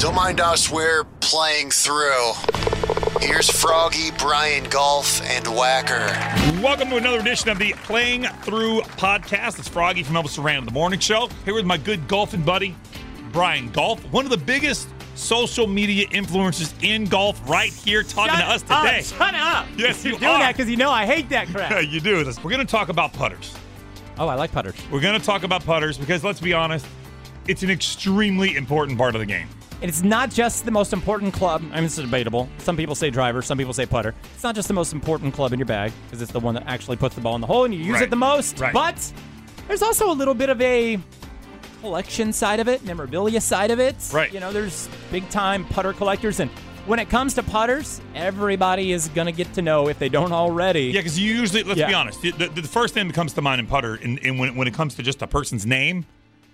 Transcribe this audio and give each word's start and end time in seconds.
Don't 0.00 0.14
mind 0.14 0.40
us, 0.40 0.70
we're 0.70 1.04
playing 1.20 1.70
through. 1.70 2.32
Here's 3.20 3.50
Froggy, 3.50 4.10
Brian 4.12 4.64
Golf, 4.70 5.20
and 5.20 5.46
Whacker. 5.46 6.06
Welcome 6.62 6.88
to 6.88 6.96
another 6.96 7.20
edition 7.20 7.50
of 7.50 7.58
the 7.58 7.74
Playing 7.84 8.22
Through 8.42 8.80
podcast. 8.80 9.58
It's 9.58 9.68
Froggy 9.68 10.02
from 10.02 10.14
Elvis 10.14 10.36
Duran, 10.36 10.64
the 10.64 10.70
morning 10.70 11.00
show. 11.00 11.28
Here 11.44 11.52
with 11.52 11.66
my 11.66 11.76
good 11.76 12.08
golfing 12.08 12.40
buddy, 12.42 12.74
Brian 13.30 13.70
Golf, 13.72 14.02
one 14.10 14.24
of 14.24 14.30
the 14.30 14.38
biggest 14.38 14.88
social 15.16 15.66
media 15.66 16.06
influencers 16.06 16.72
in 16.82 17.04
golf 17.04 17.38
right 17.46 17.70
here 17.70 18.02
talking 18.02 18.32
shut 18.32 18.40
to 18.40 18.50
us 18.50 18.62
today. 18.62 19.00
Up, 19.00 19.04
shut 19.04 19.34
up. 19.34 19.66
Yes, 19.76 20.02
You're 20.02 20.14
you 20.14 20.18
doing 20.18 20.32
are. 20.32 20.38
that 20.38 20.56
because 20.56 20.70
you 20.70 20.78
know 20.78 20.90
I 20.90 21.04
hate 21.04 21.28
that 21.28 21.48
crap. 21.48 21.72
Yeah, 21.72 21.80
you 21.80 22.00
do. 22.00 22.24
We're 22.42 22.50
going 22.50 22.58
to 22.58 22.64
talk 22.64 22.88
about 22.88 23.12
putters. 23.12 23.54
oh, 24.18 24.28
I 24.28 24.34
like 24.34 24.50
putters. 24.50 24.76
We're 24.90 25.02
going 25.02 25.20
to 25.20 25.26
talk 25.26 25.42
about 25.42 25.62
putters 25.62 25.98
because 25.98 26.24
let's 26.24 26.40
be 26.40 26.54
honest, 26.54 26.86
it's 27.46 27.62
an 27.62 27.68
extremely 27.68 28.56
important 28.56 28.96
part 28.96 29.14
of 29.14 29.18
the 29.18 29.26
game. 29.26 29.46
And 29.82 29.88
it's 29.88 30.02
not 30.02 30.30
just 30.30 30.64
the 30.66 30.70
most 30.70 30.92
important 30.92 31.32
club. 31.32 31.62
I 31.72 31.76
mean, 31.76 31.84
it's 31.84 31.96
debatable. 31.96 32.48
Some 32.58 32.76
people 32.76 32.94
say 32.94 33.08
driver, 33.08 33.40
some 33.40 33.56
people 33.56 33.72
say 33.72 33.86
putter. 33.86 34.14
It's 34.34 34.42
not 34.42 34.54
just 34.54 34.68
the 34.68 34.74
most 34.74 34.92
important 34.92 35.32
club 35.32 35.52
in 35.54 35.58
your 35.58 35.66
bag 35.66 35.92
because 36.06 36.20
it's 36.20 36.32
the 36.32 36.40
one 36.40 36.54
that 36.54 36.64
actually 36.66 36.96
puts 36.98 37.14
the 37.14 37.20
ball 37.22 37.34
in 37.34 37.40
the 37.40 37.46
hole 37.46 37.64
and 37.64 37.72
you 37.72 37.80
use 37.80 37.94
Right. 37.94 38.02
it 38.02 38.10
the 38.10 38.16
most. 38.16 38.58
Right. 38.60 38.74
But 38.74 39.12
there's 39.68 39.82
also 39.82 40.10
a 40.10 40.12
little 40.12 40.34
bit 40.34 40.50
of 40.50 40.60
a 40.60 40.98
collection 41.80 42.32
side 42.32 42.60
of 42.60 42.68
it, 42.68 42.84
memorabilia 42.84 43.40
side 43.40 43.70
of 43.70 43.80
it. 43.80 43.96
Right. 44.12 44.30
You 44.32 44.40
know, 44.40 44.52
there's 44.52 44.88
big 45.10 45.26
time 45.30 45.64
putter 45.64 45.94
collectors. 45.94 46.40
And 46.40 46.50
when 46.84 46.98
it 46.98 47.08
comes 47.08 47.32
to 47.34 47.42
putters, 47.42 48.02
everybody 48.14 48.92
is 48.92 49.08
going 49.08 49.26
to 49.26 49.32
get 49.32 49.50
to 49.54 49.62
know 49.62 49.88
if 49.88 49.98
they 49.98 50.10
don't 50.10 50.32
already. 50.32 50.84
Yeah, 50.88 51.00
because 51.00 51.18
you 51.18 51.32
usually, 51.34 51.62
let's 51.62 51.80
Yeah. 51.80 51.86
be 51.88 51.94
honest, 51.94 52.20
the, 52.20 52.32
the, 52.32 52.48
the 52.48 52.62
first 52.68 52.92
thing 52.92 53.06
that 53.06 53.14
comes 53.14 53.32
to 53.32 53.40
mind 53.42 53.60
in 53.60 53.66
putter, 53.66 53.94
and, 53.94 54.18
and 54.24 54.38
when, 54.38 54.56
when 54.56 54.68
it 54.68 54.74
comes 54.74 54.94
to 54.96 55.02
just 55.02 55.22
a 55.22 55.26
person's 55.26 55.64
name, 55.64 56.04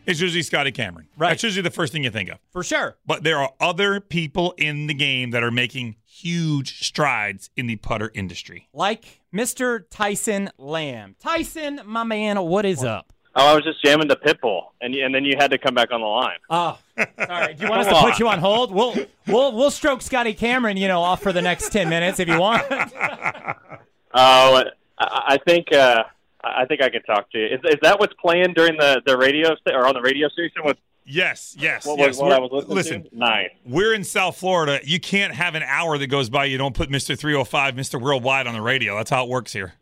is 0.06 0.20
usually 0.20 0.42
Scotty 0.42 0.72
Cameron. 0.72 1.08
Right. 1.16 1.30
That's 1.30 1.42
usually 1.42 1.62
the 1.62 1.70
first 1.70 1.92
thing 1.92 2.04
you 2.04 2.10
think 2.10 2.30
of. 2.30 2.38
For 2.50 2.62
sure. 2.62 2.96
But 3.06 3.22
there 3.22 3.38
are 3.38 3.52
other 3.60 4.00
people 4.00 4.54
in 4.56 4.86
the 4.86 4.94
game 4.94 5.30
that 5.32 5.42
are 5.42 5.50
making 5.50 5.96
huge 6.04 6.84
strides 6.84 7.50
in 7.56 7.66
the 7.66 7.76
putter 7.76 8.10
industry. 8.14 8.68
Like 8.72 9.20
Mr. 9.34 9.84
Tyson 9.90 10.50
Lamb. 10.58 11.16
Tyson, 11.20 11.80
my 11.84 12.04
man, 12.04 12.40
what 12.42 12.64
is 12.64 12.82
up? 12.82 13.12
Oh, 13.38 13.48
I 13.48 13.54
was 13.54 13.64
just 13.64 13.84
jamming 13.84 14.08
the 14.08 14.16
Pitbull, 14.16 14.68
and 14.80 14.94
and 14.94 15.14
then 15.14 15.26
you 15.26 15.34
had 15.38 15.50
to 15.50 15.58
come 15.58 15.74
back 15.74 15.92
on 15.92 16.00
the 16.00 16.06
line. 16.06 16.38
Oh, 16.48 16.78
sorry. 17.22 17.52
Do 17.52 17.64
you 17.64 17.68
want 17.70 17.82
us 17.82 17.88
to 17.88 18.00
put 18.00 18.18
you 18.18 18.28
on 18.28 18.38
hold? 18.38 18.72
We'll 18.72 18.94
we'll 19.26 19.52
we'll 19.52 19.70
stroke 19.70 20.00
Scotty 20.00 20.32
Cameron, 20.32 20.78
you 20.78 20.88
know, 20.88 21.02
off 21.02 21.22
for 21.22 21.34
the 21.34 21.42
next 21.42 21.70
ten 21.70 21.90
minutes 21.90 22.18
if 22.18 22.28
you 22.28 22.40
want. 22.40 22.64
Oh, 24.18 24.62
I, 24.98 25.34
I 25.34 25.38
think 25.46 25.74
uh, 25.74 26.04
I 26.56 26.64
think 26.66 26.82
I 26.82 26.88
can 26.88 27.02
talk 27.02 27.30
to 27.32 27.38
you. 27.38 27.46
Is, 27.46 27.60
is 27.64 27.76
that 27.82 27.98
what's 28.00 28.14
playing 28.14 28.52
during 28.54 28.76
the 28.76 29.02
the 29.04 29.16
radio 29.16 29.54
sta- 29.56 29.74
or 29.74 29.86
on 29.86 29.94
the 29.94 30.02
radio 30.02 30.28
station? 30.28 30.62
With 30.64 30.78
Yes, 31.08 31.54
yes, 31.56 31.86
what, 31.86 32.00
yes. 32.00 32.18
what 32.18 32.32
I 32.32 32.40
was 32.40 32.50
listening 32.50 32.74
listen, 32.74 33.02
to? 33.04 33.16
Nice. 33.16 33.50
we're 33.64 33.94
in 33.94 34.02
South 34.02 34.36
Florida. 34.36 34.80
You 34.82 34.98
can't 34.98 35.32
have 35.32 35.54
an 35.54 35.62
hour 35.62 35.96
that 35.98 36.08
goes 36.08 36.28
by 36.28 36.46
you 36.46 36.58
don't 36.58 36.74
put 36.74 36.90
Mr. 36.90 37.16
305, 37.16 37.74
Mr. 37.74 38.00
Worldwide 38.00 38.48
on 38.48 38.54
the 38.54 38.60
radio. 38.60 38.96
That's 38.96 39.10
how 39.10 39.22
it 39.22 39.28
works 39.30 39.52
here. 39.52 39.74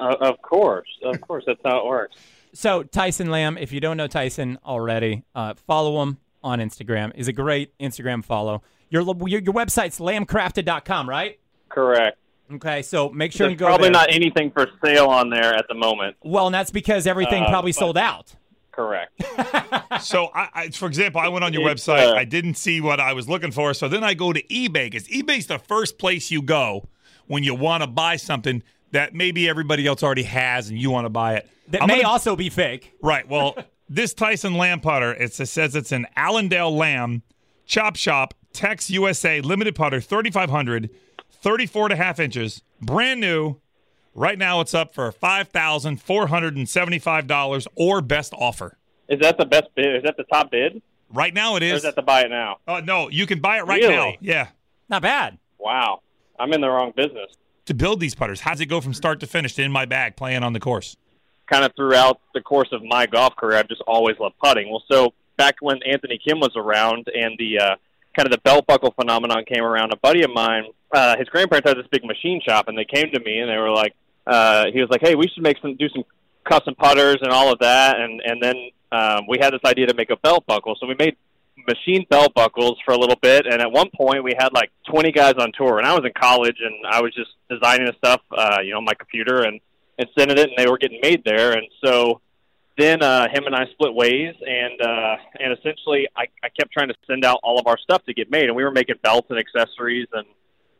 Uh, 0.00 0.14
of 0.22 0.40
course, 0.40 0.88
of 1.02 1.20
course, 1.20 1.44
that's 1.46 1.60
how 1.62 1.80
it 1.80 1.84
works. 1.84 2.16
so 2.54 2.82
Tyson 2.82 3.30
Lamb, 3.30 3.58
if 3.58 3.72
you 3.72 3.80
don't 3.80 3.98
know 3.98 4.06
Tyson 4.06 4.58
already, 4.64 5.24
uh, 5.34 5.52
follow 5.66 6.02
him 6.02 6.16
on 6.42 6.60
Instagram. 6.60 7.12
Is 7.14 7.28
a 7.28 7.32
great 7.32 7.76
Instagram 7.78 8.24
follow. 8.24 8.62
Your 8.88 9.02
your, 9.02 9.40
your 9.40 9.52
website's 9.52 9.98
lambcrafted.com, 9.98 11.08
right? 11.08 11.38
Correct. 11.68 12.16
Okay, 12.52 12.82
so 12.82 13.08
make 13.10 13.32
sure 13.32 13.46
There's 13.46 13.52
you 13.52 13.56
go 13.58 13.66
probably 13.66 13.84
there. 13.86 13.92
not 13.92 14.12
anything 14.12 14.50
for 14.50 14.68
sale 14.84 15.06
on 15.06 15.30
there 15.30 15.54
at 15.54 15.66
the 15.68 15.74
moment. 15.74 16.16
well, 16.22 16.46
and 16.46 16.54
that's 16.54 16.70
because 16.70 17.06
everything 17.06 17.42
Uh, 17.44 17.48
probably 17.50 17.72
but- 17.72 17.78
sold 17.78 17.96
out. 17.98 18.34
Correct. 18.70 19.12
So, 20.00 20.30
I, 20.34 20.48
I, 20.54 20.68
for 20.70 20.86
example, 20.86 21.20
I 21.20 21.28
went 21.28 21.44
on 21.44 21.52
your 21.52 21.68
It's, 21.70 21.86
website. 21.86 22.12
uh, 22.12 22.16
I 22.16 22.24
didn't 22.24 22.54
see 22.54 22.80
what 22.80 22.98
I 22.98 23.12
was 23.12 23.28
looking 23.28 23.52
for. 23.52 23.72
So 23.74 23.86
then 23.88 24.02
I 24.02 24.12
go 24.14 24.32
to 24.32 24.42
eBay 24.48 24.90
because 24.90 25.06
eBay's 25.06 25.46
the 25.46 25.58
first 25.60 25.98
place 25.98 26.32
you 26.32 26.42
go 26.42 26.88
when 27.28 27.44
you 27.44 27.54
want 27.54 27.84
to 27.84 27.86
buy 27.86 28.16
something 28.16 28.62
that 28.90 29.14
maybe 29.14 29.48
everybody 29.48 29.86
else 29.86 30.02
already 30.02 30.24
has 30.24 30.68
and 30.68 30.76
you 30.78 30.90
want 30.90 31.04
to 31.04 31.10
buy 31.10 31.36
it. 31.36 31.48
That 31.68 31.82
I'm 31.82 31.86
may 31.88 31.98
gonna- 32.02 32.08
also 32.08 32.34
be 32.34 32.50
fake. 32.50 32.92
Right. 33.00 33.26
Well, 33.28 33.56
this 33.88 34.12
Tyson 34.14 34.54
Lamb 34.54 34.80
putter, 34.80 35.12
it 35.14 35.32
says 35.32 35.76
it's 35.76 35.92
an 35.92 36.06
Allendale 36.16 36.74
Lamb 36.76 37.22
Chop 37.66 37.94
Shop 37.96 38.34
Tex 38.52 38.90
USA 38.90 39.40
limited 39.40 39.76
putter, 39.76 40.00
3,500, 40.00 40.90
34 41.44 41.86
and 41.86 41.92
a 41.92 41.96
half 41.96 42.18
inches, 42.18 42.62
brand 42.80 43.20
new. 43.20 43.56
Right 44.14 44.38
now 44.38 44.62
it's 44.62 44.72
up 44.72 44.94
for 44.94 45.12
$5,475 45.12 47.66
or 47.74 48.00
best 48.00 48.32
offer. 48.32 48.78
Is 49.08 49.20
that 49.20 49.36
the 49.36 49.44
best 49.44 49.64
bid? 49.74 49.96
Is 49.96 50.04
that 50.04 50.16
the 50.16 50.24
top 50.24 50.50
bid? 50.50 50.80
Right 51.10 51.34
now 51.34 51.56
it 51.56 51.62
is. 51.62 51.72
Or 51.72 51.74
is. 51.74 51.80
is 51.80 51.82
that 51.82 51.96
the 51.96 52.02
buy 52.02 52.22
it 52.22 52.30
now? 52.30 52.60
uh, 52.66 52.80
no, 52.80 53.10
you 53.10 53.26
can 53.26 53.40
buy 53.40 53.58
it 53.58 53.66
right 53.66 53.82
Really? 53.82 53.94
now. 53.94 54.14
Yeah. 54.22 54.48
Not 54.88 55.02
bad. 55.02 55.36
Wow, 55.58 56.00
I'm 56.40 56.50
in 56.54 56.62
the 56.62 56.70
wrong 56.70 56.94
business. 56.96 57.30
To 57.66 57.74
build 57.74 58.00
these 58.00 58.14
putters, 58.14 58.40
how 58.40 58.52
does 58.52 58.62
it 58.62 58.66
go 58.66 58.80
from 58.80 58.94
start 58.94 59.20
to 59.20 59.26
finish 59.26 59.52
to 59.56 59.62
in 59.62 59.70
my 59.70 59.84
bag 59.84 60.16
playing 60.16 60.42
on 60.42 60.54
the 60.54 60.60
course? 60.60 60.96
kind 61.46 61.62
of 61.62 61.72
throughout 61.76 62.20
the 62.32 62.40
course 62.40 62.70
of 62.72 62.82
my 62.82 63.04
golf 63.04 63.36
career, 63.36 63.58
I've 63.58 63.68
just 63.68 63.82
always 63.86 64.18
loved 64.18 64.36
putting. 64.42 64.70
Well, 64.70 64.82
so 64.90 65.12
back 65.36 65.56
when 65.60 65.82
Anthony 65.82 66.18
Kim 66.26 66.40
was 66.40 66.52
around 66.56 67.06
and 67.14 67.36
the 67.38 67.58
uh, 67.58 67.76
kind 68.16 68.26
of 68.26 68.30
the 68.30 68.38
belt 68.38 68.66
buckle 68.66 68.92
phenomenon 68.92 69.44
came 69.44 69.62
around, 69.62 69.92
a 69.92 69.96
buddy 69.96 70.22
of 70.22 70.32
mine, 70.32 70.64
uh, 70.94 71.16
his 71.18 71.28
grandparents 71.28 71.68
had 71.68 71.76
this 71.76 71.86
big 71.90 72.04
machine 72.04 72.40
shop, 72.46 72.68
and 72.68 72.78
they 72.78 72.84
came 72.84 73.10
to 73.12 73.20
me 73.20 73.38
and 73.40 73.50
they 73.50 73.56
were 73.56 73.70
like, 73.70 73.94
uh, 74.26 74.66
he 74.72 74.80
was 74.80 74.88
like, 74.90 75.00
hey, 75.02 75.14
we 75.14 75.28
should 75.28 75.42
make 75.42 75.58
some 75.60 75.76
do 75.76 75.88
some 75.90 76.04
custom 76.44 76.74
putters 76.74 77.18
and 77.20 77.30
all 77.32 77.52
of 77.52 77.58
that, 77.58 78.00
and 78.00 78.20
and 78.24 78.42
then 78.42 78.56
um, 78.92 79.26
we 79.28 79.38
had 79.40 79.52
this 79.52 79.60
idea 79.66 79.86
to 79.86 79.94
make 79.94 80.10
a 80.10 80.16
belt 80.16 80.46
buckle, 80.46 80.76
so 80.80 80.86
we 80.86 80.94
made 80.98 81.16
machine 81.66 82.06
belt 82.10 82.34
buckles 82.34 82.78
for 82.84 82.92
a 82.92 82.98
little 82.98 83.16
bit 83.16 83.46
and 83.46 83.60
at 83.60 83.70
one 83.70 83.88
point 83.96 84.22
we 84.22 84.34
had 84.38 84.52
like 84.52 84.70
20 84.90 85.12
guys 85.12 85.34
on 85.38 85.52
tour. 85.56 85.78
And 85.78 85.86
I 85.86 85.94
was 85.94 86.04
in 86.04 86.12
college 86.12 86.56
and 86.60 86.74
I 86.86 87.00
was 87.00 87.14
just 87.14 87.30
designing 87.48 87.86
the 87.86 87.94
stuff 87.98 88.20
uh 88.36 88.58
you 88.62 88.72
know 88.72 88.78
on 88.78 88.84
my 88.84 88.94
computer 88.94 89.42
and 89.42 89.60
and 89.98 90.08
sending 90.18 90.36
it 90.36 90.50
and 90.50 90.58
they 90.58 90.70
were 90.70 90.78
getting 90.78 91.00
made 91.02 91.22
there. 91.24 91.52
And 91.52 91.66
so 91.84 92.20
then 92.76 93.02
uh 93.02 93.28
him 93.28 93.44
and 93.46 93.54
I 93.54 93.66
split 93.72 93.94
ways 93.94 94.34
and 94.46 94.80
uh 94.80 95.16
and 95.38 95.58
essentially 95.58 96.08
I, 96.16 96.24
I 96.42 96.48
kept 96.48 96.72
trying 96.72 96.88
to 96.88 96.94
send 97.06 97.24
out 97.24 97.40
all 97.42 97.58
of 97.58 97.66
our 97.66 97.78
stuff 97.78 98.04
to 98.06 98.14
get 98.14 98.30
made. 98.30 98.44
And 98.44 98.56
we 98.56 98.64
were 98.64 98.72
making 98.72 98.96
belts 99.02 99.28
and 99.30 99.38
accessories 99.38 100.08
and 100.12 100.26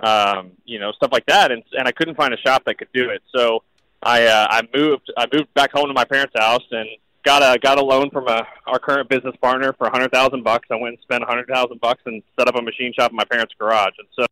um 0.04 0.52
you 0.64 0.78
know 0.78 0.92
stuff 0.92 1.10
like 1.12 1.26
that 1.26 1.50
and 1.50 1.62
and 1.72 1.88
I 1.88 1.92
couldn't 1.92 2.16
find 2.16 2.34
a 2.34 2.38
shop 2.38 2.64
that 2.66 2.78
could 2.78 2.92
do 2.92 3.10
it 3.10 3.22
so 3.34 3.62
I 4.02 4.26
uh 4.26 4.46
I 4.50 4.62
moved 4.74 5.10
I 5.16 5.26
moved 5.32 5.52
back 5.54 5.72
home 5.72 5.88
to 5.88 5.94
my 5.94 6.04
parents' 6.04 6.34
house 6.36 6.64
and 6.70 6.88
got 7.24 7.42
a 7.42 7.58
got 7.58 7.78
a 7.78 7.84
loan 7.84 8.10
from 8.10 8.28
a 8.28 8.46
our 8.66 8.78
current 8.78 9.08
business 9.08 9.34
partner 9.40 9.72
for 9.72 9.86
a 9.86 9.90
hundred 9.90 10.12
thousand 10.12 10.44
bucks. 10.44 10.68
I 10.70 10.76
went 10.76 10.94
and 10.94 11.02
spent 11.02 11.22
a 11.22 11.26
hundred 11.26 11.48
thousand 11.48 11.80
bucks 11.80 12.02
and 12.06 12.22
set 12.38 12.46
up 12.46 12.54
a 12.54 12.62
machine 12.62 12.92
shop 12.92 13.10
in 13.10 13.16
my 13.16 13.24
parents' 13.24 13.54
garage. 13.58 13.94
And 13.98 14.08
so 14.14 14.26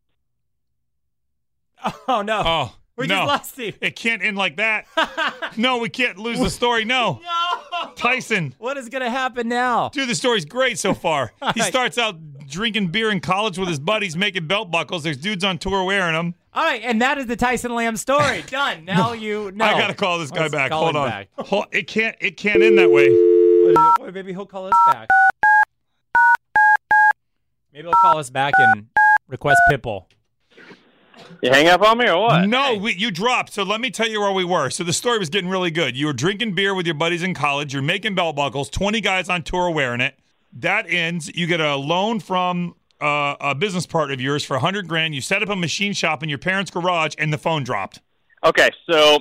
Oh 2.09 2.23
no. 2.23 2.43
Oh, 2.45 2.75
we 2.97 3.07
no. 3.07 3.15
just 3.17 3.27
lost 3.27 3.53
Steve. 3.53 3.79
It 3.81 3.97
can't 3.97 4.23
end 4.23 4.37
like 4.37 4.57
that. 4.57 4.87
no, 5.57 5.79
we 5.79 5.89
can't 5.89 6.19
lose 6.19 6.39
the 6.39 6.51
story. 6.51 6.85
No. 6.85 7.21
No. 7.73 7.91
Tyson. 7.97 8.55
What 8.59 8.77
is 8.77 8.89
gonna 8.89 9.11
happen 9.11 9.49
now? 9.49 9.89
Dude, 9.89 10.09
the 10.09 10.15
story's 10.15 10.45
great 10.45 10.79
so 10.79 10.95
far. 10.95 11.33
he 11.55 11.61
right. 11.61 11.69
starts 11.69 11.99
out 11.99 12.17
drinking 12.47 12.89
beer 12.89 13.11
in 13.11 13.21
college 13.21 13.59
with 13.59 13.69
his 13.69 13.81
buddies, 13.81 14.15
making 14.15 14.47
belt 14.47 14.71
buckles. 14.71 15.03
There's 15.03 15.17
dudes 15.17 15.43
on 15.43 15.59
tour 15.59 15.83
wearing 15.83 16.15
them. 16.15 16.35
All 16.55 16.65
right, 16.65 16.83
and 16.85 17.01
that 17.03 17.19
is 17.19 17.27
the 17.27 17.35
Tyson 17.35 17.75
Lamb 17.75 17.97
story. 17.97 18.45
Done. 18.47 18.85
Now 18.85 19.15
you 19.15 19.51
know. 19.53 19.65
I 19.65 19.73
gotta 19.79 19.95
call 19.95 20.19
this 20.19 20.31
guy 20.31 20.43
Let's 20.43 20.55
back. 20.55 20.71
Hold 20.71 20.97
on. 20.97 21.09
back. 21.09 21.29
Hold, 21.39 21.67
it 21.73 21.87
can't. 21.87 22.15
It 22.21 22.37
can't 22.37 22.63
end 22.63 22.79
that 22.79 22.91
way. 22.91 23.09
Wait, 24.05 24.15
maybe 24.15 24.33
he'll 24.33 24.47
call 24.47 24.67
us 24.67 24.75
back. 24.93 25.09
Maybe 27.73 27.89
he'll 27.89 27.93
call 27.95 28.19
us 28.19 28.31
back 28.31 28.55
and 28.59 28.87
request 29.29 29.61
Pitbull. 29.71 30.05
You 31.43 31.51
hang 31.51 31.69
up 31.69 31.83
on 31.83 31.99
me 31.99 32.09
or 32.09 32.21
what? 32.21 32.49
No, 32.49 32.77
we, 32.77 32.95
you 32.95 33.11
dropped. 33.11 33.53
So 33.53 33.63
let 33.63 33.81
me 33.81 33.91
tell 33.91 34.09
you 34.09 34.21
where 34.21 34.33
we 34.33 34.45
were. 34.45 34.71
So 34.71 34.85
the 34.85 34.93
story 34.93 35.19
was 35.19 35.29
getting 35.29 35.51
really 35.51 35.71
good. 35.71 35.97
You 35.97 36.07
were 36.07 36.13
drinking 36.13 36.55
beer 36.55 36.75
with 36.75 36.87
your 36.87 36.95
buddies 36.95 37.23
in 37.23 37.35
college. 37.35 37.73
You're 37.73 37.83
making 37.83 38.15
belt 38.15 38.37
buckles. 38.37 38.71
Twenty 38.71 39.01
guys 39.01 39.29
on 39.29 39.43
tour 39.43 39.71
wearing 39.71 40.01
it. 40.01 40.19
That 40.53 40.87
ends. 40.89 41.31
You 41.35 41.47
get 41.47 41.61
a 41.61 41.77
loan 41.77 42.21
from 42.21 42.75
uh, 43.01 43.37
a 43.41 43.55
business 43.55 43.87
partner 43.87 44.15
of 44.15 44.21
yours 44.21 44.45
for 44.45 44.57
a 44.57 44.61
hundred 44.61 44.89
grand. 44.89 45.15
You 45.15 45.21
set 45.21 45.43
up 45.43 45.49
a 45.49 45.57
machine 45.57 45.93
shop 45.93 46.23
in 46.23 46.29
your 46.29 46.39
parents' 46.39 46.71
garage, 46.71 47.15
and 47.19 47.33
the 47.33 47.39
phone 47.39 47.65
dropped. 47.65 48.01
Okay, 48.45 48.71
so 48.91 49.19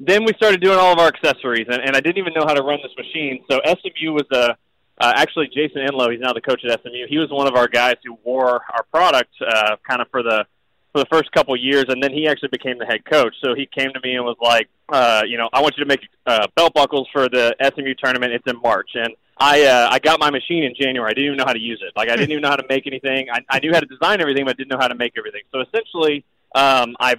then 0.00 0.24
we 0.24 0.32
started 0.34 0.60
doing 0.60 0.78
all 0.78 0.92
of 0.92 0.98
our 0.98 1.08
accessories, 1.08 1.66
and, 1.70 1.80
and 1.80 1.96
I 1.96 2.00
didn't 2.00 2.18
even 2.18 2.32
know 2.34 2.44
how 2.46 2.54
to 2.54 2.62
run 2.62 2.78
this 2.82 2.92
machine. 2.96 3.44
So 3.50 3.60
SMU 3.64 4.12
was 4.12 4.26
a 4.32 4.56
uh, 4.98 5.12
actually 5.16 5.48
Jason 5.48 5.86
Enloe. 5.86 6.12
He's 6.12 6.20
now 6.20 6.32
the 6.32 6.40
coach 6.40 6.62
at 6.64 6.80
SMU. 6.82 7.06
He 7.08 7.18
was 7.18 7.30
one 7.30 7.46
of 7.46 7.54
our 7.54 7.68
guys 7.68 7.96
who 8.04 8.18
wore 8.24 8.62
our 8.72 8.84
product 8.90 9.30
uh, 9.40 9.76
kind 9.88 10.02
of 10.02 10.08
for 10.10 10.22
the 10.22 10.44
for 10.92 10.98
the 10.98 11.06
first 11.06 11.32
couple 11.32 11.56
years, 11.56 11.86
and 11.88 12.02
then 12.02 12.12
he 12.12 12.28
actually 12.28 12.50
became 12.50 12.78
the 12.78 12.86
head 12.86 13.04
coach. 13.04 13.34
So 13.42 13.54
he 13.54 13.66
came 13.66 13.92
to 13.92 14.00
me 14.02 14.14
and 14.14 14.24
was 14.24 14.36
like, 14.40 14.68
uh, 14.90 15.22
you 15.26 15.38
know, 15.38 15.48
I 15.52 15.62
want 15.62 15.74
you 15.76 15.84
to 15.84 15.88
make 15.88 16.00
uh, 16.26 16.46
belt 16.54 16.74
buckles 16.74 17.08
for 17.12 17.28
the 17.28 17.56
SMU 17.62 17.94
tournament. 17.94 18.32
It's 18.32 18.44
in 18.46 18.60
March, 18.60 18.90
and 18.94 19.14
I 19.38 19.62
uh, 19.64 19.88
I 19.90 19.98
got 19.98 20.20
my 20.20 20.30
machine 20.30 20.64
in 20.64 20.74
January. 20.78 21.10
I 21.10 21.14
didn't 21.14 21.26
even 21.26 21.38
know 21.38 21.46
how 21.46 21.54
to 21.54 21.60
use 21.60 21.82
it. 21.86 21.92
Like 21.96 22.10
I 22.10 22.16
didn't 22.16 22.30
even 22.30 22.42
know 22.42 22.50
how 22.50 22.56
to 22.56 22.66
make 22.68 22.86
anything. 22.86 23.28
I, 23.32 23.40
I 23.48 23.58
knew 23.60 23.72
how 23.72 23.80
to 23.80 23.86
design 23.86 24.20
everything, 24.20 24.44
but 24.44 24.50
I 24.50 24.54
didn't 24.54 24.68
know 24.68 24.78
how 24.78 24.88
to 24.88 24.94
make 24.94 25.14
everything. 25.16 25.42
So 25.50 25.60
essentially, 25.60 26.24
um, 26.54 26.94
I 27.00 27.16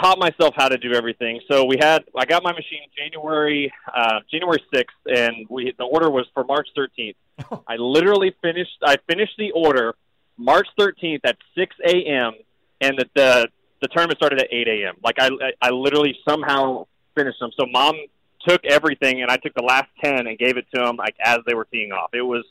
taught 0.00 0.18
myself 0.18 0.54
how 0.56 0.68
to 0.68 0.76
do 0.76 0.92
everything. 0.92 1.40
So 1.50 1.64
we 1.64 1.76
had 1.80 2.04
I 2.16 2.26
got 2.26 2.42
my 2.42 2.52
machine 2.52 2.82
January 2.96 3.72
uh, 3.94 4.20
January 4.30 4.62
sixth, 4.72 4.96
and 5.06 5.46
we 5.48 5.72
the 5.76 5.84
order 5.84 6.10
was 6.10 6.26
for 6.34 6.44
March 6.44 6.68
thirteenth. 6.76 7.16
I 7.66 7.76
literally 7.76 8.34
finished 8.42 8.76
I 8.84 8.96
finished 9.08 9.34
the 9.38 9.52
order 9.52 9.94
March 10.36 10.68
thirteenth 10.78 11.24
at 11.24 11.36
six 11.56 11.74
a.m. 11.86 12.34
and 12.82 12.98
the, 12.98 13.06
the 13.14 13.48
the 13.80 13.88
tournament 13.88 14.18
started 14.18 14.40
at 14.40 14.48
eight 14.52 14.68
a.m. 14.68 14.96
Like 15.02 15.16
I 15.18 15.30
I 15.60 15.70
literally 15.70 16.16
somehow 16.28 16.86
finished 17.14 17.38
them. 17.40 17.50
So 17.58 17.66
mom 17.66 17.94
took 18.46 18.64
everything 18.64 19.22
and 19.22 19.30
I 19.30 19.36
took 19.36 19.54
the 19.54 19.62
last 19.62 19.88
ten 20.02 20.26
and 20.26 20.38
gave 20.38 20.56
it 20.56 20.66
to 20.74 20.80
them 20.82 20.96
like 20.96 21.14
as 21.24 21.38
they 21.46 21.54
were 21.54 21.64
teeing 21.66 21.92
off. 21.92 22.10
It 22.12 22.22
was 22.22 22.44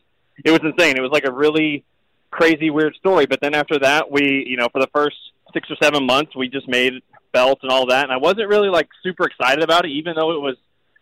it 0.43 0.51
was 0.51 0.61
insane. 0.63 0.97
It 0.97 1.01
was 1.01 1.11
like 1.11 1.25
a 1.25 1.31
really 1.33 1.83
crazy 2.31 2.69
weird 2.69 2.95
story. 2.95 3.25
But 3.25 3.39
then 3.41 3.53
after 3.53 3.77
that, 3.79 4.09
we 4.11 4.45
you 4.47 4.57
know 4.57 4.67
for 4.71 4.79
the 4.81 4.89
first 4.93 5.17
six 5.53 5.69
or 5.69 5.75
seven 5.81 6.05
months 6.05 6.35
we 6.35 6.47
just 6.47 6.67
made 6.67 6.93
belts 7.33 7.61
and 7.63 7.71
all 7.71 7.85
that, 7.87 8.03
and 8.03 8.11
I 8.11 8.17
wasn't 8.17 8.47
really 8.49 8.69
like 8.69 8.89
super 9.03 9.25
excited 9.25 9.63
about 9.63 9.85
it, 9.85 9.89
even 9.91 10.15
though 10.15 10.31
it 10.31 10.41
was 10.41 10.55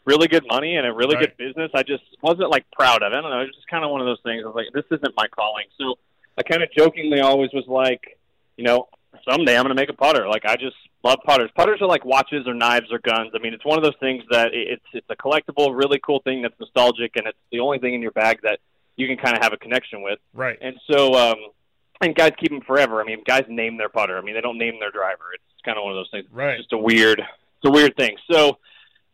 really 0.05 0.27
good 0.27 0.45
money 0.47 0.75
and 0.75 0.87
a 0.87 0.93
really 0.93 1.15
Right. 1.15 1.27
good 1.37 1.37
business. 1.37 1.69
I 1.75 1.83
just 1.83 2.03
wasn't 2.21 2.49
like 2.49 2.65
proud 2.71 3.03
of 3.03 3.11
it. 3.13 3.15
I 3.15 3.21
don't 3.21 3.29
know. 3.29 3.41
It 3.41 3.47
was 3.47 3.55
just 3.55 3.67
kind 3.67 3.83
of 3.83 3.91
one 3.91 4.01
of 4.01 4.07
those 4.07 4.21
things. 4.23 4.41
I 4.43 4.47
was 4.47 4.55
like, 4.55 4.67
this 4.73 4.85
isn't 4.91 5.13
my 5.15 5.27
calling. 5.27 5.65
So 5.77 5.95
I 6.37 6.41
kind 6.43 6.63
of 6.63 6.69
jokingly 6.75 7.19
always 7.19 7.49
was 7.53 7.65
like, 7.67 8.17
you 8.57 8.63
know, 8.63 8.87
someday 9.29 9.55
I'm 9.55 9.63
going 9.63 9.75
to 9.75 9.81
make 9.81 9.89
a 9.89 9.93
putter. 9.93 10.27
Like 10.27 10.45
I 10.45 10.55
just 10.55 10.75
love 11.03 11.19
putters. 11.25 11.49
Putters 11.55 11.81
are 11.81 11.87
like 11.87 12.05
watches 12.05 12.47
or 12.47 12.53
knives 12.53 12.87
or 12.91 12.99
guns. 12.99 13.31
I 13.35 13.39
mean, 13.39 13.53
it's 13.53 13.65
one 13.65 13.77
of 13.77 13.83
those 13.83 13.97
things 13.99 14.23
that 14.31 14.49
it's 14.53 14.83
it's 14.93 15.07
a 15.09 15.15
collectible, 15.15 15.75
really 15.77 15.99
cool 15.99 16.21
thing 16.23 16.41
that's 16.41 16.59
nostalgic, 16.59 17.15
and 17.15 17.27
it's 17.27 17.37
the 17.51 17.59
only 17.59 17.79
thing 17.79 17.93
in 17.93 18.01
your 18.01 18.11
bag 18.11 18.39
that 18.43 18.59
you 18.95 19.07
can 19.07 19.17
kind 19.17 19.35
of 19.35 19.43
have 19.43 19.53
a 19.53 19.57
connection 19.57 20.01
with. 20.01 20.19
Right. 20.33 20.57
And 20.61 20.75
so, 20.91 21.13
um, 21.15 21.37
and 22.01 22.15
guys 22.15 22.31
keep 22.37 22.51
them 22.51 22.61
forever. 22.61 23.01
I 23.01 23.05
mean, 23.05 23.23
guys 23.25 23.45
name 23.47 23.77
their 23.77 23.89
putter. 23.89 24.17
I 24.17 24.21
mean, 24.21 24.35
they 24.35 24.41
don't 24.41 24.57
name 24.57 24.75
their 24.79 24.91
driver. 24.91 25.33
It's 25.33 25.61
kind 25.63 25.77
of 25.77 25.83
one 25.83 25.93
of 25.93 25.97
those 25.97 26.09
things. 26.11 26.25
Right. 26.31 26.55
It's 26.55 26.63
just 26.63 26.73
a 26.73 26.77
weird, 26.77 27.19
it's 27.19 27.65
a 27.65 27.71
weird 27.71 27.95
thing. 27.95 28.15
So, 28.31 28.57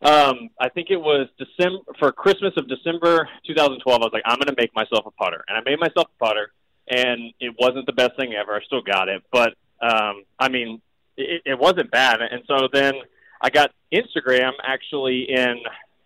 um, 0.01 0.49
I 0.59 0.69
think 0.69 0.89
it 0.91 0.97
was 0.97 1.27
December 1.37 1.79
for 1.97 2.11
Christmas 2.11 2.53
of 2.57 2.67
December 2.67 3.29
2012. 3.47 4.01
I 4.01 4.05
was 4.05 4.11
like, 4.13 4.23
I'm 4.25 4.37
going 4.37 4.53
to 4.53 4.55
make 4.57 4.75
myself 4.75 5.05
a 5.05 5.11
putter, 5.11 5.43
and 5.47 5.57
I 5.57 5.61
made 5.67 5.79
myself 5.79 6.07
a 6.19 6.23
putter, 6.23 6.51
and 6.87 7.33
it 7.39 7.55
wasn't 7.59 7.85
the 7.85 7.93
best 7.93 8.15
thing 8.17 8.33
ever. 8.33 8.55
I 8.55 8.61
still 8.65 8.81
got 8.81 9.07
it, 9.07 9.23
but 9.31 9.55
um, 9.81 10.23
I 10.39 10.49
mean, 10.49 10.81
it, 11.17 11.41
it 11.45 11.59
wasn't 11.59 11.91
bad. 11.91 12.19
And 12.21 12.43
so 12.47 12.67
then 12.71 12.93
I 13.41 13.49
got 13.49 13.71
Instagram 13.93 14.51
actually 14.63 15.27
in 15.29 15.59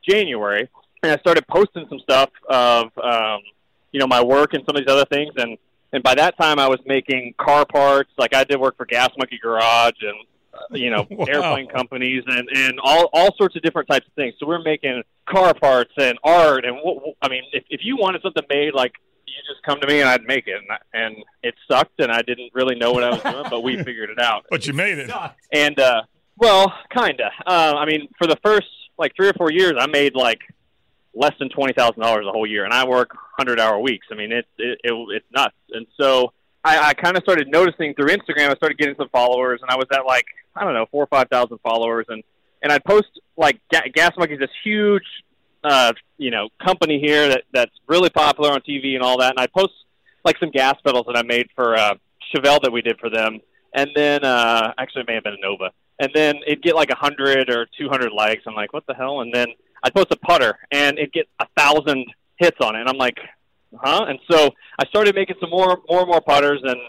January, 0.08 0.68
and 1.04 1.12
I 1.12 1.18
started 1.18 1.46
posting 1.48 1.86
some 1.90 2.00
stuff 2.00 2.30
of 2.50 2.86
um, 3.02 3.40
you 3.92 4.00
know 4.00 4.08
my 4.08 4.22
work 4.24 4.54
and 4.54 4.64
some 4.66 4.76
of 4.76 4.82
these 4.86 4.92
other 4.92 5.06
things, 5.06 5.34
and 5.38 5.58
and 5.94 6.04
by 6.04 6.16
that 6.16 6.38
time 6.38 6.60
I 6.60 6.68
was 6.68 6.80
making 6.86 7.34
car 7.38 7.66
parts. 7.66 8.10
Like 8.18 8.34
I 8.36 8.44
did 8.44 8.60
work 8.60 8.78
for 8.78 8.86
Gas 8.86 9.10
Monkey 9.18 9.40
Garage 9.42 9.94
and 10.02 10.16
uh, 10.54 10.58
you 10.72 10.90
know 10.92 11.06
Wow. 11.12 11.26
airplane 11.26 11.68
companies 11.68 12.24
and 12.28 12.48
and 12.54 12.80
all 12.84 13.10
all 13.14 13.34
sorts 13.38 13.56
of 13.56 13.62
different 13.62 13.88
types 13.90 14.06
of 14.08 14.14
things. 14.14 14.36
So 14.40 14.48
we're 14.48 14.62
making 14.62 15.04
car 15.28 15.54
parts 15.54 15.92
and 15.98 16.18
art 16.24 16.66
and 16.66 16.78
what- 16.84 17.16
I 17.22 17.30
mean, 17.30 17.44
if 17.54 17.64
if 17.70 17.82
you 17.84 17.98
wanted 17.98 18.22
something 18.22 18.44
made 18.50 18.74
like. 18.74 18.94
You 19.30 19.54
just 19.54 19.64
come 19.66 19.80
to 19.82 19.88
me 19.88 20.00
and 20.02 20.10
I'd 20.10 20.24
make 20.24 20.48
it, 20.48 20.56
and, 20.58 20.72
I, 20.72 20.78
and 20.94 21.16
it 21.44 21.56
sucked, 21.70 22.00
and 22.00 22.12
I 22.12 22.22
didn't 22.22 22.52
really 22.54 22.76
know 22.76 22.92
what 22.92 23.04
I 23.04 23.10
was 23.12 23.22
doing, 23.22 23.46
but 23.50 23.62
we 23.64 23.78
figured 23.84 24.10
it 24.10 24.20
out. 24.20 24.46
But 24.50 24.66
you 24.68 24.74
made 24.74 24.98
it. 24.98 25.12
and 25.54 25.80
uh 25.80 26.02
well 26.38 26.74
kinda. 26.96 27.30
Uh 27.46 27.74
i 27.78 27.86
mean 27.86 28.08
for 28.18 28.28
the 28.28 28.38
first 28.44 28.68
like 28.98 29.14
three 29.16 29.28
or 29.30 29.34
four 29.34 29.52
years 29.52 29.74
i 29.80 29.88
made 29.88 30.16
like 30.16 30.40
less 31.14 31.34
than 31.40 31.50
twenty 31.50 31.74
thousand 31.74 32.02
dollars 32.02 32.26
a 32.28 32.32
whole 32.32 32.46
year. 32.48 32.64
And 32.66 32.74
i 32.74 32.86
work 32.88 33.12
hundred 33.38 33.60
hour 33.60 33.80
weeks. 33.80 34.08
I 34.12 34.16
mean 34.16 34.32
it's 34.32 34.48
it, 34.58 34.80
it 34.84 34.94
it's 35.16 35.26
nuts. 35.36 35.56
And 35.72 35.86
so 36.00 36.34
i 36.64 36.78
i 36.90 36.94
kind 36.94 37.18
of 37.18 37.24
started 37.24 37.48
noticing 37.50 37.94
through 37.94 38.08
instagram 38.08 38.50
i 38.52 38.56
started 38.56 38.78
getting 38.78 38.96
some 38.96 39.10
followers. 39.10 39.60
And 39.62 39.70
i 39.72 39.76
was 39.76 39.86
at 39.94 40.06
like 40.06 40.26
i 40.56 40.64
don't 40.64 40.74
know 40.74 40.86
four 40.92 41.04
or 41.04 41.08
five 41.08 41.28
thousand 41.30 41.60
followers. 41.60 42.06
And 42.10 42.24
and 42.62 42.72
i'd 42.72 42.84
post 42.86 43.08
like 43.38 43.60
Ga- 43.72 43.90
gas 43.94 44.12
monkeys 44.18 44.40
this 44.40 44.50
huge 44.64 45.04
uh 45.64 45.94
you 46.18 46.32
know 46.32 46.50
company 46.64 47.00
here 47.00 47.28
that 47.28 47.44
that's 47.54 47.72
really 47.88 48.10
popular 48.10 48.52
on 48.52 48.62
tv 48.62 48.96
and 48.96 49.04
all 49.04 49.18
that 49.18 49.32
and 49.32 49.40
i 49.40 49.48
post 49.48 49.74
like 50.24 50.38
some 50.40 50.52
gas 50.52 50.76
pedals 50.86 51.06
that 51.08 51.18
i 51.18 51.24
made 51.24 51.48
for 51.56 51.76
uh 51.76 51.94
chevelle 52.34 52.62
that 52.62 52.72
we 52.72 52.82
did 52.82 52.98
for 53.00 53.10
them 53.10 53.40
and 53.74 53.90
then 53.96 54.24
uh 54.24 54.74
actually 54.78 55.02
it 55.02 55.08
may 55.08 55.16
have 55.16 55.24
been 55.24 55.34
a 55.34 55.42
Nova. 55.42 55.72
And 56.00 56.12
then 56.14 56.36
it'd 56.48 56.64
get 56.64 56.76
like 56.76 56.90
a 56.92 56.96
hundred 56.96 57.50
or 57.50 57.68
two 57.78 57.90
hundred 57.90 58.12
likes. 58.12 58.44
I'm 58.48 58.56
like, 58.56 58.74
what 58.74 58.86
the 58.88 58.94
hell? 58.94 59.22
And 59.22 59.34
then 59.34 59.48
I'd 59.84 59.94
post 59.94 60.08
a 60.12 60.18
putter 60.18 60.58
and 60.72 60.98
it'd 60.98 61.14
get 61.14 61.28
a 61.40 61.46
thousand 61.58 62.06
hits 62.38 62.58
on 62.62 62.76
it. 62.76 62.82
And 62.82 62.90
I'm 62.90 62.98
like, 62.98 63.18
huh? 63.76 64.06
And 64.08 64.20
so 64.30 64.50
I 64.80 64.86
started 64.88 65.16
making 65.16 65.36
some 65.40 65.50
more 65.50 65.80
more 65.90 66.02
and 66.02 66.10
more 66.10 66.22
putters 66.22 66.62
and 66.64 66.80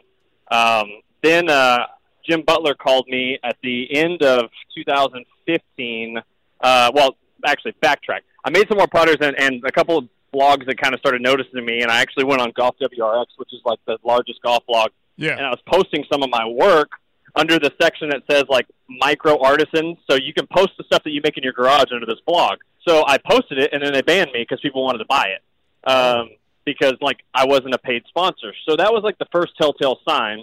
um 0.50 0.88
then 1.22 1.50
uh 1.50 1.86
Jim 2.28 2.42
Butler 2.46 2.74
called 2.74 3.08
me 3.08 3.38
at 3.42 3.56
the 3.62 3.92
end 3.96 4.22
of 4.22 4.50
2015. 4.76 6.18
Uh, 6.62 6.90
well, 6.94 7.16
actually, 7.46 7.72
backtrack. 7.82 8.20
I 8.44 8.50
made 8.50 8.66
some 8.68 8.78
more 8.78 8.86
putters 8.88 9.16
and, 9.20 9.38
and 9.38 9.62
a 9.66 9.72
couple 9.72 9.98
of 9.98 10.08
blogs 10.34 10.66
that 10.66 10.78
kind 10.80 10.94
of 10.94 11.00
started 11.00 11.20
noticing 11.22 11.64
me, 11.64 11.82
and 11.82 11.90
I 11.90 12.00
actually 12.00 12.24
went 12.24 12.40
on 12.40 12.52
Golf 12.56 12.76
WRX, 12.80 13.26
which 13.36 13.52
is 13.52 13.60
like 13.64 13.78
the 13.86 13.98
largest 14.04 14.40
golf 14.42 14.64
blog 14.66 14.90
Yeah. 15.16 15.32
and 15.36 15.44
I 15.44 15.50
was 15.50 15.58
posting 15.66 16.04
some 16.10 16.22
of 16.22 16.30
my 16.30 16.46
work 16.46 16.90
under 17.36 17.58
the 17.58 17.72
section 17.80 18.08
that 18.10 18.22
says 18.30 18.44
like 18.48 18.66
micro 18.88 19.38
artisans. 19.42 19.98
So 20.08 20.16
you 20.16 20.32
can 20.32 20.46
post 20.46 20.70
the 20.78 20.84
stuff 20.84 21.02
that 21.04 21.10
you 21.10 21.20
make 21.22 21.36
in 21.36 21.42
your 21.44 21.52
garage 21.52 21.92
under 21.92 22.06
this 22.06 22.20
blog. 22.26 22.58
So 22.88 23.04
I 23.06 23.18
posted 23.18 23.58
it, 23.58 23.72
and 23.72 23.82
then 23.84 23.92
they 23.92 24.02
banned 24.02 24.30
me 24.32 24.40
because 24.40 24.60
people 24.60 24.82
wanted 24.84 24.98
to 24.98 25.04
buy 25.04 25.28
it 25.36 25.88
um, 25.90 26.30
because 26.64 26.94
like 27.00 27.18
I 27.34 27.44
wasn't 27.46 27.74
a 27.74 27.78
paid 27.78 28.02
sponsor. 28.08 28.52
So 28.68 28.76
that 28.76 28.92
was 28.92 29.02
like 29.04 29.18
the 29.18 29.26
first 29.32 29.52
telltale 29.60 29.98
sign. 30.08 30.42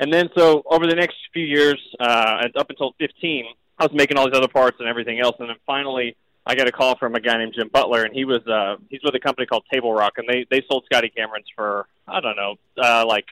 And 0.00 0.12
then 0.12 0.28
so 0.36 0.62
over 0.70 0.86
the 0.86 0.94
next 0.94 1.16
few 1.32 1.44
years, 1.44 1.80
uh, 1.98 2.38
and 2.42 2.56
up 2.56 2.70
until 2.70 2.94
15, 3.00 3.44
I 3.78 3.84
was 3.84 3.92
making 3.92 4.16
all 4.16 4.26
these 4.26 4.36
other 4.36 4.48
parts 4.48 4.76
and 4.80 4.88
everything 4.88 5.18
else. 5.20 5.34
And 5.40 5.48
then 5.48 5.56
finally, 5.66 6.16
I 6.48 6.54
got 6.54 6.66
a 6.66 6.72
call 6.72 6.96
from 6.96 7.14
a 7.14 7.20
guy 7.20 7.36
named 7.36 7.52
Jim 7.54 7.68
Butler, 7.68 8.04
and 8.04 8.14
he 8.14 8.24
was 8.24 8.40
uh, 8.46 8.76
he's 8.88 9.02
with 9.04 9.14
a 9.14 9.20
company 9.20 9.46
called 9.46 9.64
Table 9.70 9.92
Rock, 9.92 10.14
and 10.16 10.26
they 10.26 10.46
they 10.50 10.64
sold 10.66 10.84
Scotty 10.86 11.12
Camerons 11.14 11.44
for 11.54 11.86
I 12.08 12.20
don't 12.20 12.36
know, 12.36 12.56
uh, 12.82 13.04
like 13.06 13.26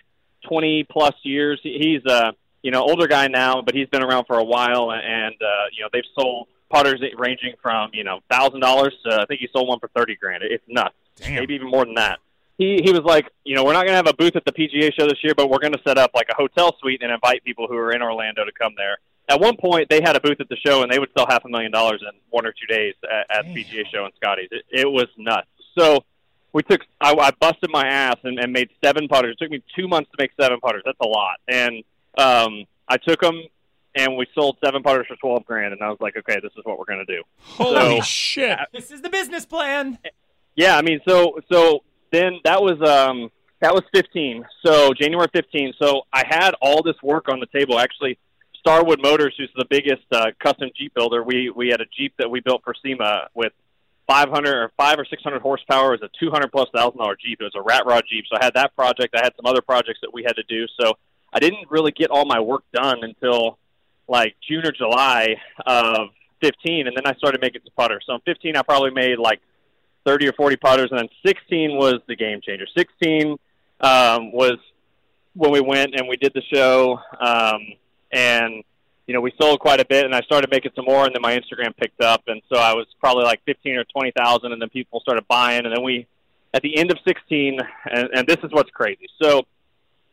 20 0.46 0.85
plus 0.85 1.14
years. 1.23 1.58
He's 1.62 2.04
a 2.06 2.35
you 2.62 2.70
know 2.70 2.82
older 2.82 3.06
guy 3.06 3.28
now, 3.28 3.62
but 3.62 3.75
he's 3.75 3.88
been 3.88 4.02
around 4.02 4.26
for 4.26 4.38
a 4.38 4.44
while, 4.44 4.92
and 4.92 5.35
uh, 5.35 5.64
you 5.73 5.82
know 5.82 5.88
they've 5.94 6.04
sold 6.18 6.49
putters 6.70 7.00
ranging 7.16 7.54
from 7.62 7.90
you 7.94 8.04
know 8.04 8.20
thousand 8.30 8.61
dollars 8.61 8.94
to 9.06 9.23
I 9.23 9.25
think 9.25 9.40
he 9.40 9.49
sold 9.50 9.66
one 9.66 9.80
for 9.80 9.88
30 9.96 10.16
grand. 10.16 10.42
It's 10.42 10.64
nuts, 10.68 10.94
Damn. 11.16 11.37
maybe 11.37 11.54
even 11.54 11.70
more 11.70 11.87
than 11.87 11.94
that. 11.94 12.18
He 12.58 12.82
he 12.85 12.92
was 12.92 13.02
like, 13.02 13.30
you 13.44 13.54
know, 13.54 13.64
we're 13.64 13.73
not 13.73 13.87
gonna 13.87 13.96
have 13.96 14.08
a 14.08 14.14
booth 14.14 14.37
at 14.37 14.44
the 14.44 14.52
PGA 14.52 14.92
show 14.92 15.06
this 15.06 15.25
year, 15.25 15.32
but 15.35 15.49
we're 15.49 15.58
gonna 15.58 15.80
set 15.87 15.96
up 15.96 16.11
like 16.14 16.28
a 16.28 16.35
hotel 16.35 16.76
suite 16.80 17.02
and 17.02 17.11
invite 17.11 17.44
people 17.44 17.66
who 17.66 17.76
are 17.76 17.92
in 17.92 18.02
Orlando 18.02 18.44
to 18.44 18.52
come 18.52 18.75
there. 18.76 18.99
At 19.28 19.40
one 19.40 19.56
point 19.56 19.88
they 19.90 20.00
had 20.00 20.16
a 20.16 20.21
booth 20.21 20.40
at 20.40 20.49
the 20.49 20.56
show 20.56 20.83
and 20.83 20.90
they 20.92 20.99
would 20.99 21.11
sell 21.16 21.26
half 21.28 21.45
a 21.45 21.49
million 21.49 21.73
dollars 21.73 22.02
in 22.02 22.18
one 22.30 22.47
or 22.47 22.52
two 22.52 22.66
days 22.73 22.95
at, 23.11 23.38
at 23.38 23.45
the 23.47 23.64
PGA 23.64 23.85
show 23.92 24.04
in 24.06 24.12
Scotty's. 24.16 24.49
It, 24.50 24.64
it 24.71 24.90
was 24.90 25.06
nuts. 25.16 25.49
So 25.78 26.04
we 26.52 26.62
took 26.62 26.80
I, 27.00 27.12
I 27.14 27.30
busted 27.40 27.71
my 27.71 27.87
ass 27.87 28.16
and, 28.25 28.38
and 28.38 28.52
made 28.52 28.71
seven 28.85 29.09
putters. 29.09 29.37
It 29.38 29.45
took 29.45 29.50
me 29.50 29.62
two 29.76 29.88
months 29.88 30.11
to 30.11 30.16
make 30.23 30.30
seven 30.40 30.59
putters. 30.61 30.83
That's 30.85 30.99
a 31.02 31.06
lot. 31.09 31.37
And 31.49 31.83
um, 32.18 32.64
I 32.88 32.97
took 32.97 33.21
them 33.21 33.42
and 33.95 34.16
we 34.16 34.26
sold 34.35 34.59
seven 34.64 34.83
putters 34.83 35.06
for 35.09 35.16
twelve 35.16 35.45
grand. 35.45 35.73
And 35.73 35.83
I 35.83 35.88
was 35.88 35.99
like, 36.00 36.16
okay, 36.16 36.37
this 36.42 36.52
is 36.56 36.64
what 36.64 36.78
we're 36.78 36.85
gonna 36.85 37.04
do. 37.06 37.23
Holy 37.40 37.97
So- 37.99 38.00
shit! 38.02 38.59
This 38.73 38.90
is 38.90 39.02
the 39.02 39.11
business 39.11 39.45
plan. 39.47 39.99
Yeah, 40.54 40.76
I 40.78 40.83
mean, 40.83 41.00
so 41.06 41.38
so 41.52 41.83
then 42.12 42.38
that 42.45 42.62
was 42.62 42.80
um 42.88 43.30
that 43.61 43.73
was 43.75 43.83
15. 43.95 44.45
So 44.64 44.92
January 44.92 45.28
15. 45.33 45.73
So 45.83 46.02
I 46.12 46.25
had 46.28 46.52
all 46.61 46.83
this 46.83 46.97
work 47.02 47.28
on 47.28 47.40
the 47.40 47.47
table. 47.47 47.78
Actually, 47.78 48.18
Starwood 48.66 49.00
Motors, 49.00 49.32
who's 49.38 49.52
the 49.54 49.64
biggest 49.70 50.02
uh, 50.11 50.32
custom 50.40 50.70
Jeep 50.76 50.92
builder, 50.92 51.23
we 51.23 51.50
we 51.50 51.68
had 51.68 51.80
a 51.80 51.87
Jeep 51.96 52.12
that 52.18 52.28
we 52.28 52.40
built 52.40 52.64
for 52.64 52.75
SEMA 52.85 53.28
with 53.32 53.52
500 54.08 54.52
or 54.52 54.73
five 54.76 54.99
or 54.99 55.04
600 55.04 55.40
horsepower. 55.40 55.94
It 55.94 56.00
was 56.00 56.11
a 56.11 56.18
200 56.18 56.50
plus 56.50 56.68
thousand 56.75 56.99
dollar 56.99 57.16
Jeep. 57.16 57.40
It 57.40 57.44
was 57.44 57.54
a 57.54 57.62
rat 57.62 57.87
rod 57.87 58.02
Jeep. 58.11 58.25
So 58.28 58.37
I 58.40 58.44
had 58.44 58.54
that 58.54 58.75
project. 58.75 59.14
I 59.14 59.23
had 59.23 59.35
some 59.37 59.46
other 59.46 59.62
projects 59.62 60.00
that 60.02 60.12
we 60.12 60.25
had 60.25 60.35
to 60.35 60.42
do. 60.49 60.66
So 60.80 60.94
I 61.32 61.38
didn't 61.38 61.70
really 61.70 61.92
get 61.92 62.11
all 62.11 62.25
my 62.25 62.40
work 62.40 62.64
done 62.73 63.04
until 63.04 63.56
like 64.08 64.35
June 64.49 64.66
or 64.66 64.73
July 64.73 65.37
of 65.64 66.08
15, 66.40 66.88
and 66.88 66.96
then 66.96 67.06
I 67.06 67.14
started 67.14 67.40
making 67.40 67.61
some 67.62 67.73
putters. 67.76 68.02
So 68.04 68.14
in 68.14 68.20
15, 68.23 68.56
I 68.56 68.62
probably 68.62 68.90
made 68.90 69.18
like 69.18 69.40
30 70.04 70.28
or 70.28 70.32
40 70.32 70.56
putters, 70.56 70.88
and 70.90 70.99
then 70.99 71.08
16 71.25 71.76
was 71.76 72.00
the 72.08 72.16
game 72.16 72.40
changer. 72.44 72.66
16 72.76 73.37
um, 73.80 74.32
was 74.32 74.58
when 75.35 75.52
we 75.52 75.61
went 75.61 75.94
and 75.94 76.08
we 76.08 76.16
did 76.16 76.32
the 76.35 76.42
show, 76.52 76.99
um, 77.20 77.61
and 78.16 78.64
you 79.06 79.14
know 79.14 79.20
we 79.20 79.32
sold 79.40 79.61
quite 79.61 79.80
a 79.80 79.85
bit, 79.85 80.04
and 80.04 80.14
I 80.14 80.23
started 80.23 80.50
making 80.50 80.73
some 80.75 80.87
more, 80.87 81.04
and 81.04 81.14
then 81.14 81.23
my 81.23 81.38
Instagram 81.38 81.76
picked 81.76 82.02
up, 82.02 82.23
and 82.26 82.40
so 82.52 82.58
I 82.58 82.73
was 82.73 82.87
probably 82.99 83.25
like 83.25 83.40
15 83.44 83.76
or 83.76 83.85
20 83.85 84.12
thousand, 84.16 84.52
and 84.52 84.61
then 84.61 84.70
people 84.70 85.00
started 85.00 85.28
buying, 85.28 85.64
and 85.66 85.75
then 85.75 85.85
we 85.85 86.06
at 86.54 86.62
the 86.62 86.76
end 86.78 86.90
of 86.90 86.99
16, 87.06 87.61
and, 87.92 88.08
and 88.14 88.26
this 88.26 88.38
is 88.42 88.50
what's 88.50 88.70
crazy. 88.70 89.06
So 89.23 89.42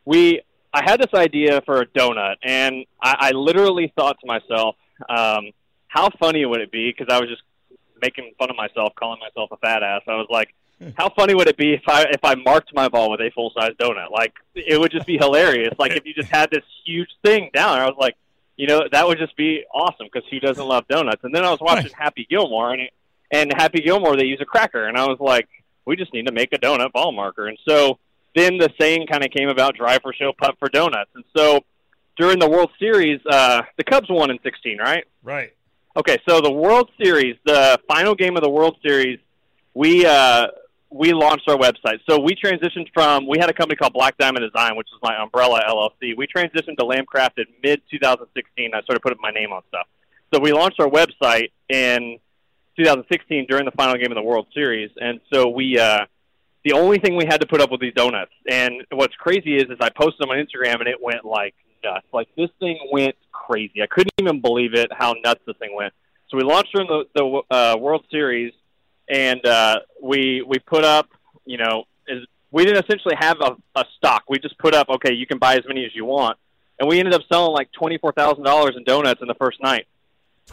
we 0.05 0.41
I 0.73 0.81
had 0.83 0.99
this 0.99 1.13
idea 1.13 1.61
for 1.65 1.81
a 1.81 1.85
donut, 1.85 2.35
and 2.43 2.85
I, 3.01 3.15
I 3.19 3.31
literally 3.31 3.93
thought 3.95 4.17
to 4.19 4.27
myself, 4.27 4.75
um, 5.07 5.51
how 5.87 6.09
funny 6.19 6.45
would 6.45 6.61
it 6.61 6.71
be? 6.71 6.91
Because 6.91 7.13
I 7.13 7.19
was 7.19 7.29
just 7.29 7.43
making 8.01 8.33
fun 8.37 8.49
of 8.49 8.57
myself, 8.57 8.93
calling 8.95 9.19
myself 9.19 9.51
a 9.51 9.57
fat 9.57 9.83
ass. 9.83 10.01
I 10.07 10.15
was 10.15 10.27
like, 10.29 10.53
how 10.97 11.02
funny 11.15 11.33
would 11.33 11.47
it 11.47 11.57
be 11.57 11.73
if 11.73 11.83
I 11.87 12.03
if 12.03 12.19
I 12.23 12.35
marked 12.35 12.73
my 12.73 12.89
ball 12.89 13.11
with 13.11 13.21
a 13.21 13.31
full 13.31 13.51
size 13.57 13.71
donut? 13.79 14.11
Like 14.11 14.33
it 14.55 14.79
would 14.79 14.91
just 14.91 15.05
be 15.07 15.17
hilarious. 15.17 15.73
Like 15.77 15.93
if 15.93 16.05
you 16.05 16.13
just 16.13 16.29
had 16.29 16.49
this 16.51 16.63
huge 16.85 17.09
thing 17.23 17.49
down, 17.53 17.79
I 17.79 17.85
was 17.85 17.95
like, 17.99 18.15
you 18.57 18.67
know, 18.67 18.81
that 18.91 19.07
would 19.07 19.17
just 19.17 19.35
be 19.35 19.63
awesome 19.73 20.07
because 20.11 20.27
who 20.29 20.39
doesn't 20.39 20.65
love 20.65 20.87
donuts? 20.87 21.23
And 21.23 21.33
then 21.33 21.43
I 21.43 21.49
was 21.49 21.59
watching 21.59 21.85
Right. 21.85 21.93
Happy 21.97 22.27
Gilmore, 22.29 22.71
and 22.71 22.81
it, 22.81 22.93
and 23.31 23.51
Happy 23.53 23.81
Gilmore 23.81 24.15
they 24.15 24.25
use 24.25 24.39
a 24.41 24.45
cracker, 24.45 24.87
and 24.87 24.97
I 24.97 25.05
was 25.07 25.17
like, 25.19 25.47
we 25.85 25.95
just 25.95 26.13
need 26.13 26.27
to 26.27 26.33
make 26.33 26.53
a 26.53 26.57
donut 26.57 26.91
ball 26.91 27.11
marker. 27.11 27.47
And 27.47 27.57
so 27.67 27.97
then 28.35 28.57
the 28.57 28.69
saying 28.79 29.07
kind 29.07 29.23
of 29.23 29.31
came 29.31 29.49
about: 29.49 29.75
drive 29.75 30.01
for 30.01 30.13
show, 30.13 30.33
putt 30.37 30.55
for 30.59 30.69
donuts. 30.69 31.11
And 31.15 31.23
so 31.35 31.61
during 32.17 32.39
the 32.39 32.49
World 32.49 32.71
Series, 32.79 33.19
uh, 33.29 33.63
the 33.77 33.83
Cubs 33.83 34.07
won 34.09 34.29
in 34.29 34.39
16, 34.43 34.77
right? 34.77 35.03
Right. 35.23 35.53
Okay, 35.95 36.17
so 36.27 36.41
the 36.41 36.51
World 36.51 36.89
Series, 37.01 37.37
the 37.45 37.79
final 37.87 38.15
game 38.15 38.35
of 38.35 38.43
the 38.43 38.49
World 38.49 38.77
Series, 38.83 39.19
we 39.75 40.05
uh, 40.05 40.47
we 40.93 41.11
launched 41.11 41.49
our 41.49 41.57
website. 41.57 41.99
So 42.07 42.19
we 42.19 42.35
transitioned 42.35 42.87
from 42.93 43.27
we 43.27 43.39
had 43.39 43.49
a 43.49 43.53
company 43.53 43.75
called 43.75 43.93
Black 43.93 44.17
Diamond 44.17 44.45
Design, 44.49 44.75
which 44.75 44.87
is 44.87 44.99
my 45.01 45.21
umbrella 45.21 45.61
LLC. 45.67 46.15
We 46.15 46.27
transitioned 46.27 46.77
to 46.77 46.85
Lambcraft 46.85 47.37
in 47.37 47.45
mid 47.63 47.81
2016. 47.89 48.71
I 48.73 48.81
started 48.81 49.01
putting 49.01 49.17
my 49.19 49.31
name 49.31 49.51
on 49.51 49.63
stuff. 49.69 49.87
So 50.33 50.39
we 50.39 50.53
launched 50.53 50.79
our 50.79 50.87
website 50.87 51.51
in 51.69 52.19
2016 52.77 53.47
during 53.49 53.65
the 53.65 53.71
final 53.71 53.95
game 53.95 54.11
of 54.11 54.15
the 54.15 54.23
World 54.23 54.47
Series, 54.53 54.91
and 54.97 55.19
so 55.33 55.49
we. 55.49 55.79
Uh, 55.79 56.05
the 56.63 56.71
only 56.71 56.97
thing 56.97 57.17
we 57.17 57.25
had 57.25 57.41
to 57.41 57.47
put 57.47 57.59
up 57.59 57.71
with 57.71 57.81
these 57.81 57.93
donuts, 57.93 58.31
and 58.49 58.85
what's 58.89 59.13
crazy 59.15 59.57
is, 59.57 59.63
is 59.63 59.75
I 59.81 59.89
posted 59.89 60.21
them 60.21 60.29
on 60.29 60.37
Instagram, 60.37 60.75
and 60.75 60.87
it 60.87 60.95
went 61.01 61.25
like 61.25 61.55
nuts. 61.83 62.07
Like 62.13 62.29
this 62.37 62.49
thing 62.59 62.79
went 62.89 63.15
crazy. 63.33 63.81
I 63.81 63.87
couldn't 63.87 64.13
even 64.21 64.39
believe 64.39 64.73
it 64.73 64.87
how 64.93 65.13
nuts 65.25 65.41
this 65.45 65.57
thing 65.57 65.75
went. 65.75 65.93
So 66.29 66.37
we 66.37 66.43
launched 66.43 66.73
during 66.73 66.87
the, 66.87 67.03
the 67.13 67.41
uh, 67.53 67.75
World 67.77 68.05
Series, 68.09 68.53
and 69.09 69.45
uh, 69.45 69.79
we 70.01 70.43
we 70.45 70.59
put 70.59 70.83
up, 70.83 71.09
you 71.45 71.57
know, 71.57 71.85
is, 72.07 72.25
we 72.51 72.65
didn't 72.65 72.83
essentially 72.83 73.15
have 73.19 73.37
a, 73.41 73.55
a 73.75 73.85
stock. 73.97 74.23
We 74.29 74.39
just 74.39 74.57
put 74.57 74.73
up, 74.73 74.89
okay, 74.89 75.13
you 75.13 75.25
can 75.25 75.37
buy 75.37 75.55
as 75.55 75.63
many 75.67 75.85
as 75.85 75.95
you 75.95 76.05
want, 76.05 76.37
and 76.79 76.89
we 76.89 76.99
ended 76.99 77.13
up 77.13 77.21
selling 77.31 77.53
like 77.53 77.71
twenty 77.71 77.97
four 77.97 78.11
thousand 78.11 78.43
dollars 78.43 78.75
in 78.77 78.83
donuts 78.83 79.21
in 79.21 79.27
the 79.27 79.35
first 79.35 79.61
night. 79.61 79.87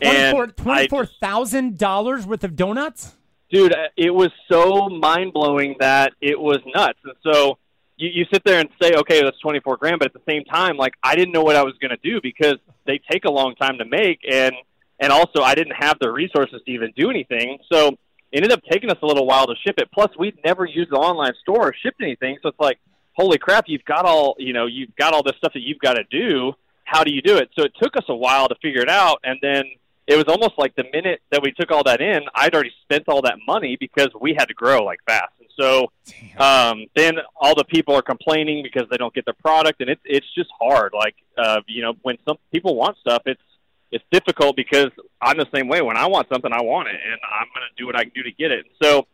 And 0.00 0.36
$24,000 0.54 2.24
worth 2.24 2.44
of 2.44 2.54
donuts? 2.54 3.16
dude, 3.50 3.72
uh, 3.72 3.88
it 3.96 4.10
was 4.10 4.30
so 4.50 4.88
mind 4.88 5.32
blowing 5.32 5.76
that 5.80 6.12
it 6.20 6.38
was 6.38 6.58
nuts. 6.74 6.98
And 7.04 7.14
so 7.22 7.58
you, 7.96 8.08
you 8.08 8.24
sit 8.32 8.44
there 8.44 8.60
and 8.60 8.68
say, 8.80 8.92
okay, 8.94 9.22
that's 9.22 9.38
24 9.40 9.76
grand, 9.76 9.98
but 9.98 10.06
at 10.06 10.14
the 10.14 10.22
same 10.28 10.44
time, 10.44 10.76
like 10.76 10.94
I 11.02 11.14
didn't 11.16 11.32
know 11.32 11.42
what 11.42 11.56
I 11.56 11.62
was 11.62 11.74
going 11.80 11.90
to 11.90 11.98
do 12.02 12.20
because 12.22 12.56
they 12.86 13.00
take 13.10 13.24
a 13.24 13.30
long 13.30 13.54
time 13.56 13.78
to 13.78 13.84
make. 13.84 14.20
And, 14.30 14.54
and 14.98 15.12
also 15.12 15.42
I 15.42 15.54
didn't 15.54 15.74
have 15.74 15.98
the 16.00 16.10
resources 16.10 16.62
to 16.64 16.72
even 16.72 16.92
do 16.96 17.10
anything. 17.10 17.58
So 17.70 17.96
ended 18.32 18.52
up 18.52 18.60
taking 18.70 18.90
us 18.90 18.98
a 19.02 19.06
little 19.06 19.26
while 19.26 19.46
to 19.46 19.54
ship 19.66 19.76
it. 19.78 19.90
Plus 19.92 20.10
we'd 20.18 20.38
never 20.44 20.64
used 20.64 20.90
the 20.90 20.96
online 20.96 21.32
store 21.42 21.68
or 21.68 21.74
shipped 21.74 22.00
anything. 22.00 22.38
So 22.42 22.48
it's 22.48 22.60
like, 22.60 22.78
holy 23.12 23.38
crap, 23.38 23.64
you've 23.66 23.84
got 23.84 24.04
all, 24.04 24.36
you 24.38 24.52
know, 24.52 24.66
you've 24.66 24.94
got 24.96 25.12
all 25.12 25.22
this 25.22 25.36
stuff 25.36 25.52
that 25.54 25.62
you've 25.62 25.78
got 25.78 25.94
to 25.94 26.04
do. 26.10 26.52
How 26.84 27.04
do 27.04 27.12
you 27.12 27.22
do 27.22 27.36
it? 27.36 27.50
So 27.56 27.64
it 27.64 27.72
took 27.80 27.96
us 27.96 28.04
a 28.08 28.14
while 28.14 28.48
to 28.48 28.54
figure 28.62 28.82
it 28.82 28.88
out. 28.88 29.20
And 29.24 29.38
then 29.42 29.64
it 30.06 30.16
was 30.16 30.24
almost 30.26 30.54
like 30.58 30.74
the 30.74 30.84
minute 30.92 31.20
that 31.30 31.40
we 31.42 31.52
took 31.52 31.70
all 31.70 31.84
that 31.84 32.00
in, 32.00 32.20
I'd 32.34 32.52
already 32.52 32.72
spent 32.82 33.04
all 33.08 33.22
that 33.22 33.36
money 33.46 33.76
because 33.78 34.08
we 34.20 34.34
had 34.36 34.46
to 34.46 34.54
grow 34.54 34.82
like 34.84 34.98
fast. 35.06 35.32
And 35.38 35.48
so 35.56 35.92
um, 36.38 36.86
then 36.96 37.18
all 37.36 37.54
the 37.54 37.64
people 37.64 37.94
are 37.94 38.02
complaining 38.02 38.62
because 38.62 38.88
they 38.90 38.96
don't 38.96 39.14
get 39.14 39.24
the 39.24 39.34
product, 39.34 39.80
and 39.80 39.88
it's 39.88 40.00
it's 40.04 40.26
just 40.34 40.50
hard. 40.58 40.92
Like 40.94 41.14
uh, 41.38 41.60
you 41.68 41.82
know, 41.82 41.94
when 42.02 42.16
some 42.26 42.38
people 42.50 42.74
want 42.74 42.96
stuff, 42.98 43.22
it's 43.26 43.40
it's 43.92 44.04
difficult 44.10 44.56
because 44.56 44.90
I'm 45.20 45.36
the 45.36 45.46
same 45.54 45.68
way. 45.68 45.82
When 45.82 45.96
I 45.96 46.06
want 46.06 46.28
something, 46.32 46.52
I 46.52 46.62
want 46.62 46.88
it, 46.88 46.94
and 46.94 47.20
I'm 47.40 47.48
going 47.54 47.66
to 47.68 47.74
do 47.76 47.86
what 47.86 47.96
I 47.96 48.04
can 48.04 48.12
do 48.14 48.22
to 48.22 48.32
get 48.32 48.50
it. 48.50 48.66
So 48.82 49.06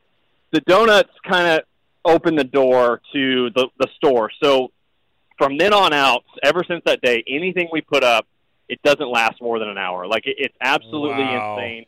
the 0.53 0.61
donuts 0.61 1.11
kind 1.29 1.49
of 1.49 1.61
opened 2.05 2.39
the 2.39 2.45
door 2.45 3.01
to 3.13 3.51
the 3.51 3.69
the 3.79 3.89
store. 3.97 4.31
So 4.43 4.71
from 5.39 5.59
then 5.59 5.73
on 5.73 5.93
out, 5.93 6.25
ever 6.43 6.63
since 6.69 6.83
that 6.87 7.01
day, 7.03 7.23
anything 7.27 7.69
we 7.73 7.81
put 7.81 8.05
up, 8.05 8.27
it 8.69 8.81
doesn't 8.83 9.09
last 9.11 9.41
more 9.41 9.59
than 9.59 9.69
an 9.69 9.79
hour. 9.79 10.07
Like 10.07 10.27
it, 10.27 10.37
it's 10.39 10.57
absolutely 10.61 11.25
Wow. 11.35 11.57
insane 11.57 11.87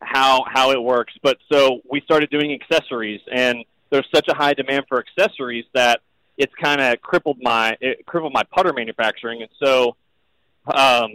how 0.00 0.44
how 0.48 0.70
it 0.72 0.82
works. 0.82 1.12
But 1.22 1.38
so 1.52 1.80
we 1.90 2.00
started 2.02 2.30
doing 2.30 2.52
accessories, 2.52 3.20
and 3.32 3.64
there's 3.90 4.08
such 4.14 4.28
a 4.28 4.34
high 4.34 4.54
demand 4.54 4.84
for 4.88 4.98
accessories 5.04 5.64
that 5.74 6.00
it's 6.38 6.54
kind 6.54 6.80
of 6.80 7.00
crippled 7.02 7.38
my 7.40 7.76
it 7.80 8.06
crippled 8.06 8.32
my 8.32 8.42
putter 8.44 8.72
manufacturing. 8.72 9.42
And 9.42 9.50
so 9.62 9.96
um, 10.66 11.12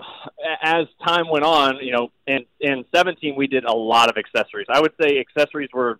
as 0.61 0.87
time 1.05 1.29
went 1.29 1.45
on, 1.45 1.77
you 1.81 1.91
know, 1.91 2.11
in 2.27 2.45
in 2.59 2.85
17 2.93 3.35
we 3.35 3.47
did 3.47 3.63
a 3.65 3.73
lot 3.73 4.09
of 4.09 4.17
accessories. 4.17 4.67
I 4.69 4.81
would 4.81 4.93
say 5.01 5.19
accessories 5.19 5.69
were 5.73 5.99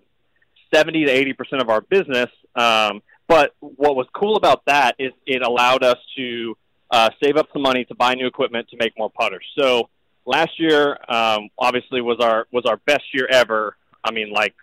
70 0.73 1.05
to 1.05 1.11
80 1.11 1.33
percent 1.33 1.61
of 1.61 1.69
our 1.69 1.81
business. 1.81 2.29
Um, 2.55 3.01
but 3.27 3.55
what 3.59 3.95
was 3.95 4.07
cool 4.13 4.35
about 4.35 4.65
that 4.65 4.95
is 4.99 5.11
it 5.25 5.41
allowed 5.41 5.83
us 5.83 5.97
to 6.15 6.55
uh, 6.91 7.09
save 7.23 7.37
up 7.37 7.47
some 7.53 7.61
money 7.61 7.85
to 7.85 7.95
buy 7.95 8.13
new 8.13 8.27
equipment 8.27 8.69
to 8.69 8.77
make 8.77 8.93
more 8.97 9.09
putters. 9.09 9.45
So 9.57 9.89
last 10.25 10.59
year, 10.59 10.97
um, 11.09 11.49
obviously, 11.57 12.01
was 12.01 12.17
our 12.19 12.47
was 12.51 12.65
our 12.65 12.77
best 12.77 13.03
year 13.13 13.27
ever. 13.31 13.75
I 14.03 14.11
mean, 14.11 14.31
like 14.31 14.55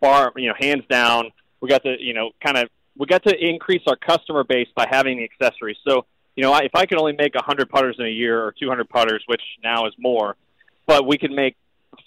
far, 0.00 0.32
you 0.36 0.48
know, 0.48 0.54
hands 0.58 0.84
down. 0.90 1.30
We 1.60 1.68
got 1.68 1.82
to, 1.84 1.96
you 1.98 2.14
know, 2.14 2.30
kind 2.44 2.58
of 2.58 2.68
we 2.96 3.06
got 3.06 3.22
to 3.24 3.34
increase 3.34 3.82
our 3.86 3.96
customer 3.96 4.44
base 4.44 4.68
by 4.74 4.86
having 4.90 5.18
the 5.18 5.24
accessories. 5.24 5.76
So, 5.86 6.06
you 6.36 6.42
know, 6.42 6.52
I- 6.52 6.60
if 6.62 6.74
I 6.74 6.86
could 6.86 6.98
only 6.98 7.12
make 7.12 7.34
100 7.34 7.68
putters 7.70 7.96
in 7.98 8.06
a 8.06 8.10
year 8.10 8.42
or 8.42 8.52
200 8.52 8.88
putters, 8.88 9.22
which 9.26 9.42
now 9.62 9.86
is 9.86 9.94
more, 9.98 10.36
but 10.86 11.06
we 11.06 11.18
can 11.18 11.34
make 11.34 11.56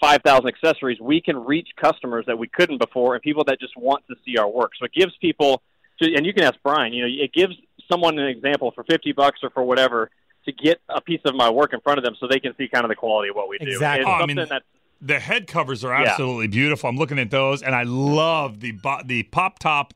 5,000 0.01 0.47
accessories, 0.47 0.99
we 0.99 1.21
can 1.21 1.37
reach 1.45 1.69
customers 1.75 2.25
that 2.27 2.37
we 2.37 2.47
couldn't 2.47 2.79
before 2.79 3.13
and 3.15 3.21
people 3.21 3.43
that 3.45 3.59
just 3.59 3.77
want 3.77 4.03
to 4.07 4.15
see 4.25 4.37
our 4.37 4.49
work. 4.49 4.71
So 4.79 4.85
it 4.85 4.93
gives 4.93 5.15
people, 5.17 5.61
to, 6.01 6.13
and 6.15 6.25
you 6.25 6.33
can 6.33 6.43
ask 6.43 6.55
Brian, 6.63 6.91
you 6.93 7.03
know, 7.07 7.23
it 7.23 7.33
gives 7.33 7.55
someone 7.89 8.17
an 8.17 8.27
example 8.27 8.71
for 8.71 8.83
50 8.83 9.11
bucks 9.11 9.39
or 9.43 9.51
for 9.51 9.63
whatever 9.63 10.09
to 10.45 10.51
get 10.51 10.79
a 10.89 11.01
piece 11.01 11.21
of 11.25 11.35
my 11.35 11.49
work 11.49 11.73
in 11.73 11.79
front 11.81 11.97
of 11.99 12.03
them 12.03 12.15
so 12.19 12.27
they 12.27 12.39
can 12.39 12.55
see 12.57 12.67
kind 12.67 12.83
of 12.83 12.89
the 12.89 12.95
quality 12.95 13.29
of 13.29 13.35
what 13.35 13.47
we 13.47 13.57
do. 13.59 13.67
Exactly. 13.67 14.05
Oh, 14.05 14.11
I 14.15 14.25
mean, 14.25 14.35
that 14.37 14.63
The 15.01 15.19
head 15.19 15.45
covers 15.47 15.83
are 15.83 15.93
Yeah. 15.93 16.09
absolutely 16.09 16.47
beautiful. 16.47 16.89
I'm 16.89 16.97
looking 16.97 17.19
at 17.19 17.29
those, 17.29 17.61
and 17.61 17.75
I 17.75 17.83
love 17.83 18.59
the 18.61 18.73
the 19.05 19.23
pop 19.23 19.59
top 19.59 19.93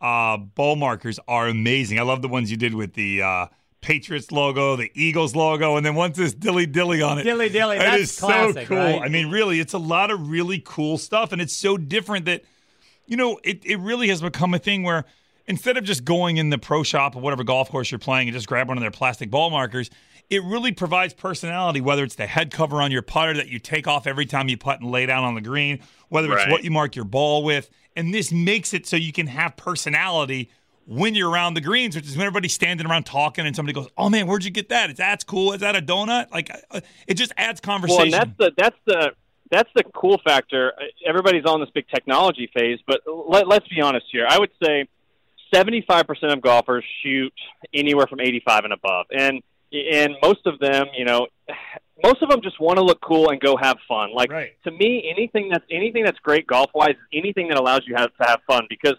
uh, 0.00 0.38
bowl 0.38 0.76
markers 0.76 1.20
are 1.28 1.46
amazing. 1.46 1.98
I 1.98 2.02
love 2.02 2.22
the 2.22 2.28
ones 2.28 2.50
you 2.50 2.56
did 2.56 2.74
with 2.74 2.94
the 2.94 3.20
uh, 3.22 3.46
Patriots 3.80 4.30
logo, 4.30 4.76
the 4.76 4.90
Eagles 4.94 5.34
logo, 5.34 5.76
and 5.76 5.84
then 5.86 5.94
once 5.94 6.16
this 6.16 6.34
dilly 6.34 6.66
dilly 6.66 7.00
on 7.02 7.18
it. 7.18 7.24
Dilly 7.24 7.48
dilly, 7.48 7.78
That 7.78 7.90
that's 7.98 8.02
is 8.12 8.18
classic, 8.20 8.68
so 8.68 8.74
cool. 8.74 8.76
right? 8.76 9.02
I 9.02 9.08
mean, 9.08 9.30
really, 9.30 9.60
it's 9.60 9.72
a 9.72 9.78
lot 9.78 10.10
of 10.10 10.28
really 10.30 10.62
cool 10.64 10.98
stuff, 10.98 11.32
and 11.32 11.40
it's 11.40 11.56
so 11.56 11.76
different 11.76 12.26
that 12.26 12.42
you 13.06 13.16
know 13.16 13.38
it. 13.42 13.64
It 13.64 13.78
really 13.78 14.08
has 14.08 14.20
become 14.22 14.54
a 14.54 14.58
thing 14.58 14.82
where. 14.82 15.04
instead 15.46 15.76
of 15.76 15.82
just 15.82 16.04
going 16.04 16.36
in 16.36 16.50
the 16.50 16.58
pro 16.58 16.84
shop 16.84 17.16
or 17.16 17.20
whatever 17.20 17.42
golf 17.42 17.68
course 17.70 17.90
you're 17.90 17.98
playing 17.98 18.28
and 18.28 18.36
just 18.36 18.46
grab 18.46 18.68
one 18.68 18.76
of 18.76 18.82
their 18.82 18.90
plastic 18.90 19.30
ball 19.32 19.50
markers, 19.50 19.90
it 20.28 20.44
really 20.44 20.70
provides 20.70 21.12
personality, 21.12 21.80
whether 21.80 22.04
it's 22.04 22.14
the 22.14 22.26
head 22.26 22.52
cover 22.52 22.80
on 22.80 22.92
your 22.92 23.02
putter 23.02 23.34
that 23.34 23.48
you 23.48 23.58
take 23.58 23.88
off 23.88 24.06
every 24.06 24.26
time 24.26 24.48
you 24.48 24.56
putt 24.56 24.80
and 24.80 24.92
lay 24.92 25.06
down 25.06 25.24
on 25.24 25.34
the 25.34 25.40
green, 25.40 25.80
whether 26.08 26.32
it's 26.32 26.48
what 26.52 26.62
you 26.62 26.70
mark 26.70 26.94
your 26.94 27.04
ball 27.04 27.42
with. 27.42 27.68
And 27.96 28.14
this 28.14 28.30
makes 28.30 28.72
it 28.72 28.86
so 28.86 28.94
you 28.94 29.12
can 29.12 29.26
have 29.26 29.56
personality 29.56 30.50
when 30.86 31.14
you're 31.14 31.30
around 31.30 31.54
the 31.54 31.60
greens, 31.60 31.94
which 31.94 32.06
is 32.06 32.16
when 32.16 32.26
everybody's 32.26 32.52
standing 32.54 32.86
around 32.86 33.04
talking 33.04 33.46
and 33.46 33.54
somebody 33.54 33.74
goes, 33.74 33.88
"Oh 33.96 34.08
man, 34.08 34.26
where'd 34.26 34.44
you 34.44 34.50
get 34.50 34.68
that? 34.70 34.90
Is 34.90 34.96
that's 34.96 35.24
cool? 35.24 35.52
Is 35.52 35.60
that 35.60 35.76
a 35.76 35.82
donut?" 35.82 36.30
Like 36.32 36.50
uh, 36.70 36.80
it 37.06 37.14
just 37.14 37.32
adds 37.36 37.60
Well, 37.64 37.74
conversation. 37.78 38.02
and 38.04 38.12
that's 38.12 38.30
the 38.38 38.52
that's 38.56 38.76
the 38.86 39.12
that's 39.50 39.70
the 39.74 39.84
cool 39.94 40.20
factor. 40.24 40.72
Everybody's 41.06 41.44
on 41.44 41.60
this 41.60 41.70
big 41.74 41.86
technology 41.88 42.50
phase, 42.54 42.78
but 42.86 43.00
let, 43.06 43.48
let's 43.48 43.66
be 43.68 43.80
honest 43.80 44.06
here. 44.12 44.26
I 44.28 44.38
would 44.38 44.50
say 44.62 44.86
75% 45.52 46.32
of 46.32 46.40
golfers 46.40 46.84
shoot 47.02 47.32
anywhere 47.74 48.06
from 48.06 48.20
85 48.20 48.64
and 48.64 48.72
above, 48.72 49.06
and 49.16 49.42
and 49.72 50.14
most 50.22 50.46
of 50.46 50.58
them, 50.58 50.86
you 50.96 51.04
know, 51.04 51.28
most 52.02 52.22
of 52.22 52.28
them 52.30 52.40
just 52.42 52.60
want 52.60 52.78
to 52.78 52.84
look 52.84 53.00
cool 53.00 53.30
and 53.30 53.40
go 53.40 53.56
have 53.56 53.76
fun. 53.86 54.12
Like 54.14 54.30
Right. 54.32 54.52
to 54.64 54.70
me, 54.70 55.08
anything 55.14 55.48
that's 55.50 55.64
anything 55.70 56.04
that's 56.04 56.18
great 56.20 56.46
golf 56.46 56.70
wise 56.74 56.90
is 56.90 56.96
anything 57.12 57.48
that 57.48 57.58
allows 57.58 57.82
you 57.86 57.94
have, 57.96 58.10
to 58.16 58.24
have 58.26 58.40
fun. 58.46 58.66
Because 58.68 58.94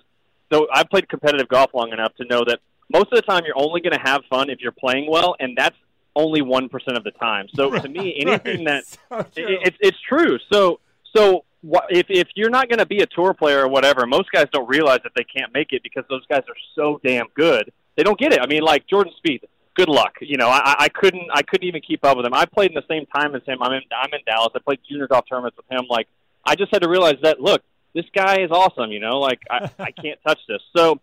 so 0.51 0.67
I've 0.73 0.89
played 0.89 1.07
competitive 1.09 1.47
golf 1.47 1.73
long 1.73 1.91
enough 1.91 2.13
to 2.15 2.25
know 2.25 2.43
that 2.45 2.59
most 2.91 3.11
of 3.11 3.15
the 3.15 3.21
time 3.21 3.43
you're 3.45 3.57
only 3.57 3.81
going 3.81 3.93
to 3.93 4.01
have 4.03 4.21
fun 4.29 4.49
if 4.49 4.59
you're 4.59 4.73
playing 4.73 5.09
well, 5.09 5.35
and 5.39 5.57
that's 5.57 5.75
only 6.15 6.41
one 6.41 6.69
percent 6.69 6.97
of 6.97 7.03
the 7.03 7.11
time. 7.11 7.47
So 7.53 7.71
to 7.71 7.89
me, 7.89 8.15
anything 8.25 8.65
that 8.65 8.83
it, 9.11 9.59
it's 9.65 9.77
it's 9.79 9.97
true. 10.01 10.37
So 10.51 10.79
so 11.15 11.45
if 11.89 12.07
if 12.09 12.27
you're 12.35 12.49
not 12.49 12.69
going 12.69 12.79
to 12.79 12.85
be 12.85 13.01
a 13.01 13.05
tour 13.05 13.33
player 13.33 13.61
or 13.61 13.67
whatever, 13.67 14.05
most 14.05 14.31
guys 14.31 14.47
don't 14.51 14.67
realize 14.67 14.99
that 15.03 15.13
they 15.15 15.23
can't 15.23 15.53
make 15.53 15.71
it 15.71 15.83
because 15.83 16.03
those 16.09 16.25
guys 16.27 16.43
are 16.49 16.55
so 16.75 16.99
damn 17.03 17.27
good. 17.35 17.71
They 17.95 18.03
don't 18.03 18.19
get 18.19 18.33
it. 18.33 18.39
I 18.41 18.47
mean, 18.47 18.61
like 18.61 18.87
Jordan 18.87 19.13
Spieth. 19.23 19.43
Good 19.73 19.87
luck. 19.87 20.15
You 20.19 20.35
know, 20.35 20.49
I, 20.49 20.75
I 20.79 20.89
couldn't 20.89 21.29
I 21.33 21.43
couldn't 21.43 21.65
even 21.65 21.81
keep 21.81 22.03
up 22.03 22.17
with 22.17 22.25
him. 22.25 22.33
I 22.33 22.45
played 22.45 22.71
in 22.71 22.75
the 22.75 22.83
same 22.89 23.05
time 23.05 23.35
as 23.35 23.41
him. 23.45 23.63
I'm 23.63 23.71
in 23.71 23.81
I'm 23.95 24.13
in 24.13 24.19
Dallas. 24.25 24.51
I 24.53 24.59
played 24.59 24.79
junior 24.87 25.07
golf 25.07 25.25
tournaments 25.29 25.55
with 25.55 25.71
him. 25.71 25.85
Like 25.89 26.07
I 26.45 26.55
just 26.55 26.73
had 26.73 26.81
to 26.81 26.89
realize 26.89 27.15
that 27.23 27.39
look, 27.39 27.63
this 27.93 28.05
guy 28.15 28.41
is 28.41 28.51
awesome. 28.51 28.91
You 28.91 28.99
know, 28.99 29.19
like 29.19 29.41
I 29.49 29.69
I 29.79 29.91
can't 29.91 30.19
touch 30.25 30.39
this. 30.47 30.61
So 30.75 30.99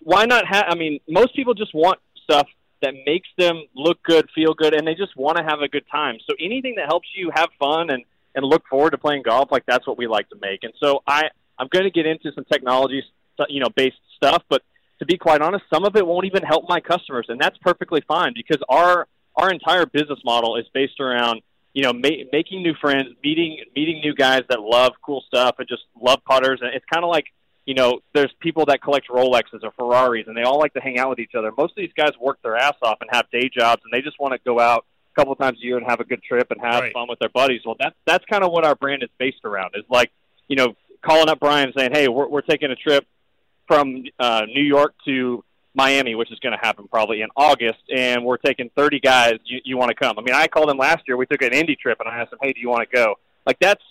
why 0.00 0.24
not 0.24 0.46
have? 0.46 0.66
I 0.68 0.74
mean, 0.74 1.00
most 1.08 1.34
people 1.34 1.54
just 1.54 1.74
want 1.74 1.98
stuff 2.24 2.46
that 2.82 2.94
makes 3.06 3.28
them 3.36 3.62
look 3.74 4.02
good, 4.02 4.28
feel 4.34 4.54
good, 4.54 4.74
and 4.74 4.86
they 4.86 4.94
just 4.94 5.16
want 5.16 5.36
to 5.36 5.44
have 5.44 5.60
a 5.60 5.68
good 5.68 5.84
time. 5.90 6.16
So 6.28 6.34
anything 6.40 6.76
that 6.76 6.86
helps 6.86 7.08
you 7.14 7.30
have 7.34 7.48
fun 7.58 7.90
and 7.90 8.04
and 8.34 8.44
look 8.44 8.62
forward 8.68 8.90
to 8.90 8.98
playing 8.98 9.22
golf, 9.22 9.50
like 9.50 9.64
that's 9.66 9.86
what 9.86 9.98
we 9.98 10.06
like 10.06 10.28
to 10.30 10.36
make. 10.40 10.60
And 10.62 10.72
so 10.82 11.02
I 11.06 11.28
I'm 11.58 11.68
going 11.68 11.84
to 11.84 11.90
get 11.90 12.06
into 12.06 12.32
some 12.34 12.44
technology, 12.44 13.02
you 13.48 13.60
know, 13.60 13.68
based 13.74 13.96
stuff, 14.16 14.42
but 14.48 14.62
to 15.00 15.06
be 15.06 15.16
quite 15.16 15.40
honest, 15.40 15.64
some 15.72 15.84
of 15.84 15.96
it 15.96 16.06
won't 16.06 16.26
even 16.26 16.42
help 16.42 16.66
my 16.68 16.80
customers, 16.80 17.26
and 17.28 17.40
that's 17.40 17.56
perfectly 17.58 18.02
fine 18.06 18.32
because 18.34 18.62
our 18.68 19.06
our 19.36 19.50
entire 19.50 19.86
business 19.86 20.18
model 20.24 20.56
is 20.56 20.66
based 20.74 21.00
around 21.00 21.40
you 21.74 21.82
know 21.82 21.92
ma- 21.92 22.24
making 22.32 22.62
new 22.62 22.74
friends, 22.80 23.08
meeting 23.22 23.62
meeting 23.76 24.00
new 24.02 24.14
guys 24.14 24.42
that 24.48 24.60
love 24.60 24.92
cool 25.04 25.22
stuff 25.26 25.56
and 25.58 25.68
just 25.68 25.82
love 26.00 26.20
putters, 26.24 26.60
and 26.62 26.74
it's 26.74 26.84
kind 26.92 27.04
of 27.04 27.10
like 27.10 27.26
you 27.66 27.74
know, 27.74 28.00
there's 28.14 28.32
people 28.40 28.64
that 28.66 28.82
collect 28.82 29.06
Rolexes 29.08 29.62
or 29.62 29.70
Ferraris, 29.78 30.24
and 30.26 30.36
they 30.36 30.42
all 30.42 30.58
like 30.58 30.72
to 30.72 30.80
hang 30.80 30.98
out 30.98 31.10
with 31.10 31.18
each 31.20 31.34
other. 31.38 31.52
Most 31.56 31.72
of 31.72 31.76
these 31.76 31.92
guys 31.96 32.10
work 32.20 32.38
their 32.42 32.56
ass 32.56 32.74
off 32.82 32.96
and 33.00 33.08
have 33.12 33.30
day 33.30 33.48
jobs, 33.54 33.82
and 33.84 33.92
they 33.92 34.00
just 34.02 34.18
want 34.18 34.32
to 34.32 34.40
go 34.44 34.58
out 34.58 34.86
a 35.14 35.20
couple 35.20 35.36
times 35.36 35.58
a 35.62 35.64
year 35.64 35.76
and 35.76 35.86
have 35.88 36.00
a 36.00 36.04
good 36.04 36.22
trip 36.22 36.50
and 36.50 36.60
have 36.62 36.80
Right. 36.82 36.92
fun 36.92 37.06
with 37.08 37.18
their 37.20 37.28
buddies. 37.28 37.60
Well, 37.64 37.76
that's 37.78 37.94
that's 38.06 38.24
kind 38.24 38.42
of 38.42 38.50
what 38.50 38.64
our 38.64 38.74
brand 38.74 39.02
is 39.04 39.10
based 39.18 39.44
around. 39.44 39.72
Is 39.76 39.84
like, 39.90 40.10
you 40.48 40.56
know, 40.56 40.74
calling 41.02 41.28
up 41.28 41.38
Brian 41.38 41.66
and 41.66 41.74
saying, 41.76 41.90
"Hey, 41.92 42.08
we're 42.08 42.28
we're 42.28 42.40
taking 42.40 42.70
a 42.70 42.76
trip 42.76 43.06
from 43.68 44.04
uh, 44.18 44.46
New 44.52 44.64
York 44.64 44.94
to 45.04 45.44
Miami, 45.74 46.14
which 46.14 46.32
is 46.32 46.38
going 46.40 46.52
to 46.52 46.58
happen 46.64 46.88
probably 46.88 47.22
in 47.22 47.28
August, 47.36 47.80
and 47.94 48.24
we're 48.24 48.36
taking 48.36 48.70
30 48.76 49.00
guys. 49.00 49.34
You, 49.44 49.60
you 49.64 49.76
want 49.76 49.90
to 49.90 49.94
come? 49.94 50.18
I 50.18 50.22
mean, 50.22 50.34
I 50.34 50.48
called 50.48 50.68
them 50.68 50.78
last 50.78 51.02
year. 51.06 51.16
We 51.16 51.26
took 51.26 51.42
an 51.42 51.52
Indy 51.52 51.76
trip, 51.76 51.98
and 52.00 52.08
I 52.08 52.20
asked 52.20 52.30
them, 52.30 52.40
"Hey, 52.42 52.52
do 52.52 52.60
you 52.60 52.68
want 52.68 52.88
to 52.88 52.96
go?" 52.96 53.14
Like 53.46 53.58
that's 53.60 53.82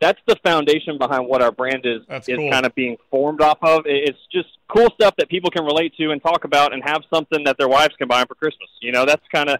that's 0.00 0.20
the 0.26 0.36
foundation 0.44 0.98
behind 0.98 1.26
what 1.26 1.42
our 1.42 1.52
brand 1.52 1.86
is 1.86 2.02
That's 2.08 2.28
is 2.28 2.36
cool. 2.36 2.50
kind 2.50 2.66
of 2.66 2.74
being 2.74 2.96
formed 3.10 3.40
off 3.40 3.58
of. 3.62 3.82
It's 3.86 4.18
just 4.30 4.48
cool 4.68 4.88
stuff 4.94 5.14
that 5.16 5.28
people 5.28 5.50
can 5.50 5.64
relate 5.64 5.94
to 5.96 6.10
and 6.10 6.22
talk 6.22 6.44
about, 6.44 6.72
and 6.72 6.82
have 6.84 7.02
something 7.12 7.44
that 7.44 7.58
their 7.58 7.68
wives 7.68 7.94
can 7.96 8.08
buy 8.08 8.18
them 8.18 8.28
for 8.28 8.34
Christmas. 8.34 8.68
You 8.80 8.92
know, 8.92 9.04
that's 9.04 9.22
kind 9.32 9.48
of 9.48 9.58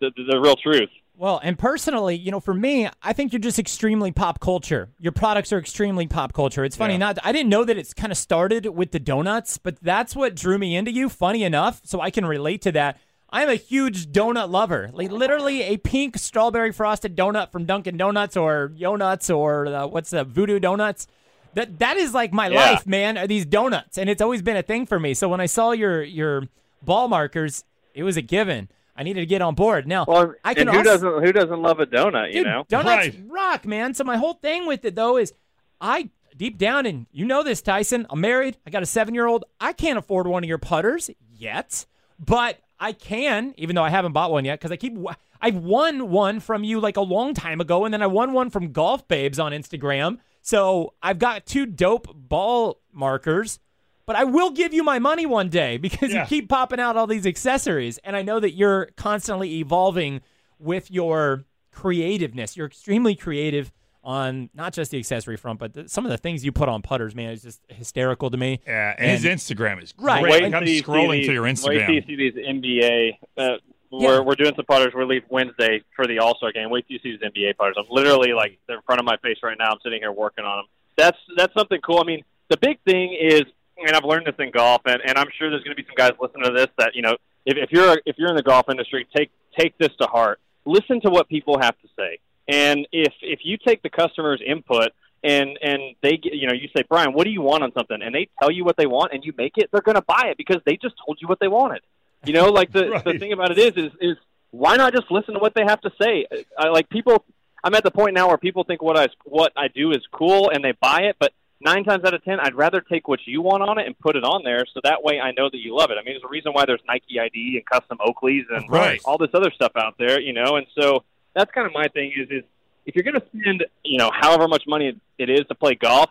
the, 0.00 0.10
the, 0.16 0.24
the 0.32 0.40
real 0.40 0.56
truth. 0.56 0.90
Well, 1.16 1.40
and 1.44 1.56
personally, 1.58 2.16
you 2.16 2.32
know, 2.32 2.40
for 2.40 2.54
me, 2.54 2.88
I 3.02 3.12
think 3.12 3.32
you're 3.32 3.38
just 3.40 3.58
extremely 3.60 4.10
pop 4.10 4.40
culture. 4.40 4.88
Your 4.98 5.12
products 5.12 5.52
are 5.52 5.58
extremely 5.58 6.08
pop 6.08 6.32
culture. 6.32 6.64
It's 6.64 6.76
funny, 6.76 6.94
Yeah. 6.94 6.98
not 6.98 7.18
I 7.22 7.30
didn't 7.30 7.50
know 7.50 7.64
that 7.64 7.78
it's 7.78 7.94
kind 7.94 8.10
of 8.10 8.18
started 8.18 8.66
with 8.66 8.90
the 8.90 8.98
donuts, 8.98 9.56
but 9.58 9.76
that's 9.80 10.16
what 10.16 10.34
drew 10.34 10.58
me 10.58 10.74
into 10.74 10.90
you. 10.90 11.08
Funny 11.08 11.44
enough, 11.44 11.80
so 11.84 12.00
I 12.00 12.10
can 12.10 12.26
relate 12.26 12.62
to 12.62 12.72
that. 12.72 12.98
I'm 13.30 13.48
a 13.48 13.54
huge 13.54 14.06
donut 14.08 14.50
lover. 14.50 14.90
Like 14.92 15.10
literally 15.12 15.62
a 15.62 15.76
pink 15.76 16.18
strawberry 16.18 16.72
frosted 16.72 17.16
donut 17.16 17.50
from 17.52 17.64
Dunkin' 17.64 17.96
Donuts 17.96 18.36
or 18.36 18.72
Yo 18.76 18.96
Nuts 18.96 19.30
or 19.30 19.66
uh, 19.66 19.86
what's 19.86 20.10
the 20.10 20.24
Voodoo 20.24 20.58
Donuts. 20.58 21.06
That 21.54 21.78
that 21.78 21.96
is 21.96 22.12
like 22.12 22.32
my 22.32 22.48
Yeah. 22.48 22.70
life, 22.72 22.86
man. 22.88 23.16
Are 23.16 23.28
these 23.28 23.46
donuts, 23.46 23.98
and 23.98 24.10
it's 24.10 24.20
always 24.22 24.42
been 24.42 24.56
a 24.56 24.62
thing 24.62 24.84
for 24.86 24.98
me. 24.98 25.14
So 25.14 25.28
when 25.28 25.40
I 25.40 25.46
saw 25.46 25.70
your 25.70 26.02
your 26.02 26.48
ball 26.82 27.06
markers, 27.06 27.64
it 27.94 28.02
was 28.02 28.16
a 28.16 28.22
given. 28.22 28.68
I 28.96 29.02
needed 29.02 29.20
to 29.20 29.26
get 29.26 29.42
on 29.42 29.54
board. 29.54 29.86
Now 29.86 30.04
Well, 30.06 30.34
I 30.44 30.54
can 30.54 30.68
and 30.68 30.70
who 30.70 30.78
also, 30.78 30.90
doesn't 30.90 31.24
who 31.24 31.32
doesn't 31.32 31.62
love 31.62 31.80
a 31.80 31.86
donut? 31.86 32.32
You 32.32 32.44
know, 32.44 32.64
donuts 32.68 33.08
Right. 33.08 33.20
rock, 33.28 33.66
man. 33.66 33.94
So 33.94 34.04
my 34.04 34.16
whole 34.16 34.34
thing 34.34 34.66
with 34.66 34.84
it 34.84 34.94
though 34.94 35.16
is, 35.16 35.32
I 35.80 36.10
deep 36.36 36.58
down, 36.58 36.86
and 36.86 37.06
you 37.12 37.24
know 37.24 37.42
this, 37.42 37.60
Tyson. 37.62 38.06
I'm 38.10 38.20
married. 38.20 38.56
I 38.66 38.70
got 38.70 38.82
a 38.82 38.86
seven 38.86 39.14
year 39.14 39.26
old. 39.26 39.44
I 39.60 39.72
can't 39.72 39.98
afford 39.98 40.26
one 40.26 40.42
of 40.44 40.48
your 40.48 40.58
putters 40.58 41.10
yet, 41.36 41.86
but 42.18 42.58
I 42.80 42.92
can, 42.92 43.54
even 43.56 43.76
though 43.76 43.84
I 43.84 43.90
haven't 43.90 44.12
bought 44.12 44.30
one 44.30 44.44
yet, 44.44 44.58
because 44.58 44.72
I 44.72 44.76
keep. 44.76 44.96
I've 45.40 45.56
won 45.56 46.10
one 46.10 46.40
from 46.40 46.64
you 46.64 46.80
like 46.80 46.96
a 46.96 47.02
long 47.02 47.34
time 47.34 47.60
ago, 47.60 47.84
and 47.84 47.92
then 47.92 48.02
I 48.02 48.06
won 48.06 48.32
one 48.32 48.48
from 48.50 48.72
Golf 48.72 49.06
Babes 49.08 49.38
on 49.38 49.52
Instagram. 49.52 50.18
So 50.40 50.94
I've 51.02 51.18
got 51.18 51.46
two 51.46 51.66
dope 51.66 52.08
ball 52.14 52.80
markers. 52.92 53.58
But 54.06 54.16
I 54.16 54.24
will 54.24 54.50
give 54.50 54.74
you 54.74 54.82
my 54.82 54.98
money 54.98 55.26
one 55.26 55.48
day 55.48 55.76
because 55.78 56.12
Yeah. 56.12 56.22
you 56.22 56.26
keep 56.26 56.48
popping 56.48 56.80
out 56.80 56.96
all 56.96 57.06
these 57.06 57.26
accessories. 57.26 57.98
And 58.04 58.14
I 58.16 58.22
know 58.22 58.40
that 58.40 58.52
you're 58.52 58.86
constantly 58.96 59.56
evolving 59.60 60.20
with 60.58 60.90
your 60.90 61.44
creativeness. 61.72 62.56
You're 62.56 62.66
extremely 62.66 63.14
creative 63.14 63.72
on 64.02 64.50
not 64.54 64.72
just 64.74 64.90
the 64.90 64.98
accessory 64.98 65.36
front, 65.36 65.58
but 65.58 65.72
the, 65.72 65.88
some 65.88 66.04
of 66.04 66.10
the 66.10 66.18
things 66.18 66.44
you 66.44 66.52
put 66.52 66.68
on 66.68 66.82
putters, 66.82 67.14
man, 67.14 67.30
is 67.30 67.42
just 67.42 67.60
hysterical 67.68 68.30
to 68.30 68.36
me. 68.36 68.60
yeah, 68.66 68.94
and, 68.98 69.10
his 69.10 69.24
Instagram 69.24 69.82
is 69.82 69.94
Right. 69.98 70.20
great. 70.22 70.30
Wait 70.30 70.42
Like, 70.44 70.54
I'm 70.54 70.64
till 70.64 70.74
see 70.74 70.82
scrolling 70.82 71.12
these- 71.12 71.24
through 71.26 71.34
your 71.34 71.44
Instagram. 71.44 71.68
Wait 71.68 71.86
till 71.86 71.94
you 71.94 72.02
see 72.06 72.16
these 72.16 72.34
NBA. 72.46 73.18
Uh, 73.38 73.56
Yeah. 73.90 74.08
we're 74.08 74.22
we're 74.22 74.34
doing 74.34 74.52
some 74.56 74.64
putters. 74.66 74.92
We 74.94 75.04
leave 75.04 75.22
Wednesday 75.30 75.82
for 75.96 76.06
the 76.06 76.18
All 76.18 76.36
Star 76.36 76.52
game. 76.52 76.68
Wait 76.68 76.86
till 76.86 76.94
you 76.96 77.00
see 77.02 77.12
these 77.16 77.22
NBA 77.22 77.54
putters. 77.56 77.76
I'm 77.78 77.86
literally 77.90 78.32
like 78.34 78.58
they're 78.66 78.76
in 78.76 78.82
front 78.82 78.98
of 79.00 79.06
my 79.06 79.16
face 79.18 79.38
right 79.42 79.56
now. 79.58 79.70
I'm 79.70 79.78
sitting 79.82 80.00
here 80.00 80.12
working 80.12 80.44
on 80.44 80.58
them. 80.58 80.64
That's 80.98 81.18
that's 81.36 81.54
something 81.54 81.80
cool. 81.80 82.00
I 82.00 82.04
mean, 82.04 82.24
the 82.50 82.56
big 82.58 82.78
thing 82.84 83.16
is, 83.18 83.42
and 83.78 83.96
I've 83.96 84.04
learned 84.04 84.26
this 84.26 84.34
in 84.38 84.50
golf, 84.50 84.82
and, 84.86 85.00
and 85.04 85.18
I'm 85.18 85.28
sure 85.38 85.50
there's 85.50 85.62
going 85.62 85.76
to 85.76 85.82
be 85.82 85.86
some 85.86 85.96
guys 85.96 86.12
listening 86.20 86.44
to 86.44 86.52
this 86.52 86.68
that 86.78 86.94
you 86.94 87.02
know, 87.02 87.16
if, 87.44 87.56
if 87.56 87.72
you're 87.72 88.00
if 88.06 88.16
you're 88.18 88.28
in 88.28 88.36
the 88.36 88.42
golf 88.42 88.68
industry, 88.68 89.06
take 89.14 89.30
take 89.58 89.76
this 89.78 89.90
to 90.00 90.06
heart. 90.06 90.40
Listen 90.64 91.00
to 91.02 91.10
what 91.10 91.28
people 91.28 91.58
have 91.60 91.78
to 91.80 91.88
say, 91.96 92.18
and 92.48 92.86
if 92.92 93.12
if 93.22 93.40
you 93.44 93.58
take 93.58 93.82
the 93.82 93.90
customer's 93.90 94.42
input 94.44 94.90
and 95.24 95.58
and 95.62 95.94
they 96.02 96.20
you 96.22 96.46
know 96.46 96.52
you 96.52 96.68
say 96.76 96.84
Brian, 96.88 97.12
what 97.12 97.24
do 97.24 97.30
you 97.30 97.40
want 97.40 97.62
on 97.62 97.72
something, 97.72 98.00
and 98.00 98.14
they 98.14 98.28
tell 98.40 98.50
you 98.50 98.64
what 98.64 98.76
they 98.76 98.86
want, 98.86 99.12
and 99.12 99.24
you 99.24 99.32
make 99.36 99.54
it, 99.56 99.70
they're 99.72 99.80
going 99.80 99.96
to 99.96 100.02
buy 100.02 100.28
it 100.30 100.36
because 100.36 100.58
they 100.66 100.76
just 100.76 100.94
told 101.04 101.18
you 101.20 101.26
what 101.26 101.40
they 101.40 101.48
wanted. 101.48 101.80
You 102.24 102.34
know, 102.34 102.46
like 102.50 102.70
the 102.72 103.02
the 103.04 103.18
thing 103.18 103.32
about 103.32 103.50
it 103.50 103.58
is 103.58 103.84
is 103.84 103.92
is 104.00 104.16
why 104.50 104.76
not 104.76 104.94
just 104.94 105.10
listen 105.10 105.34
to 105.34 105.40
what 105.40 105.54
they 105.54 105.64
have 105.64 105.80
to 105.80 105.90
say? 106.00 106.26
I, 106.56 106.68
like 106.68 106.88
people, 106.88 107.24
I'm 107.64 107.74
at 107.74 107.82
the 107.82 107.90
point 107.90 108.14
now 108.14 108.28
where 108.28 108.38
people 108.38 108.64
think 108.64 108.82
what 108.82 108.98
I 108.98 109.08
what 109.24 109.52
I 109.56 109.68
do 109.68 109.90
is 109.90 110.00
cool 110.12 110.50
and 110.50 110.62
they 110.62 110.72
buy 110.72 111.02
it, 111.04 111.16
but 111.18 111.32
nine 111.64 111.84
times 111.84 112.04
out 112.04 112.14
of 112.14 112.22
ten, 112.24 112.38
I'd 112.40 112.54
rather 112.54 112.80
take 112.80 113.08
what 113.08 113.20
you 113.26 113.40
want 113.42 113.62
on 113.62 113.78
it 113.78 113.86
and 113.86 113.98
put 113.98 114.16
it 114.16 114.24
on 114.24 114.42
there, 114.44 114.64
so 114.72 114.80
that 114.84 115.02
way 115.02 115.20
I 115.20 115.32
know 115.32 115.48
that 115.50 115.58
you 115.58 115.74
love 115.76 115.90
it. 115.90 115.94
I 115.94 116.04
mean, 116.04 116.14
there's 116.14 116.22
a 116.24 116.28
reason 116.28 116.52
why 116.52 116.64
there's 116.66 116.82
Nike 116.86 117.18
ID 117.18 117.56
and 117.56 117.66
custom 117.66 117.98
Oakleys 117.98 118.44
and 118.50 118.68
Right. 118.68 119.00
all 119.04 119.18
this 119.18 119.30
other 119.34 119.50
stuff 119.54 119.72
out 119.76 119.94
there, 119.98 120.20
you 120.20 120.32
know. 120.32 120.56
And 120.56 120.66
so 120.78 121.04
that's 121.34 121.50
kind 121.52 121.66
of 121.66 121.72
my 121.72 121.88
thing 121.88 122.12
is 122.16 122.28
is 122.30 122.44
if 122.86 122.94
you're 122.94 123.04
going 123.04 123.18
to 123.18 123.26
spend, 123.28 123.64
you 123.82 123.96
know, 123.98 124.10
however 124.12 124.46
much 124.46 124.64
money 124.66 124.92
it 125.18 125.30
is 125.30 125.40
to 125.48 125.54
play 125.54 125.74
golf, 125.74 126.10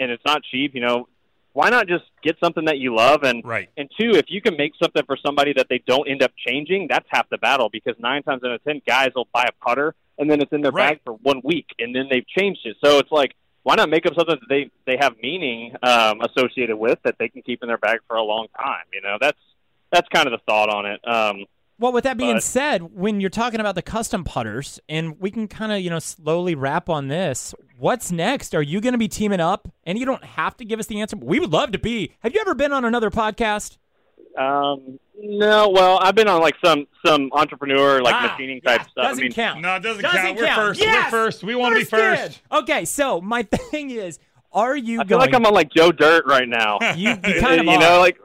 and 0.00 0.10
it's 0.12 0.22
not 0.24 0.42
cheap, 0.44 0.74
you 0.74 0.80
know, 0.80 1.08
why 1.52 1.68
not 1.68 1.86
just 1.88 2.04
get 2.22 2.36
something 2.42 2.64
that 2.66 2.78
you 2.78 2.94
love 2.94 3.24
and 3.24 3.44
Right. 3.44 3.68
and 3.76 3.90
two, 4.00 4.12
if 4.16 4.26
you 4.28 4.40
can 4.40 4.56
make 4.56 4.72
something 4.82 5.02
for 5.04 5.16
somebody 5.16 5.52
that 5.54 5.66
they 5.68 5.82
don't 5.86 6.08
end 6.08 6.22
up 6.22 6.32
changing, 6.46 6.86
that's 6.88 7.06
half 7.10 7.28
the 7.28 7.38
battle 7.38 7.68
because 7.70 7.94
nine 7.98 8.22
times 8.22 8.42
out 8.44 8.52
of 8.52 8.62
ten, 8.64 8.80
guys 8.86 9.10
will 9.14 9.28
buy 9.34 9.44
a 9.48 9.64
putter 9.66 9.94
and 10.18 10.30
then 10.30 10.40
it's 10.40 10.52
in 10.52 10.60
their 10.62 10.70
Right. 10.72 10.90
bag 10.90 11.00
for 11.04 11.12
one 11.14 11.40
week 11.42 11.66
and 11.78 11.94
then 11.94 12.06
they've 12.10 12.26
changed 12.26 12.60
it. 12.64 12.76
So 12.82 12.98
it's 12.98 13.10
like, 13.10 13.32
why 13.62 13.74
not 13.76 13.88
make 13.90 14.06
up 14.06 14.14
something 14.14 14.36
that 14.40 14.48
they 14.48 14.70
they 14.86 14.96
have 15.00 15.14
meaning 15.22 15.74
um, 15.82 16.20
associated 16.20 16.76
with 16.76 16.98
that 17.04 17.16
they 17.18 17.28
can 17.28 17.42
keep 17.42 17.62
in 17.62 17.68
their 17.68 17.78
bag 17.78 18.00
for 18.08 18.16
a 18.16 18.22
long 18.22 18.46
time? 18.56 18.84
You 18.92 19.00
know, 19.02 19.18
that's 19.20 19.38
that's 19.90 20.08
kind 20.08 20.26
of 20.26 20.32
the 20.32 20.40
thought 20.46 20.68
on 20.68 20.86
it. 20.86 21.00
Um, 21.06 21.44
Well, 21.78 21.92
with 21.92 22.04
that 22.04 22.16
being 22.16 22.36
But- 22.36 22.42
said, 22.42 22.94
when 22.96 23.20
you're 23.20 23.28
talking 23.30 23.60
about 23.60 23.74
the 23.74 23.82
custom 23.82 24.24
putters, 24.24 24.80
and 24.88 25.18
we 25.20 25.30
can 25.30 25.48
kind 25.48 25.72
of, 25.72 25.80
you 25.80 25.90
know, 25.90 25.98
slowly 25.98 26.54
wrap 26.54 26.88
on 26.88 27.08
this, 27.08 27.54
what's 27.76 28.12
next? 28.12 28.54
Are 28.54 28.62
you 28.62 28.80
going 28.80 28.92
to 28.92 28.98
be 28.98 29.08
teaming 29.08 29.40
up? 29.40 29.68
And 29.84 29.98
you 29.98 30.06
don't 30.06 30.24
have 30.24 30.56
to 30.58 30.64
give 30.64 30.78
us 30.78 30.86
the 30.86 31.00
answer. 31.00 31.16
But 31.16 31.26
we 31.26 31.40
would 31.40 31.52
love 31.52 31.72
to 31.72 31.78
be. 31.78 32.14
Have 32.20 32.34
you 32.34 32.40
ever 32.40 32.54
been 32.54 32.72
on 32.72 32.84
another 32.84 33.10
podcast? 33.10 33.78
Um, 34.38 34.98
no, 35.24 35.68
well, 35.68 35.98
I've 36.00 36.14
been 36.14 36.28
on 36.28 36.40
like 36.40 36.54
some 36.64 36.86
some 37.04 37.30
entrepreneur 37.32 38.00
like 38.00 38.14
Ah, 38.14 38.32
machining 38.32 38.60
type 38.60 38.80
yeah, 38.80 38.86
stuff. 38.88 39.04
Doesn't 39.04 39.20
I 39.20 39.24
mean, 39.24 39.32
count. 39.32 39.60
No, 39.60 39.76
it 39.76 39.80
doesn't, 39.80 40.02
Doesn't 40.02 40.20
count. 40.20 40.36
We're 40.38 40.46
count. 40.46 40.60
first. 40.60 40.80
Yes! 40.80 41.12
We're 41.12 41.18
first. 41.24 41.44
We 41.44 41.54
want 41.54 41.74
to 41.74 41.80
be 41.80 41.84
first. 41.84 42.22
kid. 42.22 42.40
Okay, 42.50 42.84
so 42.84 43.20
my 43.20 43.42
thing 43.70 43.90
is, 43.90 44.18
are 44.52 44.76
you 44.76 45.00
I 45.00 45.04
feel 45.04 45.18
going? 45.18 45.20
like 45.20 45.34
I'm 45.34 45.44
on 45.46 45.54
like 45.54 45.70
Joe 45.72 45.92
Dirt 45.92 46.24
right 46.26 46.48
now. 46.48 46.78
you, 46.96 47.10
you 47.10 47.16
kind 47.40 47.60
of 47.60 47.66
you 47.66 47.72
are. 47.72 47.78
know, 47.80 47.98
like. 48.00 48.18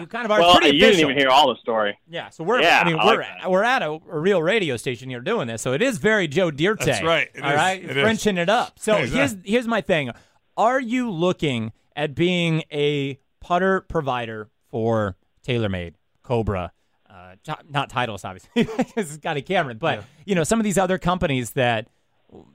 You 0.00 0.06
kind 0.06 0.24
of 0.24 0.30
are 0.30 0.40
well, 0.40 0.56
pretty 0.56 0.74
you 0.76 0.80
didn't 0.80 1.00
even 1.00 1.18
hear 1.18 1.28
all 1.28 1.48
the 1.52 1.56
story. 1.60 1.98
Yeah, 2.08 2.30
so 2.30 2.44
we're 2.44 2.62
Yeah, 2.62 2.80
I 2.80 2.84
mean 2.86 2.98
I 2.98 3.04
we're 3.04 3.16
like 3.18 3.26
at, 3.26 3.38
that. 3.42 3.50
we're 3.50 3.62
at 3.62 3.82
a, 3.82 3.98
a 4.10 4.18
real 4.18 4.42
radio 4.42 4.78
station 4.78 5.10
here 5.10 5.20
doing 5.20 5.48
this, 5.48 5.60
so 5.60 5.74
it 5.74 5.82
is 5.82 5.98
very 5.98 6.28
Joe 6.28 6.50
Dirt. 6.50 6.80
That's 6.80 7.02
right. 7.02 7.28
It 7.34 7.42
all 7.42 7.50
is. 7.50 7.56
right, 7.56 7.84
It 7.84 7.96
is. 7.96 8.02
Frenching 8.02 8.38
it 8.38 8.48
up. 8.48 8.78
So 8.78 8.96
Exactly. 8.96 9.18
here's 9.18 9.36
here's 9.44 9.66
my 9.68 9.82
thing: 9.82 10.12
Are 10.56 10.80
you 10.80 11.10
looking 11.10 11.72
at 11.94 12.14
being 12.14 12.62
a 12.72 13.18
putter 13.40 13.80
provider 13.82 14.48
for 14.70 15.16
TaylorMade, 15.46 15.94
Cobra? 16.22 16.72
Uh, 17.08 17.34
t- 17.42 17.52
not 17.70 17.90
Titleist, 17.90 18.24
obviously, 18.24 18.50
because 18.76 19.10
Scotty 19.10 19.42
Cameron, 19.42 19.78
but 19.78 20.04
you 20.24 20.34
know 20.34 20.44
some 20.44 20.60
of 20.60 20.64
these 20.64 20.78
other 20.78 20.98
companies 20.98 21.50
that 21.52 21.88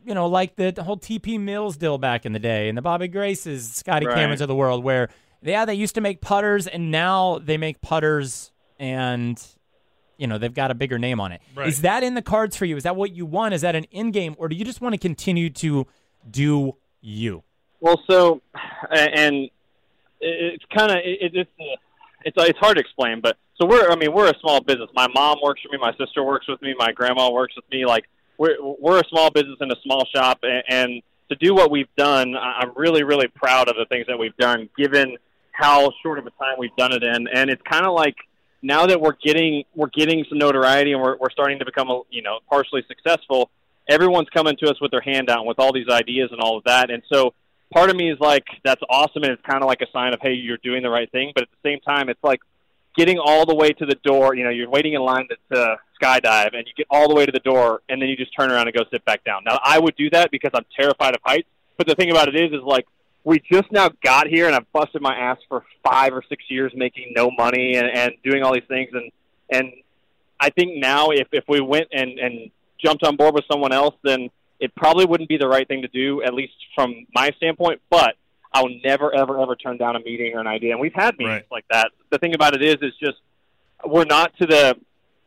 you 0.06 0.14
know, 0.14 0.28
like 0.28 0.56
the, 0.56 0.72
the 0.72 0.84
whole 0.84 0.98
TP 0.98 1.40
Mills 1.40 1.78
deal 1.78 1.98
back 1.98 2.26
in 2.26 2.34
the 2.34 2.40
day, 2.40 2.70
and 2.70 2.78
the 2.78 2.82
Bobby 2.82 3.08
Graces, 3.08 3.72
Scotty 3.72 4.06
Right. 4.06 4.16
Camerons 4.18 4.42
of 4.42 4.48
the 4.48 4.56
world, 4.56 4.84
where 4.84 5.10
yeah, 5.42 5.66
they 5.66 5.74
used 5.74 5.96
to 5.96 6.02
make 6.02 6.22
putters, 6.22 6.68
and 6.68 6.92
now 6.92 7.40
they 7.40 7.58
make 7.58 7.82
putters, 7.82 8.52
and 8.80 9.44
you 10.18 10.28
know 10.28 10.38
they've 10.38 10.54
got 10.54 10.70
a 10.70 10.76
bigger 10.76 11.00
name 11.00 11.20
on 11.20 11.32
it. 11.32 11.42
Is 11.52 11.58
Right. 11.58 11.76
that 11.82 12.04
in 12.04 12.14
the 12.14 12.22
cards 12.22 12.56
for 12.56 12.66
you? 12.66 12.78
Is 12.78 12.84
that 12.84 12.96
what 12.96 13.12
you 13.14 13.26
want? 13.26 13.56
Is 13.56 13.62
that 13.62 13.76
an 13.76 13.86
in 13.86 14.12
game, 14.12 14.36
or 14.38 14.48
do 14.48 14.56
you 14.56 14.64
just 14.64 14.80
want 14.80 14.94
to 14.94 15.00
continue 15.00 15.50
to 15.50 15.88
do 16.30 16.76
you? 17.02 17.44
Well, 17.80 18.00
so, 18.08 18.42
and 18.92 19.50
it's 20.24 20.66
kind 20.76 20.92
of 20.92 20.98
it, 20.98 21.34
it's 21.34 21.50
it's 22.26 22.38
uh, 22.38 22.42
uh, 22.42 22.46
it's 22.46 22.60
hard 22.60 22.78
to 22.78 22.82
explain, 22.82 23.22
but 23.22 23.38
so 23.60 23.68
we're 23.68 23.90
I 23.90 23.96
mean 23.96 24.14
we're 24.14 24.30
a 24.30 24.40
small 24.40 24.62
business. 24.62 24.90
My 24.94 25.08
mom 25.14 25.40
works 25.44 25.62
for 25.62 25.70
me, 25.72 25.78
my 25.80 25.94
sister 25.98 26.24
works 26.24 26.48
with 26.48 26.62
me, 26.62 26.74
my 26.78 26.92
grandma 26.92 27.32
works 27.32 27.56
with 27.56 27.66
me. 27.72 27.86
Like 27.86 28.06
we're 28.38 28.58
we're 28.62 29.00
a 29.00 29.08
small 29.10 29.30
business 29.32 29.58
in 29.62 29.72
a 29.72 29.76
small 29.84 30.06
shop, 30.14 30.40
and, 30.44 30.64
and 30.70 31.02
to 31.30 31.36
do 31.36 31.54
what 31.54 31.72
we've 31.72 31.94
done, 31.98 32.36
I'm 32.36 32.72
really 32.76 33.04
really 33.04 33.28
proud 33.28 33.70
of 33.70 33.76
the 33.76 33.86
things 33.86 34.08
that 34.08 34.18
we've 34.18 34.36
done, 34.38 34.70
given 34.78 35.18
how 35.52 35.92
short 36.02 36.20
of 36.20 36.26
a 36.26 36.32
time 36.32 36.56
we've 36.58 36.76
done 36.76 36.94
it 36.94 37.04
in. 37.04 37.28
And 37.28 37.50
it's 37.50 37.62
kind 37.70 37.86
of 37.86 37.94
like 37.94 38.16
now 38.62 38.86
that 38.88 39.00
we're 39.00 39.16
getting 39.24 39.64
we're 39.76 39.90
getting 39.94 40.26
some 40.30 40.38
notoriety 40.38 40.94
and 40.94 41.02
we're 41.02 41.18
we're 41.18 41.30
starting 41.30 41.60
to 41.60 41.66
become 41.66 41.90
a, 41.90 42.02
you 42.10 42.22
know 42.22 42.40
partially 42.50 42.84
successful. 42.88 43.50
Everyone's 43.90 44.30
coming 44.30 44.56
to 44.64 44.70
us 44.70 44.80
with 44.80 44.92
their 44.92 45.02
hand 45.02 45.30
out 45.30 45.46
with 45.46 45.60
all 45.60 45.74
these 45.74 45.90
ideas 45.90 46.30
and 46.32 46.40
all 46.40 46.58
of 46.58 46.64
that, 46.64 46.90
and 46.90 47.04
so 47.12 47.34
part 47.74 47.90
of 47.90 47.96
me 47.96 48.12
is 48.12 48.20
like 48.20 48.46
that's 48.64 48.82
awesome 48.90 49.24
and 49.24 49.32
it's 49.32 49.42
kind 49.42 49.64
of 49.64 49.68
like 49.68 49.82
a 49.82 49.92
sign 49.92 50.14
of 50.14 50.20
hey 50.22 50.34
you're 50.34 50.58
doing 50.58 50.84
the 50.84 50.90
right 50.90 51.12
thing 51.12 51.32
but 51.34 51.44
at 51.44 51.50
the 51.50 51.70
same 51.70 51.80
time 51.80 52.08
it's 52.08 52.24
like 52.24 52.40
getting 52.96 53.18
all 53.18 53.46
the 53.46 53.56
way 53.56 53.70
to 53.70 53.86
the 53.86 53.96
door 54.04 54.36
you 54.36 54.44
know 54.44 54.50
you're 54.52 54.70
waiting 54.70 54.94
in 54.94 55.02
line 55.02 55.28
to, 55.28 55.56
to 55.56 55.76
skydive 56.02 56.56
and 56.56 56.68
you 56.68 56.74
get 56.78 56.86
all 56.90 57.08
the 57.08 57.16
way 57.16 57.26
to 57.26 57.32
the 57.32 57.40
door 57.40 57.82
and 57.90 58.02
then 58.02 58.08
you 58.10 58.16
just 58.16 58.32
turn 58.38 58.52
around 58.52 58.68
and 58.68 58.76
go 58.76 58.84
sit 58.92 59.04
back 59.06 59.24
down. 59.24 59.44
Now 59.46 59.60
i 59.64 59.80
would 59.80 59.96
do 59.96 60.10
that 60.12 60.30
because 60.32 60.52
i'm 60.54 60.66
terrified 60.80 61.16
of 61.16 61.22
heights 61.26 61.48
but 61.78 61.88
the 61.88 61.96
thing 61.96 62.12
about 62.12 62.28
it 62.28 62.36
is 62.36 62.52
is 62.52 62.64
like 62.64 62.86
we 63.24 63.42
just 63.52 63.72
now 63.72 63.90
got 64.04 64.28
here 64.28 64.46
and 64.46 64.56
i've 64.56 64.72
busted 64.72 65.02
my 65.02 65.16
ass 65.16 65.40
for 65.50 65.64
five 65.84 66.14
or 66.14 66.24
six 66.30 66.44
years 66.50 66.72
making 66.76 67.14
no 67.16 67.32
money 67.32 67.76
and, 67.76 67.88
and 67.88 68.12
doing 68.24 68.44
all 68.44 68.54
these 68.54 68.68
things 68.68 68.90
and 68.94 69.12
and 69.50 69.74
i 70.40 70.50
think 70.50 70.72
now 70.76 71.10
if 71.10 71.28
if 71.32 71.44
we 71.48 71.60
went 71.60 71.88
and 71.92 72.20
and 72.20 72.52
jumped 72.84 73.04
on 73.04 73.16
board 73.16 73.34
with 73.34 73.46
someone 73.50 73.72
else 73.72 73.96
then 74.04 74.30
it 74.64 74.74
probably 74.76 75.06
wouldn't 75.06 75.30
be 75.30 75.38
the 75.38 75.48
right 75.48 75.68
thing 75.68 75.82
to 75.82 75.88
do, 75.90 76.24
at 76.24 76.34
least 76.34 76.54
from 76.76 77.06
my 77.14 77.30
standpoint. 77.38 77.82
But 77.90 78.16
I'll 78.54 78.70
never, 78.84 79.14
ever, 79.14 79.40
ever 79.40 79.56
turn 79.56 79.78
down 79.78 79.96
a 79.96 80.00
meeting 80.00 80.34
or 80.36 80.40
an 80.40 80.48
idea. 80.48 80.72
And 80.72 80.80
we've 80.80 80.94
had 80.94 81.18
meetings 81.18 81.44
Right. 81.44 81.52
like 81.52 81.66
that. 81.72 81.92
The 82.12 82.20
thing 82.20 82.34
about 82.36 82.56
it 82.56 82.62
is, 82.64 82.78
is 82.82 82.94
just 83.00 83.18
we're 83.86 84.06
not 84.06 84.32
to 84.40 84.46
the 84.48 84.78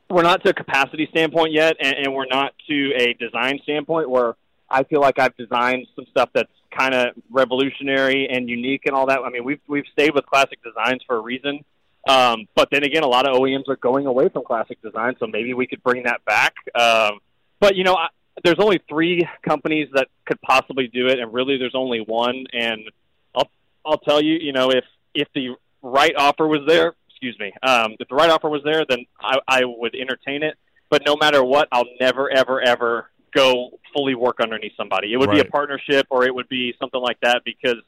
we're 0.09 0.23
not 0.23 0.43
to 0.45 0.51
a 0.51 0.55
capacity 0.55 1.07
standpoint 1.11 1.53
yet, 1.53 1.77
and, 1.81 1.95
and 1.97 2.15
we're 2.15 2.27
not 2.31 2.55
to 2.69 2.93
a 2.97 3.13
design 3.15 3.59
standpoint 3.65 4.09
where 4.09 4.37
I 4.71 4.85
feel 4.85 5.01
like 5.01 5.19
I've 5.19 5.37
designed 5.37 5.87
some 5.97 6.07
stuff 6.11 6.31
that's 6.33 6.51
kind 6.77 6.95
of 6.95 7.09
revolutionary 7.31 8.29
and 8.31 8.49
unique 8.49 8.83
and 8.87 8.95
all 8.95 9.07
that. 9.07 9.21
I 9.25 9.31
mean, 9.31 9.45
we've 9.45 9.61
we've 9.67 9.85
stayed 9.93 10.15
with 10.15 10.25
classic 10.27 10.59
designs 10.63 11.03
for 11.07 11.17
a 11.17 11.21
reason. 11.21 11.65
Um, 12.09 12.47
but 12.55 12.69
then 12.71 12.85
again, 12.85 13.03
a 13.03 13.09
lot 13.09 13.29
of 13.29 13.37
OEMs 13.37 13.69
are 13.69 13.77
going 13.77 14.07
away 14.07 14.29
from 14.29 14.45
classic 14.45 14.81
design, 14.81 15.17
so 15.19 15.27
maybe 15.27 15.55
we 15.55 15.67
could 15.67 15.83
bring 15.83 16.05
that 16.05 16.25
back. 16.25 16.55
Um, 16.75 17.19
but 17.59 17.75
you 17.75 17.83
know, 17.83 17.95
I, 17.97 18.07
there's 18.45 18.59
only 18.59 18.81
three 18.89 19.27
companies 19.43 19.89
that 19.95 20.09
could 20.25 20.41
possibly 20.43 20.89
do 20.89 21.07
it, 21.07 21.19
and 21.19 21.33
really, 21.33 21.57
there's 21.59 21.75
only 21.75 22.01
one. 22.01 22.45
And 22.53 22.83
I'll 23.35 23.51
I'll 23.85 23.99
tell 23.99 24.23
you, 24.23 24.35
you 24.41 24.53
know, 24.53 24.71
if 24.71 24.85
if 25.15 25.29
the 25.35 25.57
right 25.83 26.15
offer 26.17 26.47
was 26.47 26.61
there, 26.67 26.95
excuse 27.09 27.39
me, 27.39 27.53
um, 27.63 27.95
if 27.99 28.09
the 28.09 28.15
right 28.15 28.31
offer 28.31 28.49
was 28.49 28.63
there, 28.65 28.85
then 28.89 29.07
I, 29.21 29.39
I 29.49 29.61
would 29.65 29.95
entertain 29.95 30.43
it. 30.43 30.57
But 30.89 31.03
no 31.05 31.17
matter 31.17 31.43
what, 31.43 31.69
I'll 31.73 31.89
never, 32.01 32.31
ever, 32.31 32.61
ever 32.61 33.11
go 33.35 33.71
fully 33.93 34.15
work 34.15 34.41
underneath 34.41 34.73
somebody. 34.77 35.13
It 35.13 35.17
would 35.17 35.31
be 35.31 35.41
a 35.41 35.45
partnership, 35.45 36.07
or 36.11 36.25
it 36.25 36.35
would 36.35 36.49
be 36.49 36.75
something 36.79 37.01
like 37.01 37.19
that, 37.23 37.43
because 37.45 37.83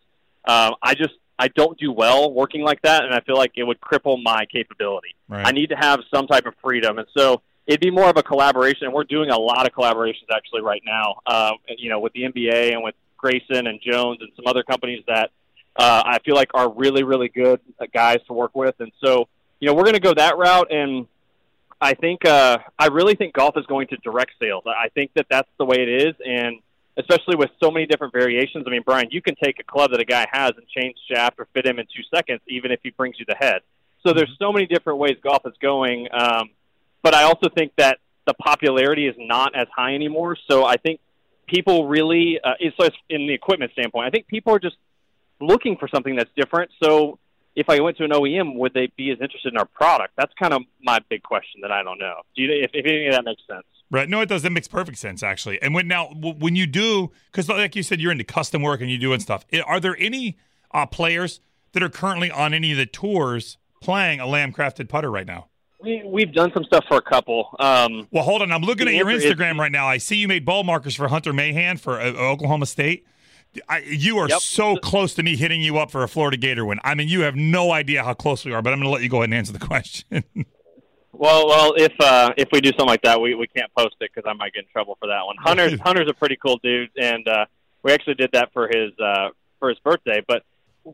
um, 0.46 0.74
I 0.82 0.94
just 0.94 1.14
I 1.38 1.48
don't 1.48 1.78
do 1.78 1.92
well 1.92 2.32
working 2.32 2.62
like 2.62 2.82
that, 2.82 3.04
and 3.04 3.14
I 3.14 3.20
feel 3.20 3.36
like 3.36 3.52
it 3.56 3.64
would 3.64 3.80
cripple 3.80 4.20
my 4.22 4.46
capability. 4.46 5.14
Right. 5.28 5.46
I 5.46 5.52
need 5.52 5.68
to 5.68 5.76
have 5.76 6.00
some 6.12 6.26
type 6.26 6.46
of 6.46 6.54
freedom, 6.62 6.98
and 6.98 7.06
so 7.16 7.42
it'd 7.68 7.80
be 7.80 7.90
more 7.90 8.08
of 8.08 8.16
a 8.16 8.22
collaboration. 8.22 8.86
And 8.86 8.92
we're 8.92 9.04
doing 9.04 9.30
a 9.30 9.38
lot 9.38 9.68
of 9.68 9.74
collaborations 9.74 10.26
actually 10.34 10.62
right 10.62 10.82
now. 10.84 11.20
Uh, 11.26 11.52
you 11.76 11.90
know, 11.90 12.00
with 12.00 12.14
the 12.14 12.22
NBA 12.22 12.72
and 12.72 12.82
with 12.82 12.96
Grayson 13.16 13.68
and 13.68 13.78
Jones 13.80 14.18
and 14.20 14.30
some 14.34 14.46
other 14.46 14.64
companies 14.64 15.04
that 15.06 15.30
uh, 15.76 16.02
I 16.04 16.18
feel 16.24 16.34
like 16.34 16.50
are 16.54 16.72
really, 16.72 17.04
really 17.04 17.28
good 17.28 17.60
uh, 17.78 17.84
guys 17.92 18.18
to 18.26 18.32
work 18.32 18.56
with. 18.56 18.74
And 18.80 18.90
so, 19.04 19.28
you 19.60 19.68
know, 19.68 19.74
we're 19.74 19.84
going 19.84 19.94
to 19.94 20.00
go 20.00 20.14
that 20.14 20.38
route. 20.38 20.72
And 20.72 21.06
I 21.80 21.94
think 21.94 22.24
uh, 22.24 22.58
I 22.78 22.86
really 22.86 23.14
think 23.14 23.34
golf 23.34 23.56
is 23.56 23.66
going 23.66 23.86
to 23.88 23.96
direct 23.98 24.32
sales. 24.40 24.64
I 24.66 24.86
I 24.86 24.88
think 24.88 25.12
that 25.14 25.26
that's 25.30 25.48
the 25.58 25.64
way 25.64 25.76
it 25.78 25.88
is, 25.88 26.14
and 26.24 26.56
especially 26.96 27.36
with 27.36 27.50
so 27.62 27.70
many 27.70 27.86
different 27.86 28.12
variations. 28.12 28.64
I 28.66 28.70
mean, 28.70 28.82
Brian, 28.84 29.08
you 29.10 29.22
can 29.22 29.36
take 29.36 29.60
a 29.60 29.62
club 29.62 29.92
that 29.92 30.00
a 30.00 30.04
guy 30.04 30.26
has 30.32 30.52
and 30.56 30.66
change 30.66 30.96
shaft 31.12 31.38
or 31.38 31.46
fit 31.54 31.66
him 31.66 31.78
in 31.78 31.86
two 31.86 32.02
seconds, 32.12 32.40
even 32.48 32.72
if 32.72 32.80
he 32.82 32.90
brings 32.90 33.16
you 33.20 33.26
the 33.28 33.36
head. 33.36 33.60
So 34.04 34.12
there's 34.12 34.34
so 34.38 34.52
many 34.52 34.66
different 34.66 34.98
ways 34.98 35.16
golf 35.22 35.42
is 35.46 35.54
going. 35.60 36.08
Um, 36.12 36.50
but 37.02 37.14
I 37.14 37.24
also 37.24 37.48
think 37.48 37.72
that 37.76 37.98
the 38.26 38.34
popularity 38.34 39.06
is 39.06 39.14
not 39.18 39.54
as 39.56 39.66
high 39.74 39.94
anymore. 39.94 40.36
So 40.50 40.64
I 40.64 40.76
think 40.76 41.00
people 41.46 41.88
really, 41.88 42.38
uh, 42.42 42.54
it's 42.60 42.76
it's 42.78 42.96
in 43.08 43.26
the 43.26 43.34
equipment 43.34 43.72
standpoint, 43.72 44.06
I 44.06 44.10
think 44.10 44.26
people 44.26 44.54
are 44.54 44.58
just 44.58 44.76
looking 45.40 45.76
for 45.76 45.88
something 45.88 46.16
that's 46.16 46.30
different. 46.36 46.70
So 46.82 47.18
if 47.56 47.68
I 47.68 47.80
went 47.80 47.96
to 47.98 48.04
an 48.04 48.10
OEM, 48.10 48.54
would 48.56 48.74
they 48.74 48.92
be 48.96 49.10
as 49.10 49.18
interested 49.20 49.52
in 49.52 49.58
our 49.58 49.66
product? 49.66 50.14
That's 50.16 50.32
kind 50.40 50.52
of 50.52 50.62
my 50.82 51.00
big 51.08 51.22
question 51.22 51.60
that 51.62 51.72
I 51.72 51.82
don't 51.82 51.98
know. 51.98 52.20
Do 52.36 52.42
you, 52.42 52.52
if, 52.52 52.70
if 52.72 52.86
any 52.86 53.06
of 53.06 53.14
that 53.14 53.24
makes 53.24 53.42
sense? 53.48 53.64
Right. 53.90 54.08
No, 54.08 54.20
it 54.20 54.28
does. 54.28 54.42
That 54.42 54.50
makes 54.50 54.68
perfect 54.68 54.98
sense, 54.98 55.22
actually. 55.22 55.60
And 55.62 55.74
when 55.74 55.88
now, 55.88 56.08
when 56.08 56.54
you 56.54 56.66
do, 56.66 57.10
because 57.32 57.48
like 57.48 57.74
you 57.74 57.82
said, 57.82 58.00
you're 58.00 58.12
into 58.12 58.24
custom 58.24 58.62
work 58.62 58.80
and 58.80 58.90
you're 58.90 59.00
doing 59.00 59.20
stuff. 59.20 59.46
Are 59.66 59.80
there 59.80 59.96
any 59.98 60.36
uh, 60.72 60.86
players 60.86 61.40
that 61.72 61.82
are 61.82 61.88
currently 61.88 62.30
on 62.30 62.52
any 62.52 62.72
of 62.72 62.78
the 62.78 62.86
tours 62.86 63.56
playing 63.80 64.20
a 64.20 64.26
lamb 64.26 64.52
crafted 64.52 64.88
putter 64.88 65.10
right 65.10 65.26
now? 65.26 65.47
We, 65.80 66.02
we've 66.04 66.32
done 66.32 66.50
some 66.52 66.64
stuff 66.64 66.84
for 66.88 66.96
a 66.96 67.02
couple. 67.02 67.54
Um, 67.60 68.08
Well, 68.10 68.24
hold 68.24 68.42
on. 68.42 68.50
I'm 68.50 68.62
looking 68.62 68.88
at 68.88 68.94
your 68.94 69.08
answer 69.08 69.28
is- 69.28 69.34
Instagram 69.34 69.58
right 69.58 69.70
now. 69.72 69.86
I 69.86 69.98
see 69.98 70.16
you 70.16 70.26
made 70.28 70.44
ball 70.44 70.64
markers 70.64 70.94
for 70.96 71.08
Hunter 71.08 71.32
Mahan 71.32 71.76
for 71.76 72.00
uh, 72.00 72.06
Oklahoma 72.14 72.66
State. 72.66 73.04
I, 73.68 73.78
you 73.80 74.18
are 74.18 74.28
Yep. 74.28 74.40
so 74.40 74.76
close 74.76 75.14
to 75.14 75.22
me 75.22 75.36
hitting 75.36 75.60
you 75.62 75.78
up 75.78 75.90
for 75.90 76.02
a 76.02 76.08
Florida 76.08 76.36
Gator 76.36 76.64
win. 76.64 76.80
I 76.84 76.94
mean, 76.94 77.08
you 77.08 77.20
have 77.22 77.34
no 77.36 77.70
idea 77.72 78.02
how 78.04 78.12
close 78.14 78.44
we 78.44 78.52
are, 78.52 78.60
but 78.60 78.72
I'm 78.72 78.78
going 78.80 78.88
to 78.88 78.92
let 78.92 79.02
you 79.02 79.08
go 79.08 79.18
ahead 79.18 79.26
and 79.30 79.34
answer 79.34 79.52
the 79.52 79.58
question. 79.66 80.24
well, 81.12 81.46
well, 81.48 81.74
if 81.76 81.92
uh, 82.00 82.32
if 82.36 82.48
we 82.52 82.60
do 82.60 82.70
something 82.70 82.86
like 82.88 83.02
that, 83.02 83.20
we, 83.20 83.34
we 83.34 83.46
can't 83.46 83.72
post 83.76 83.96
it 84.00 84.10
because 84.14 84.28
I 84.28 84.34
might 84.34 84.52
get 84.52 84.64
in 84.64 84.70
trouble 84.70 84.96
for 85.00 85.06
that 85.06 85.24
one. 85.24 85.36
Hunter's 85.40 85.78
Hunter's 85.80 86.08
a 86.10 86.14
pretty 86.14 86.36
cool 86.44 86.58
dude, 86.62 86.90
and 87.00 87.26
uh, 87.26 87.46
we 87.82 87.92
actually 87.92 88.14
did 88.14 88.30
that 88.32 88.52
for 88.52 88.66
his 88.68 88.92
uh, 89.02 89.28
for 89.60 89.70
his 89.70 89.78
birthday. 89.78 90.22
But 90.26 90.42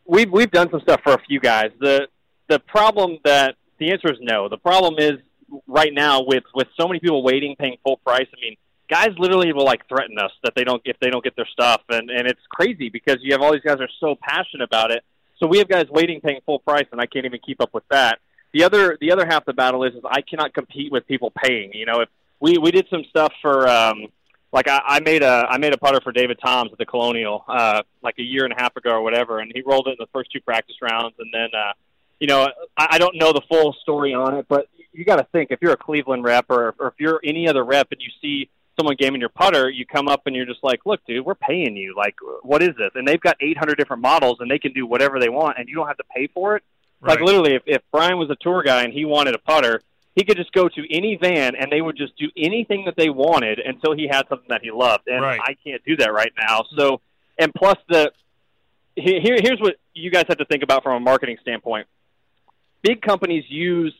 we've 0.06 0.30
we've 0.30 0.50
done 0.50 0.70
some 0.70 0.80
stuff 0.80 1.00
for 1.02 1.14
a 1.14 1.20
few 1.26 1.40
guys. 1.40 1.70
The 1.80 2.06
the 2.48 2.60
problem 2.60 3.18
that 3.24 3.56
the 3.78 3.90
answer 3.90 4.12
is 4.12 4.18
no. 4.20 4.48
The 4.48 4.58
problem 4.58 4.94
is 4.98 5.20
right 5.66 5.92
now 5.92 6.22
with 6.22 6.44
with 6.54 6.68
so 6.78 6.86
many 6.86 7.00
people 7.00 7.22
waiting, 7.22 7.56
paying 7.58 7.76
full 7.82 7.98
price. 7.98 8.26
I 8.36 8.40
mean, 8.40 8.56
guys 8.88 9.10
literally 9.18 9.52
will 9.52 9.64
like 9.64 9.86
threaten 9.88 10.18
us 10.18 10.32
that 10.42 10.54
they 10.54 10.64
don't 10.64 10.82
if 10.84 10.98
they 11.00 11.10
don't 11.10 11.24
get 11.24 11.36
their 11.36 11.48
stuff, 11.52 11.82
and 11.88 12.10
and 12.10 12.26
it's 12.26 12.40
crazy 12.50 12.88
because 12.88 13.18
you 13.20 13.32
have 13.32 13.42
all 13.42 13.52
these 13.52 13.62
guys 13.62 13.80
are 13.80 13.88
so 14.00 14.16
passionate 14.20 14.64
about 14.64 14.90
it. 14.90 15.04
So 15.38 15.46
we 15.46 15.58
have 15.58 15.68
guys 15.68 15.86
waiting, 15.90 16.20
paying 16.20 16.40
full 16.46 16.60
price, 16.60 16.86
and 16.92 17.00
I 17.00 17.06
can't 17.06 17.26
even 17.26 17.40
keep 17.44 17.60
up 17.60 17.74
with 17.74 17.84
that. 17.90 18.18
The 18.52 18.64
other 18.64 18.96
the 19.00 19.12
other 19.12 19.26
half 19.26 19.42
of 19.42 19.46
the 19.46 19.52
battle 19.54 19.84
is, 19.84 19.94
is 19.94 20.02
I 20.08 20.20
cannot 20.20 20.54
compete 20.54 20.92
with 20.92 21.06
people 21.06 21.32
paying. 21.42 21.72
You 21.72 21.86
know, 21.86 22.00
if 22.00 22.08
we 22.40 22.58
we 22.58 22.70
did 22.70 22.86
some 22.88 23.04
stuff 23.10 23.32
for 23.42 23.68
um, 23.68 24.06
like 24.52 24.68
I, 24.68 24.80
I 24.84 25.00
made 25.00 25.22
a 25.22 25.46
I 25.48 25.58
made 25.58 25.74
a 25.74 25.78
putter 25.78 26.00
for 26.00 26.12
David 26.12 26.38
Toms 26.44 26.70
at 26.72 26.78
the 26.78 26.86
Colonial 26.86 27.44
uh, 27.48 27.82
like 28.02 28.14
a 28.18 28.22
year 28.22 28.44
and 28.44 28.52
a 28.52 28.56
half 28.56 28.76
ago 28.76 28.90
or 28.90 29.02
whatever, 29.02 29.40
and 29.40 29.50
he 29.54 29.62
rolled 29.62 29.88
it 29.88 29.92
in 29.92 29.96
the 29.98 30.08
first 30.12 30.30
two 30.30 30.40
practice 30.40 30.76
rounds, 30.80 31.16
and 31.18 31.30
then 31.32 31.48
uh, 31.52 31.72
you 32.24 32.28
know 32.28 32.48
I, 32.78 32.86
I 32.92 32.98
don't 32.98 33.16
know 33.16 33.34
the 33.34 33.42
full 33.50 33.74
story 33.82 34.14
on 34.14 34.34
it, 34.38 34.46
but 34.48 34.68
you 34.94 35.04
got 35.04 35.16
to 35.16 35.26
think 35.30 35.50
if 35.50 35.58
you're 35.60 35.72
a 35.72 35.76
Cleveland 35.76 36.24
rep 36.24 36.46
or, 36.48 36.74
or 36.78 36.86
if 36.88 36.94
you're 36.98 37.20
any 37.22 37.46
other 37.46 37.62
rep 37.62 37.88
and 37.90 38.00
you 38.00 38.08
see 38.22 38.48
someone 38.78 38.96
gaming 38.98 39.20
your 39.20 39.28
putter, 39.28 39.68
you 39.68 39.84
come 39.84 40.08
up 40.08 40.22
and 40.24 40.34
you're 40.34 40.46
just 40.46 40.62
like, 40.62 40.80
look, 40.86 41.00
dude, 41.06 41.26
we're 41.26 41.34
paying 41.34 41.76
you. 41.76 41.94
Like, 41.94 42.14
what 42.42 42.62
is 42.62 42.70
this? 42.78 42.92
And 42.94 43.06
they've 43.06 43.20
got 43.20 43.36
800 43.42 43.76
different 43.76 44.00
models, 44.00 44.38
and 44.40 44.50
they 44.50 44.58
can 44.58 44.72
do 44.72 44.86
whatever 44.86 45.20
they 45.20 45.28
want, 45.28 45.58
and 45.58 45.68
you 45.68 45.74
don't 45.74 45.86
have 45.86 45.98
to 45.98 46.04
pay 46.16 46.28
for 46.28 46.56
it. 46.56 46.62
Like 47.02 47.20
literally, 47.20 47.54
if, 47.56 47.62
if 47.66 47.82
Brian 47.92 48.16
was 48.16 48.30
a 48.30 48.36
tour 48.40 48.62
guy 48.62 48.82
and 48.84 48.92
he 48.92 49.04
wanted 49.04 49.34
a 49.34 49.38
putter, 49.38 49.82
he 50.16 50.24
could 50.24 50.38
just 50.38 50.52
go 50.52 50.68
to 50.70 50.82
any 50.96 51.18
van 51.20 51.54
and 51.54 51.70
they 51.70 51.82
would 51.82 51.98
just 51.98 52.16
do 52.16 52.30
anything 52.34 52.86
that 52.86 52.96
they 52.96 53.10
wanted 53.10 53.58
until 53.58 53.94
he 53.94 54.08
had 54.10 54.26
something 54.30 54.48
that 54.48 54.62
he 54.62 54.70
loved. 54.70 55.06
And 55.06 55.20
Right. 55.20 55.38
I 55.38 55.54
can't 55.62 55.82
do 55.84 55.96
that 55.96 56.14
right 56.14 56.32
now. 56.38 56.64
So, 56.78 57.02
and 57.38 57.52
plus 57.52 57.76
the 57.90 58.10
he- 58.96 59.20
here 59.20 59.36
here's 59.42 59.60
what 59.60 59.76
you 59.92 60.10
guys 60.10 60.24
have 60.28 60.38
to 60.38 60.44
think 60.44 60.62
about 60.62 60.82
from 60.82 60.94
a 60.94 61.00
marketing 61.00 61.36
standpoint. 61.42 61.86
Big 62.84 63.02
companies 63.02 63.44
use 63.48 63.94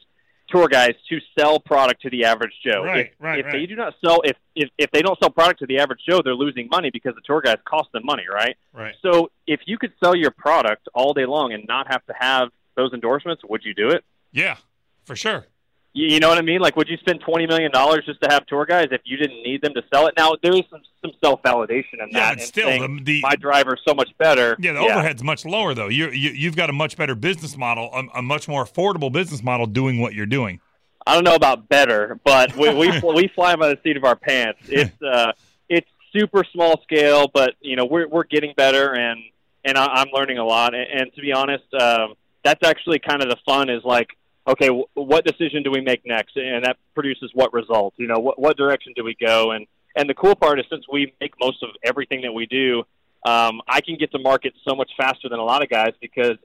tour 0.48 0.68
guys 0.68 0.92
to 1.08 1.18
sell 1.38 1.58
product 1.58 2.02
to 2.02 2.10
the 2.10 2.24
average 2.24 2.52
Joe. 2.64 2.84
Right, 2.84 3.06
if, 3.06 3.12
right, 3.18 3.38
if 3.38 3.46
right. 3.46 3.52
they 3.52 3.66
do 3.66 3.74
not 3.74 3.94
sell 4.04 4.20
if, 4.24 4.36
if 4.54 4.68
if 4.78 4.90
they 4.90 5.00
don't 5.00 5.18
sell 5.18 5.30
product 5.30 5.60
to 5.60 5.66
the 5.66 5.78
average 5.78 6.00
Joe, 6.08 6.20
they're 6.22 6.34
losing 6.34 6.68
money 6.70 6.90
because 6.92 7.14
the 7.14 7.22
tour 7.24 7.40
guys 7.40 7.56
cost 7.64 7.90
them 7.92 8.04
money, 8.04 8.24
right? 8.32 8.56
Right. 8.72 8.94
So 9.02 9.30
if 9.46 9.60
you 9.66 9.78
could 9.78 9.92
sell 10.02 10.14
your 10.14 10.30
product 10.30 10.86
all 10.94 11.14
day 11.14 11.26
long 11.26 11.52
and 11.52 11.64
not 11.66 11.90
have 11.90 12.04
to 12.06 12.14
have 12.18 12.50
those 12.76 12.92
endorsements, 12.92 13.42
would 13.48 13.62
you 13.64 13.74
do 13.74 13.88
it? 13.88 14.04
Yeah, 14.32 14.56
for 15.04 15.16
sure. 15.16 15.46
You, 15.94 16.14
you 16.14 16.20
know 16.20 16.28
what 16.28 16.38
I 16.38 16.42
mean? 16.42 16.60
Like, 16.60 16.76
would 16.76 16.88
you 16.88 16.96
spend 16.98 17.20
twenty 17.20 17.46
million 17.46 17.70
dollars 17.70 18.04
just 18.04 18.20
to 18.22 18.28
have 18.30 18.44
tour 18.46 18.66
guys 18.66 18.88
if 18.90 19.00
you 19.04 19.16
didn't 19.16 19.42
need 19.42 19.62
them 19.62 19.72
to 19.74 19.82
sell 19.92 20.06
it? 20.08 20.14
Now 20.16 20.32
there 20.42 20.52
is 20.52 20.62
some 20.70 20.80
some 21.00 21.12
self 21.22 21.40
validation 21.42 21.94
in 22.02 22.08
Yeah, 22.10 22.18
that. 22.20 22.32
and 22.32 22.40
still, 22.42 22.66
saying, 22.66 22.96
the- 22.98 23.02
the- 23.04 23.20
my 23.22 23.36
driver's 23.36 23.80
so 23.86 23.94
much 23.94 24.10
better. 24.18 24.56
Yeah, 24.58 24.72
the 24.72 24.80
overhead's 24.80 25.22
much 25.22 25.44
lower 25.44 25.72
though. 25.74 25.88
You, 25.88 26.10
you 26.10 26.30
you've 26.30 26.56
got 26.56 26.68
a 26.68 26.72
much 26.72 26.96
better 26.96 27.14
business 27.14 27.56
model, 27.56 27.90
a, 27.94 28.18
a 28.18 28.22
much 28.22 28.48
more 28.48 28.64
affordable 28.64 29.10
business 29.12 29.42
model 29.42 29.66
doing 29.66 30.00
what 30.00 30.14
you're 30.14 30.26
doing. 30.26 30.60
I 31.06 31.14
don't 31.14 31.24
know 31.24 31.34
about 31.34 31.68
better, 31.68 32.18
but 32.24 32.56
we 32.56 32.74
we, 32.74 33.00
we 33.14 33.28
fly 33.34 33.54
by 33.56 33.68
the 33.68 33.78
seat 33.84 33.96
of 33.96 34.04
our 34.04 34.16
pants. 34.16 34.60
It's 34.68 35.02
uh, 35.02 35.32
it's 35.68 35.88
super 36.12 36.44
small 36.52 36.80
scale, 36.82 37.28
but 37.32 37.54
you 37.60 37.76
know 37.76 37.84
we're 37.84 38.08
we're 38.08 38.24
getting 38.24 38.52
better, 38.56 38.94
and 38.94 39.20
and 39.64 39.78
I, 39.78 39.84
I'm 39.86 40.08
learning 40.12 40.38
a 40.38 40.44
lot. 40.44 40.74
And, 40.74 40.86
and 41.02 41.14
to 41.14 41.20
be 41.20 41.32
honest, 41.32 41.64
um, 41.80 42.14
that's 42.42 42.66
actually 42.66 42.98
kind 42.98 43.22
of 43.22 43.28
the 43.30 43.36
fun. 43.46 43.70
Is 43.70 43.82
like, 43.84 44.08
okay, 44.46 44.66
w- 44.66 44.86
what 44.94 45.24
decision 45.24 45.62
do 45.62 45.70
we 45.70 45.80
make 45.80 46.04
next, 46.04 46.36
and 46.36 46.64
that 46.64 46.76
produces 46.94 47.30
what 47.34 47.52
results? 47.52 47.96
You 47.98 48.06
know, 48.06 48.18
what 48.18 48.38
what 48.38 48.56
direction 48.56 48.92
do 48.96 49.04
we 49.04 49.16
go? 49.20 49.52
And 49.52 49.66
and 49.96 50.08
the 50.08 50.14
cool 50.14 50.34
part 50.34 50.58
is 50.60 50.66
since 50.70 50.84
we 50.90 51.14
make 51.20 51.32
most 51.40 51.62
of 51.62 51.70
everything 51.82 52.22
that 52.22 52.32
we 52.32 52.46
do, 52.46 52.84
um, 53.24 53.60
I 53.68 53.80
can 53.80 53.96
get 53.96 54.12
to 54.12 54.18
market 54.18 54.54
so 54.66 54.74
much 54.74 54.90
faster 54.96 55.28
than 55.28 55.38
a 55.38 55.44
lot 55.44 55.62
of 55.62 55.68
guys 55.68 55.92
because 56.00 56.36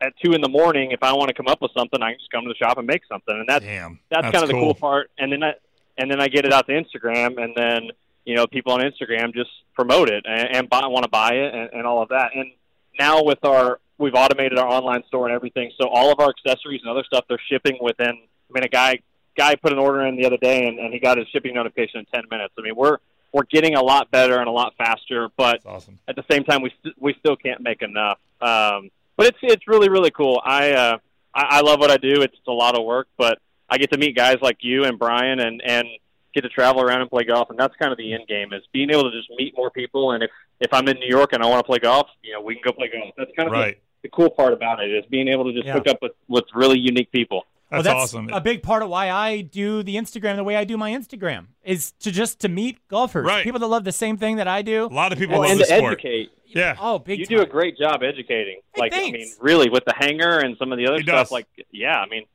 at 0.00 0.12
two 0.22 0.32
in 0.32 0.40
the 0.40 0.48
morning, 0.48 0.90
if 0.90 1.02
I 1.02 1.12
want 1.12 1.28
to 1.28 1.34
come 1.34 1.48
up 1.48 1.62
with 1.62 1.70
something, 1.76 2.02
I 2.02 2.10
can 2.10 2.18
just 2.18 2.30
come 2.30 2.44
to 2.44 2.48
the 2.48 2.54
shop 2.54 2.78
and 2.78 2.86
make 2.86 3.02
something, 3.08 3.34
and 3.34 3.48
that's 3.48 3.64
Damn, 3.64 4.00
that's, 4.10 4.22
that's 4.22 4.32
kind 4.32 4.42
of 4.42 4.48
the 4.48 4.54
cool. 4.54 4.74
cool 4.74 4.74
part. 4.74 5.10
And 5.18 5.32
then 5.32 5.42
I 5.42 5.54
and 5.98 6.10
then 6.10 6.20
I 6.20 6.28
get 6.28 6.44
it 6.44 6.52
out 6.52 6.66
to 6.66 6.72
Instagram, 6.72 7.42
and 7.42 7.54
then 7.56 7.90
you 8.24 8.34
know 8.34 8.46
people 8.46 8.72
on 8.72 8.80
Instagram 8.80 9.32
just 9.34 9.50
promote 9.74 10.08
it 10.08 10.24
and, 10.26 10.56
and 10.56 10.70
buy, 10.70 10.86
want 10.86 11.04
to 11.04 11.10
buy 11.10 11.30
it 11.30 11.54
and, 11.54 11.70
and 11.72 11.86
all 11.86 12.02
of 12.02 12.08
that. 12.10 12.30
And 12.34 12.52
now 12.98 13.22
with 13.22 13.44
our 13.44 13.78
we've 13.98 14.14
automated 14.14 14.58
our 14.58 14.68
online 14.68 15.02
store 15.08 15.26
and 15.26 15.34
everything, 15.34 15.70
so 15.80 15.88
all 15.88 16.12
of 16.12 16.20
our 16.20 16.30
accessories 16.30 16.80
and 16.82 16.90
other 16.90 17.04
stuff 17.04 17.24
they're 17.28 17.40
shipping 17.50 17.78
within. 17.80 18.08
I 18.08 18.52
mean, 18.52 18.64
a 18.64 18.68
guy 18.68 19.00
guy 19.36 19.54
put 19.54 19.72
an 19.72 19.78
order 19.78 20.06
in 20.06 20.16
the 20.16 20.26
other 20.26 20.38
day, 20.38 20.66
and, 20.66 20.78
and 20.78 20.92
he 20.92 20.98
got 20.98 21.18
his 21.18 21.26
shipping 21.28 21.54
notification 21.54 22.00
in 22.00 22.06
ten 22.06 22.24
minutes. 22.30 22.54
I 22.58 22.62
mean, 22.62 22.76
we're 22.76 22.98
we're 23.32 23.44
getting 23.44 23.74
a 23.74 23.82
lot 23.82 24.10
better 24.10 24.38
and 24.38 24.48
a 24.48 24.52
lot 24.52 24.74
faster, 24.78 25.28
but 25.36 25.60
awesome. 25.66 25.98
at 26.08 26.16
the 26.16 26.24
same 26.30 26.44
time, 26.44 26.62
we 26.62 26.72
st- 26.80 26.94
we 26.98 27.14
still 27.18 27.36
can't 27.36 27.60
make 27.60 27.82
enough. 27.82 28.18
Um, 28.40 28.90
but 29.16 29.26
it's 29.26 29.38
it's 29.42 29.68
really 29.68 29.88
really 29.88 30.10
cool. 30.10 30.40
I, 30.44 30.72
uh, 30.72 30.98
I 31.34 31.58
I 31.58 31.60
love 31.60 31.80
what 31.80 31.90
I 31.90 31.96
do. 31.96 32.22
It's 32.22 32.36
a 32.46 32.52
lot 32.52 32.78
of 32.78 32.84
work, 32.84 33.08
but 33.16 33.38
I 33.68 33.78
get 33.78 33.92
to 33.92 33.98
meet 33.98 34.16
guys 34.16 34.36
like 34.40 34.58
you 34.60 34.84
and 34.84 34.98
Brian, 34.98 35.40
and 35.40 35.60
and 35.64 35.86
get 36.36 36.42
to 36.42 36.48
travel 36.48 36.80
around 36.82 37.00
and 37.00 37.10
play 37.10 37.24
golf. 37.24 37.50
And 37.50 37.58
that's 37.58 37.74
kind 37.76 37.90
of 37.90 37.98
the 37.98 38.12
end 38.12 38.28
game 38.28 38.52
is 38.52 38.62
being 38.72 38.90
able 38.90 39.10
to 39.10 39.10
just 39.10 39.28
meet 39.36 39.54
more 39.56 39.70
people. 39.70 40.12
And 40.12 40.22
if 40.22 40.30
if 40.60 40.72
I'm 40.72 40.86
in 40.88 40.98
New 41.00 41.08
York 41.08 41.32
and 41.32 41.42
I 41.42 41.46
want 41.46 41.58
to 41.60 41.66
play 41.66 41.78
golf, 41.80 42.06
you 42.22 42.32
know, 42.32 42.40
we 42.40 42.54
can 42.54 42.62
go 42.64 42.72
play 42.72 42.88
golf. 42.92 43.12
That's 43.18 43.30
kind 43.36 43.48
of 43.48 43.52
the- 43.52 43.58
Right. 43.60 43.78
the, 44.02 44.08
cool 44.10 44.30
part 44.30 44.52
about 44.52 44.80
it 44.82 44.90
is 44.90 45.04
being 45.10 45.26
able 45.28 45.44
to 45.44 45.52
just 45.52 45.66
Yeah. 45.66 45.72
hook 45.74 45.88
up 45.88 45.98
with 46.00 46.12
with 46.28 46.44
really 46.54 46.78
unique 46.78 47.10
people. 47.10 47.44
That's, 47.70 47.84
well, 47.84 47.94
that's 47.96 48.14
awesome. 48.14 48.28
a 48.32 48.40
big 48.40 48.62
part 48.62 48.84
of 48.84 48.88
why 48.90 49.10
I 49.10 49.40
do 49.40 49.82
the 49.82 49.96
Instagram 49.96 50.36
the 50.36 50.44
way 50.44 50.54
I 50.54 50.62
do 50.62 50.76
my 50.76 50.92
Instagram 50.92 51.46
is 51.64 51.90
to 52.00 52.12
just 52.12 52.38
to 52.42 52.48
meet 52.48 52.78
golfers, 52.86 53.26
Right. 53.26 53.42
people 53.42 53.58
that 53.58 53.66
love 53.66 53.82
the 53.82 53.90
same 53.90 54.16
thing 54.16 54.36
that 54.36 54.46
I 54.46 54.62
do. 54.62 54.84
a 54.84 54.86
lot 54.86 55.12
of 55.12 55.18
people 55.18 55.32
Well, 55.40 55.42
love 55.48 55.50
and 55.50 55.60
the 55.60 55.64
to 55.64 55.76
sport. 55.78 55.92
educate. 55.94 56.30
Yeah. 56.46 56.76
Oh, 56.80 57.00
big 57.00 57.18
you 57.18 57.26
time. 57.26 57.38
do 57.38 57.42
a 57.42 57.46
great 57.46 57.76
job 57.76 58.02
educating. 58.04 58.60
Hey, 58.74 58.80
like 58.80 58.94
I 58.94 59.10
mean, 59.10 59.26
really 59.40 59.68
with 59.68 59.84
the 59.84 59.94
hanger 59.98 60.38
and 60.38 60.56
some 60.58 60.70
of 60.70 60.78
the 60.78 60.86
other 60.86 60.98
He 60.98 61.02
stuff. 61.02 61.24
does. 61.26 61.32
Like 61.32 61.46
yeah, 61.72 61.98
I 62.00 62.06
mean, 62.06 62.22
He 62.22 62.26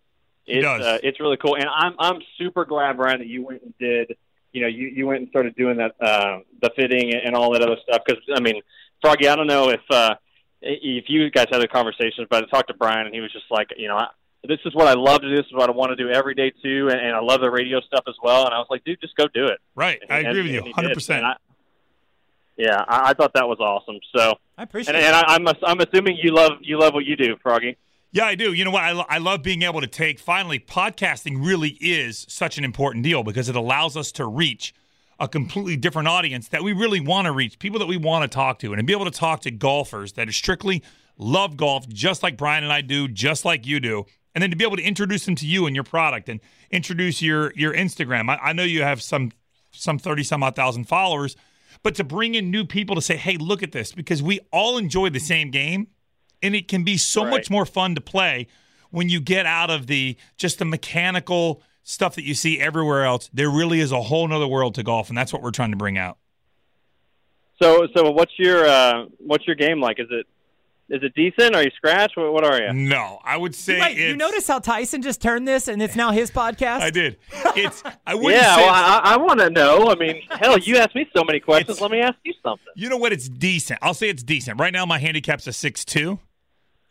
it's 0.46 0.64
does. 0.64 0.82
uh, 0.82 0.98
it's 1.04 1.20
really 1.20 1.38
cool. 1.38 1.56
And 1.56 1.66
I'm 1.74 1.94
I'm 2.00 2.22
super 2.38 2.66
glad, 2.66 2.98
Brian, 2.98 3.20
that 3.20 3.28
you 3.28 3.46
went 3.46 3.62
and 3.64 3.74
did. 3.80 4.16
You 4.54 4.62
know, 4.62 4.68
you 4.68 4.88
you 4.88 5.08
went 5.08 5.20
and 5.22 5.30
started 5.30 5.56
doing 5.56 5.78
that 5.78 5.96
uh, 6.02 6.40
the 6.62 6.72
fitting 6.76 7.14
and 7.14 7.36
all 7.36 7.54
that 7.54 7.62
other 7.62 7.78
stuff. 7.84 8.02
Because 8.06 8.22
I 8.36 8.40
mean, 8.40 8.62
Froggy, 9.02 9.28
I 9.28 9.36
don't 9.36 9.48
know 9.48 9.70
if 9.70 9.82
uh, 9.90 10.16
if 10.62 11.06
you 11.08 11.30
guys 11.32 11.48
had 11.52 11.62
the 11.62 11.68
conversations, 11.68 12.28
but 12.30 12.44
I 12.44 12.48
talked 12.48 12.68
to 12.70 12.74
Brian 12.74 13.06
and 13.06 13.16
he 13.16 13.22
was 13.22 13.32
just 13.32 13.46
like, 13.50 13.70
you 13.78 13.88
know. 13.88 13.98
I, 13.98 14.08
this 14.44 14.58
is 14.66 14.74
what 14.74 14.88
I 14.88 14.94
love 14.94 15.22
to 15.22 15.30
do. 15.30 15.36
This 15.36 15.46
is 15.46 15.54
what 15.54 15.70
I 15.70 15.72
want 15.72 15.92
to 15.92 15.96
do 15.96 16.10
every 16.10 16.34
day 16.34 16.52
too, 16.64 16.88
and, 16.90 17.00
and 17.00 17.16
I 17.16 17.20
love 17.20 17.42
the 17.42 17.52
radio 17.52 17.80
stuff 17.82 18.06
as 18.08 18.16
well. 18.24 18.46
And 18.46 18.56
I 18.56 18.58
was 18.58 18.66
like, 18.72 18.84
dude, 18.84 19.00
just 19.00 19.16
go 19.16 19.28
do 19.28 19.46
it. 19.46 19.60
Right. 19.76 20.00
I 20.10 20.18
And- 20.22 20.28
agree 20.30 20.42
with 20.60 20.66
you, 20.66 20.74
100%. 20.74 21.36
Yeah, 22.58 22.84
I, 22.88 23.10
I 23.10 23.14
thought 23.14 23.34
that 23.36 23.48
was 23.48 23.60
awesome. 23.60 24.00
So, 24.16 24.34
I 24.58 24.64
appreciate 24.64 24.96
and, 24.96 25.04
it. 25.04 25.08
and 25.08 25.16
I, 25.16 25.36
I'm 25.36 25.48
I'm 25.64 25.80
assuming 25.80 26.18
you 26.22 26.34
love 26.34 26.54
you 26.62 26.80
love 26.80 26.94
what 26.96 27.06
you 27.06 27.16
do, 27.16 27.38
Froggy. 27.44 27.78
Yeah, 28.14 28.26
I 28.26 28.36
do. 28.36 28.52
You 28.52 28.66
know 28.66 28.72
what? 28.72 28.84
I, 28.84 28.92
lo- 28.92 29.06
I 29.08 29.20
love 29.20 29.42
being 29.42 29.62
able 29.62 29.80
to 29.80 29.88
take, 29.88 30.20
finally, 30.20 30.60
podcasting 30.60 31.46
really 31.46 31.78
is 31.80 32.26
such 32.28 32.58
an 32.58 32.66
important 32.66 33.06
deal 33.06 33.24
because 33.24 33.48
it 33.48 33.56
allows 33.56 33.96
us 33.96 34.12
to 34.14 34.26
reach 34.26 34.74
a 35.18 35.30
completely 35.30 35.78
different 35.78 36.10
audience 36.10 36.50
that 36.50 36.62
we 36.62 36.74
really 36.74 37.00
want 37.00 37.26
to 37.26 37.32
reach, 37.32 37.58
people 37.58 37.80
that 37.80 37.86
we 37.86 37.96
want 37.96 38.24
to 38.24 38.28
talk 38.28 38.60
to, 38.60 38.74
and 38.74 38.80
to 38.80 38.84
be 38.84 38.92
able 38.92 39.06
to 39.06 39.12
talk 39.12 39.42
to 39.42 39.52
golfers 39.52 40.14
that 40.14 40.28
are 40.28 40.34
strictly 40.34 40.84
love 41.18 41.56
golf, 41.56 41.88
just 41.88 42.22
like 42.22 42.36
Brian 42.36 42.66
and 42.66 42.74
I 42.74 42.82
do, 42.82 43.08
just 43.08 43.46
like 43.46 43.66
you 43.66 43.80
do. 43.80 44.06
And 44.36 44.42
then 44.42 44.50
to 44.50 44.58
be 44.58 44.66
able 44.66 44.78
to 44.78 44.84
introduce 44.84 45.26
them 45.26 45.36
to 45.36 45.46
you 45.46 45.66
and 45.66 45.76
your 45.76 45.84
product 45.84 46.28
and 46.28 46.42
introduce 46.70 47.22
your 47.22 47.54
your 47.56 47.74
Instagram. 47.74 48.30
I, 48.30 48.50
I 48.50 48.54
know 48.54 48.64
you 48.64 48.84
have 48.84 49.02
some 49.02 49.32
some 49.72 49.98
30 49.98 50.24
some 50.24 50.44
odd 50.44 50.56
thousand 50.56 50.86
followers, 50.86 51.38
but 51.82 51.96
to 51.96 52.04
bring 52.04 52.36
in 52.36 52.52
new 52.52 52.66
people 52.66 52.96
to 52.96 53.02
say, 53.02 53.16
hey, 53.16 53.38
look 53.38 53.64
at 53.64 53.72
this, 53.72 53.94
because 53.94 54.22
we 54.22 54.42
all 54.52 54.78
enjoy 54.78 55.10
the 55.10 55.20
same 55.20 55.50
game 55.50 55.88
and 56.44 56.56
it 56.56 56.68
can 56.68 56.84
be 56.84 56.98
so 56.98 57.24
Right. 57.24 57.32
much 57.32 57.50
more 57.50 57.66
fun 57.66 57.96
to 57.96 58.02
play 58.02 58.48
when 58.90 59.10
you 59.10 59.20
get 59.22 59.46
out 59.46 59.70
of 59.70 59.88
the 59.88 60.18
just 60.38 60.60
the 60.60 60.66
mechanical 60.66 61.62
stuff 61.84 62.16
that 62.16 62.24
you 62.24 62.34
see 62.34 62.60
everywhere 62.60 63.04
else 63.06 63.30
there 63.34 63.50
really 63.50 63.80
is 63.80 63.92
a 63.92 64.02
whole 64.04 64.28
nother 64.28 64.48
world 64.48 64.76
to 64.76 64.84
golf 64.84 65.10
and 65.10 65.18
that's 65.18 65.32
what 65.34 65.42
we're 65.42 65.52
trying 65.52 65.72
to 65.72 65.78
bring 65.78 65.98
out 65.98 66.18
So, 67.62 67.88
so 67.96 68.12
what's 68.12 68.34
your 68.38 68.66
uh, 68.68 69.06
what's 69.20 69.46
your 69.46 69.56
game 69.56 69.80
like? 69.80 70.00
Is 70.00 70.08
it 70.10 70.26
is 70.90 71.02
it 71.04 71.14
decent? 71.16 71.56
Are 71.56 71.64
you 71.64 71.70
scratch? 71.78 72.12
What, 72.18 72.34
what 72.34 72.44
are 72.44 72.62
you? 72.62 72.74
no 72.74 73.20
i 73.24 73.38
would 73.38 73.56
say 73.56 73.80
Wait, 73.80 73.96
you 73.98 74.04
it's- 74.10 74.18
notice 74.18 74.48
how 74.48 74.60
Tyson 74.60 75.02
just 75.02 75.22
turned 75.22 75.48
this 75.48 75.68
and 75.70 75.82
it's 75.82 75.96
now 75.96 76.12
his 76.12 76.30
podcast? 76.32 76.82
i 76.90 76.90
did 76.90 77.18
it's 77.56 77.82
i 78.06 78.14
wouldn't 78.14 78.34
Yeah, 78.42 78.56
say 78.56 78.62
well, 78.66 78.74
I, 78.74 79.02
I 79.14 79.18
want 79.18 79.40
to 79.40 79.50
know. 79.50 79.88
I 79.90 79.96
mean, 79.96 80.22
hell, 80.32 80.58
you 80.58 80.78
asked 80.78 80.96
me 80.96 81.08
so 81.16 81.24
many 81.24 81.40
questions. 81.40 81.80
Let 81.80 81.92
me 81.92 82.00
ask 82.02 82.18
you 82.26 82.34
something. 82.44 82.68
you 82.76 82.90
know 82.90 82.98
what 82.98 83.14
it's 83.14 83.30
decent 83.30 83.80
i'll 83.82 83.94
say 83.94 84.10
it's 84.10 84.24
decent 84.24 84.60
right 84.60 84.74
now 84.74 84.86
my 84.86 85.00
handicap's 85.00 85.48
a 85.48 85.52
6-2 85.52 86.20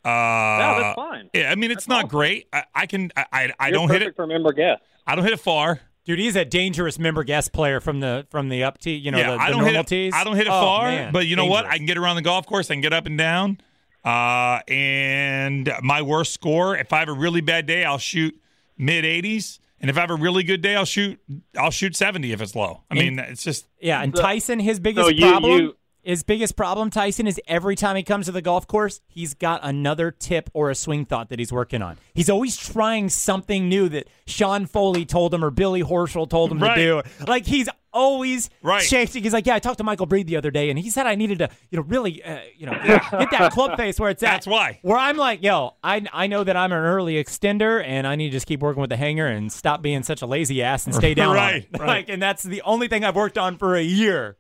uh 0.05 0.09
No, 0.09 0.77
that's 0.81 0.95
fine. 0.97 1.31
yeah 1.35 1.51
i 1.51 1.55
mean 1.55 1.71
it's 1.71 1.87
not 1.89 2.09
great 2.09 2.47
i, 2.53 2.65
I 2.75 2.87
can 2.87 3.11
i 3.17 3.25
i, 3.33 3.53
I 3.59 3.71
don't 3.71 3.91
hit 3.91 4.03
it 4.03 4.17
for 4.17 4.27
member 4.27 4.53
guest. 4.53 4.83
i 5.07 5.15
don't 5.15 5.25
hit 5.25 5.33
it 5.35 5.41
far 5.41 5.81
Dude, 6.07 6.19
he's 6.19 6.35
a 6.35 6.47
dangerous 6.47 6.99
member 6.99 7.23
guest 7.25 7.53
player 7.53 7.79
from 7.79 8.01
the 8.01 8.27
from 8.31 8.49
the 8.49 8.65
up 8.65 8.79
tee, 8.79 8.95
you 8.95 9.11
know, 9.11 9.19
yeah, 9.19 9.33
the, 9.33 9.37
the 9.37 9.43
I 9.43 9.51
don't 9.51 9.59
normal 9.59 9.75
hit 9.75 9.81
it, 9.81 9.87
tees. 9.87 10.13
I 10.17 10.25
don't 10.25 10.35
hit 10.35 10.47
it 10.47 10.51
Oh, 10.53 10.61
far, 10.61 10.85
man, 10.87 11.13
but 11.13 11.27
you 11.27 11.37
know 11.37 11.45
what? 11.45 11.67
I 11.67 11.77
can 11.77 11.85
get 11.85 11.99
around 11.99 12.17
the 12.17 12.23
golf 12.23 12.47
course. 12.47 12.71
I 12.71 12.75
can 12.75 12.81
get 12.81 12.95
up 12.95 13.05
and 13.05 13.19
down. 13.19 13.59
Uh, 14.03 14.61
and 14.67 15.71
my 15.83 16.01
worst 16.01 16.33
score, 16.33 16.75
if 16.77 16.93
I 16.95 17.01
have 17.01 17.09
a 17.11 17.13
really 17.13 17.43
bad 17.43 17.67
day, 17.67 17.85
I'll 17.85 17.99
shoot 17.99 18.35
mid 18.79 19.05
80s, 19.05 19.59
and 19.79 19.91
if 19.91 19.99
I 19.99 20.01
have 20.01 20.11
a 20.11 20.15
really 20.17 20.43
good 20.43 20.63
day, 20.63 20.75
I'll 20.75 20.87
shoot 20.87 21.21
I'll 21.57 21.71
shoot 21.71 21.95
70 21.95 22.33
if 22.33 22.41
it's 22.41 22.57
low. 22.57 22.81
I 22.91 22.95
mean, 22.95 23.19
it's 23.19 23.45
just 23.45 23.67
Yeah, 23.81 24.03
and 24.03 24.15
Tyson, 24.17 24.59
his 24.59 24.81
biggest 24.81 25.07
so 25.07 25.13
you- 25.13 25.29
problem, 25.31 25.61
you- 25.61 25.77
his 26.11 26.23
biggest 26.23 26.57
problem, 26.57 26.91
Tyson, 26.91 27.27
is 27.27 27.41
every 27.49 27.77
time 27.77 27.97
he 27.97 28.03
comes 28.03 28.27
to 28.27 28.33
the 28.33 28.43
golf 28.43 28.67
course, 28.67 29.01
he's 29.09 29.35
got 29.35 29.61
another 29.63 30.11
tip 30.11 30.51
or 30.53 30.71
a 30.71 30.75
swing 30.75 31.05
thought 31.05 31.29
that 31.31 31.39
he's 31.39 31.53
working 31.53 31.81
on. 31.83 31.97
He's 32.15 32.29
always 32.31 32.57
trying 32.57 33.09
something 33.09 33.69
new 33.69 33.89
that 33.89 34.09
Sean 34.27 34.67
Foley 34.67 35.05
told 35.05 35.33
him 35.33 35.45
or 35.45 35.51
Billy 35.51 35.83
Horschel 35.83 36.29
told 36.29 36.53
him 36.53 36.59
Right. 36.59 36.75
to 36.77 37.03
do. 37.03 37.25
Like 37.27 37.47
he's 37.47 37.69
always 37.93 38.51
Right. 38.63 38.83
chasing. 38.83 39.23
He's 39.25 39.33
like, 39.33 39.47
yeah, 39.47 39.57
I 39.57 39.59
talked 39.59 39.79
to 39.79 39.85
Michael 39.85 40.07
Breed 40.07 40.29
the 40.29 40.37
other 40.37 40.51
day, 40.53 40.71
and 40.71 40.79
he 40.79 40.91
said 40.91 41.07
I 41.07 41.17
needed 41.17 41.39
to, 41.41 41.49
you 41.71 41.79
know, 41.79 41.85
really, 41.89 42.23
uh, 42.23 42.39
you 42.57 42.67
know, 42.67 42.73
get 42.73 43.31
that 43.33 43.51
club 43.53 43.77
face 43.77 43.99
where 43.99 44.11
it's 44.11 44.23
at. 44.23 44.31
That's 44.31 44.47
why. 44.47 44.79
Where 44.83 44.97
I'm 44.97 45.17
like, 45.17 45.43
yo, 45.43 45.75
I 45.83 46.05
I 46.13 46.27
know 46.29 46.45
that 46.45 46.57
I'm 46.57 46.71
an 46.73 46.79
early 46.79 47.15
extender, 47.15 47.83
and 47.85 48.07
I 48.07 48.15
need 48.15 48.27
to 48.29 48.33
just 48.33 48.47
keep 48.47 48.61
working 48.61 48.81
with 48.81 48.91
the 48.91 48.97
hanger 48.97 49.27
and 49.27 49.51
stop 49.53 49.83
being 49.83 50.03
such 50.05 50.23
a 50.23 50.27
lazy 50.27 50.63
ass 50.63 50.87
and 50.87 50.95
stay 50.95 51.15
down 51.15 51.35
Right, 51.35 51.67
right. 51.79 51.87
Like, 51.87 52.09
and 52.09 52.23
that's 52.23 52.43
the 52.45 52.63
only 52.63 52.87
thing 52.87 53.05
I've 53.05 53.17
worked 53.17 53.39
on 53.39 53.57
for 53.59 53.75
a 53.77 53.83
year. 53.83 54.37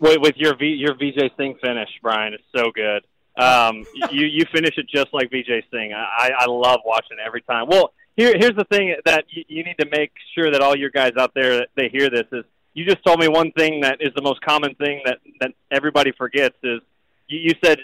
With, 0.00 0.18
with 0.20 0.36
your 0.36 0.56
v, 0.56 0.66
your 0.66 0.94
Vijay 0.94 1.30
Singh 1.36 1.56
finish, 1.62 1.88
Brian, 2.02 2.34
it's 2.34 2.42
so 2.56 2.70
good. 2.74 3.04
Um, 3.36 3.84
you 4.10 4.26
you 4.26 4.44
finish 4.52 4.76
it 4.76 4.86
just 4.88 5.08
like 5.12 5.30
Vijay 5.30 5.62
Singh. 5.70 5.92
I, 5.94 6.32
I 6.38 6.46
love 6.46 6.80
watching 6.84 7.18
it 7.18 7.26
every 7.26 7.42
time. 7.42 7.66
Well, 7.68 7.92
here 8.16 8.34
here's 8.36 8.56
the 8.56 8.64
thing 8.64 8.96
that 9.04 9.24
you, 9.28 9.44
you 9.48 9.64
need 9.64 9.76
to 9.78 9.86
make 9.90 10.12
sure 10.34 10.50
that 10.50 10.60
all 10.60 10.76
your 10.76 10.90
guys 10.90 11.12
out 11.18 11.32
there 11.34 11.66
they 11.76 11.88
hear 11.88 12.10
this 12.10 12.26
is 12.32 12.44
you 12.74 12.84
just 12.84 13.04
told 13.04 13.20
me 13.20 13.28
one 13.28 13.52
thing 13.52 13.80
that 13.80 13.98
is 14.00 14.12
the 14.14 14.22
most 14.22 14.40
common 14.40 14.74
thing 14.76 15.02
that 15.04 15.18
that 15.40 15.52
everybody 15.70 16.12
forgets 16.12 16.56
is 16.62 16.80
you, 17.28 17.38
you 17.38 17.54
said 17.62 17.78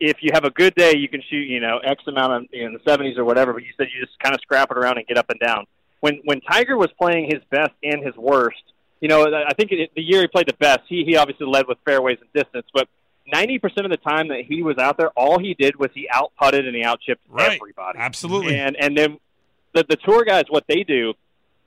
if 0.00 0.16
you 0.22 0.30
have 0.32 0.44
a 0.44 0.50
good 0.50 0.74
day, 0.74 0.96
you 0.96 1.08
can 1.08 1.22
shoot, 1.28 1.46
you 1.46 1.60
know, 1.60 1.78
X 1.84 2.02
amount 2.06 2.32
of 2.32 2.42
you 2.50 2.62
know, 2.62 2.68
in 2.68 2.72
the 2.72 2.90
70s 2.90 3.18
or 3.18 3.24
whatever. 3.24 3.52
But 3.52 3.62
you 3.62 3.72
said 3.76 3.88
you 3.94 4.04
just 4.04 4.18
kind 4.18 4.34
of 4.34 4.40
scrap 4.40 4.70
it 4.70 4.78
around 4.78 4.96
and 4.96 5.06
get 5.06 5.18
up 5.18 5.28
and 5.28 5.38
down. 5.38 5.66
When 6.00 6.20
when 6.24 6.40
Tiger 6.40 6.76
was 6.78 6.88
playing 6.98 7.30
his 7.30 7.42
best 7.50 7.72
and 7.82 8.04
his 8.04 8.16
worst, 8.16 8.62
you 9.00 9.08
know, 9.08 9.24
I 9.34 9.54
think 9.54 9.72
it, 9.72 9.90
the 9.94 10.02
year 10.02 10.20
he 10.22 10.26
played 10.28 10.46
the 10.48 10.54
best, 10.54 10.80
he 10.88 11.04
he 11.04 11.16
obviously 11.16 11.46
led 11.46 11.66
with 11.66 11.78
fairways 11.84 12.18
and 12.20 12.32
distance, 12.32 12.66
but. 12.74 12.88
90% 13.32 13.62
of 13.84 13.90
the 13.90 13.96
time 13.98 14.28
that 14.28 14.40
he 14.44 14.60
was 14.64 14.76
out 14.78 14.96
there, 14.96 15.10
all 15.10 15.38
he 15.38 15.54
did 15.54 15.76
was 15.76 15.88
he 15.94 16.08
out 16.12 16.32
putted 16.36 16.66
and 16.66 16.74
he 16.74 16.82
out 16.82 17.00
chipped 17.00 17.20
Right. 17.28 17.52
everybody. 17.60 17.96
Absolutely. 18.00 18.56
And 18.58 18.74
and 18.74 18.98
then 18.98 19.18
the 19.72 19.84
the 19.88 19.94
tour 19.96 20.24
guys, 20.24 20.44
what 20.48 20.64
they 20.66 20.82
do 20.82 21.14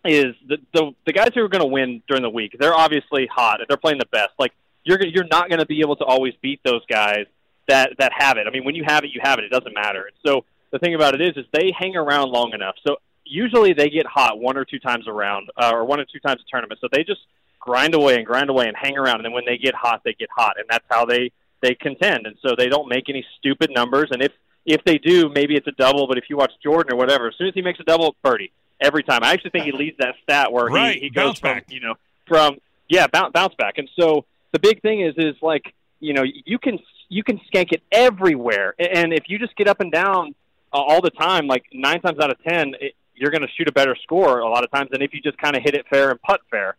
is 0.03 0.35
the 0.45 0.57
the, 0.73 0.91
the 1.05 1.13
guys 1.13 1.29
who 1.33 1.41
are 1.41 1.47
going 1.47 1.61
to 1.61 1.67
win 1.67 2.01
during 2.05 2.21
the 2.21 2.29
week. 2.29 2.57
They're 2.59 2.73
obviously 2.73 3.27
hot. 3.33 3.61
They're 3.65 3.77
playing 3.77 3.99
the 3.99 4.07
best. 4.07 4.31
Like 4.37 4.51
you're 4.83 5.01
you're 5.05 5.27
not 5.31 5.47
going 5.47 5.59
to 5.59 5.65
be 5.65 5.79
able 5.79 5.95
to 5.97 6.03
always 6.03 6.33
beat 6.41 6.59
those 6.65 6.81
guys 6.89 7.27
that 7.69 7.91
that 7.99 8.11
have 8.17 8.35
it. 8.37 8.45
I 8.45 8.49
mean, 8.49 8.65
when 8.65 8.75
you 8.75 8.83
have 8.85 9.05
it, 9.05 9.11
you 9.13 9.21
have 9.23 9.39
it. 9.39 9.45
It 9.45 9.51
doesn't 9.51 9.73
matter. 9.73 10.09
So 10.25 10.43
the 10.71 10.79
thing 10.79 10.95
about 10.95 11.13
it 11.13 11.21
is, 11.21 11.37
is 11.37 11.45
they 11.53 11.71
hang 11.77 11.95
around 11.95 12.31
long 12.31 12.51
enough. 12.53 12.75
So 12.85 12.97
usually 13.33 13.73
they 13.73 13.89
get 13.89 14.05
hot 14.05 14.39
one 14.39 14.57
or 14.57 14.65
two 14.65 14.79
times 14.79 15.07
around, 15.07 15.49
uh, 15.57 15.71
or 15.73 15.85
one 15.85 15.99
or 15.99 16.05
two 16.05 16.19
times 16.19 16.41
a 16.41 16.49
tournament. 16.49 16.79
So 16.81 16.87
they 16.91 17.03
just 17.03 17.21
grind 17.59 17.95
away 17.95 18.15
and 18.15 18.25
grind 18.25 18.49
away 18.49 18.67
and 18.67 18.75
hang 18.77 18.97
around. 18.97 19.15
And 19.17 19.25
then 19.25 19.31
when 19.31 19.45
they 19.45 19.57
get 19.57 19.73
hot, 19.73 20.01
they 20.05 20.13
get 20.13 20.29
hot, 20.35 20.57
and 20.57 20.65
that's 20.69 20.85
how 20.89 21.05
they 21.05 21.31
they 21.61 21.73
contend. 21.75 22.27
And 22.27 22.35
so 22.41 22.55
they 22.57 22.67
don't 22.67 22.87
make 22.89 23.09
any 23.09 23.25
stupid 23.39 23.71
numbers. 23.73 24.09
And 24.11 24.21
if 24.21 24.31
if 24.65 24.83
they 24.85 24.97
do, 24.97 25.29
maybe 25.29 25.55
it's 25.55 25.67
a 25.67 25.71
double. 25.71 26.07
But 26.07 26.17
if 26.17 26.25
you 26.29 26.37
watch 26.37 26.51
Jordan 26.61 26.93
or 26.93 26.97
whatever, 26.97 27.27
as 27.27 27.35
soon 27.37 27.47
as 27.47 27.53
he 27.53 27.61
makes 27.61 27.79
a 27.79 27.83
double, 27.83 28.15
birdie 28.23 28.51
every 28.79 29.03
time. 29.03 29.21
I 29.23 29.31
actually 29.33 29.51
think 29.51 29.65
he 29.65 29.71
leads 29.71 29.97
that 29.97 30.15
stat 30.23 30.51
where 30.51 30.65
Right, 30.65 30.95
he, 30.95 31.01
he 31.03 31.09
goes 31.09 31.25
bounce 31.25 31.39
from 31.39 31.49
back. 31.55 31.65
you 31.69 31.79
know 31.79 31.95
from 32.27 32.57
yeah 32.89 33.07
bounce 33.07 33.31
bounce 33.33 33.55
back. 33.55 33.77
And 33.77 33.89
so 33.99 34.25
the 34.51 34.59
big 34.59 34.81
thing 34.81 35.01
is 35.01 35.15
is 35.17 35.35
like 35.41 35.73
you 35.99 36.13
know 36.13 36.23
you 36.23 36.59
can 36.59 36.79
you 37.09 37.23
can 37.23 37.39
skank 37.51 37.71
it 37.71 37.81
everywhere, 37.91 38.73
and 38.79 39.13
if 39.13 39.25
you 39.27 39.37
just 39.39 39.55
get 39.55 39.67
up 39.67 39.79
and 39.81 39.91
down 39.91 40.35
uh, 40.73 40.77
all 40.77 41.01
the 41.01 41.11
time, 41.11 41.47
like 41.47 41.63
nine 41.71 42.01
times 42.01 42.19
out 42.19 42.31
of 42.31 42.41
ten, 42.43 42.73
it, 42.79 42.93
you're 43.15 43.31
going 43.31 43.41
to 43.41 43.47
shoot 43.57 43.67
a 43.67 43.71
better 43.71 43.95
score 44.01 44.39
a 44.39 44.49
lot 44.49 44.63
of 44.63 44.71
times 44.71 44.89
than 44.91 45.01
if 45.01 45.13
you 45.13 45.21
just 45.21 45.37
kind 45.37 45.55
of 45.55 45.63
hit 45.63 45.75
it 45.75 45.85
fair 45.89 46.09
and 46.11 46.21
putt 46.21 46.41
fair. 46.49 46.75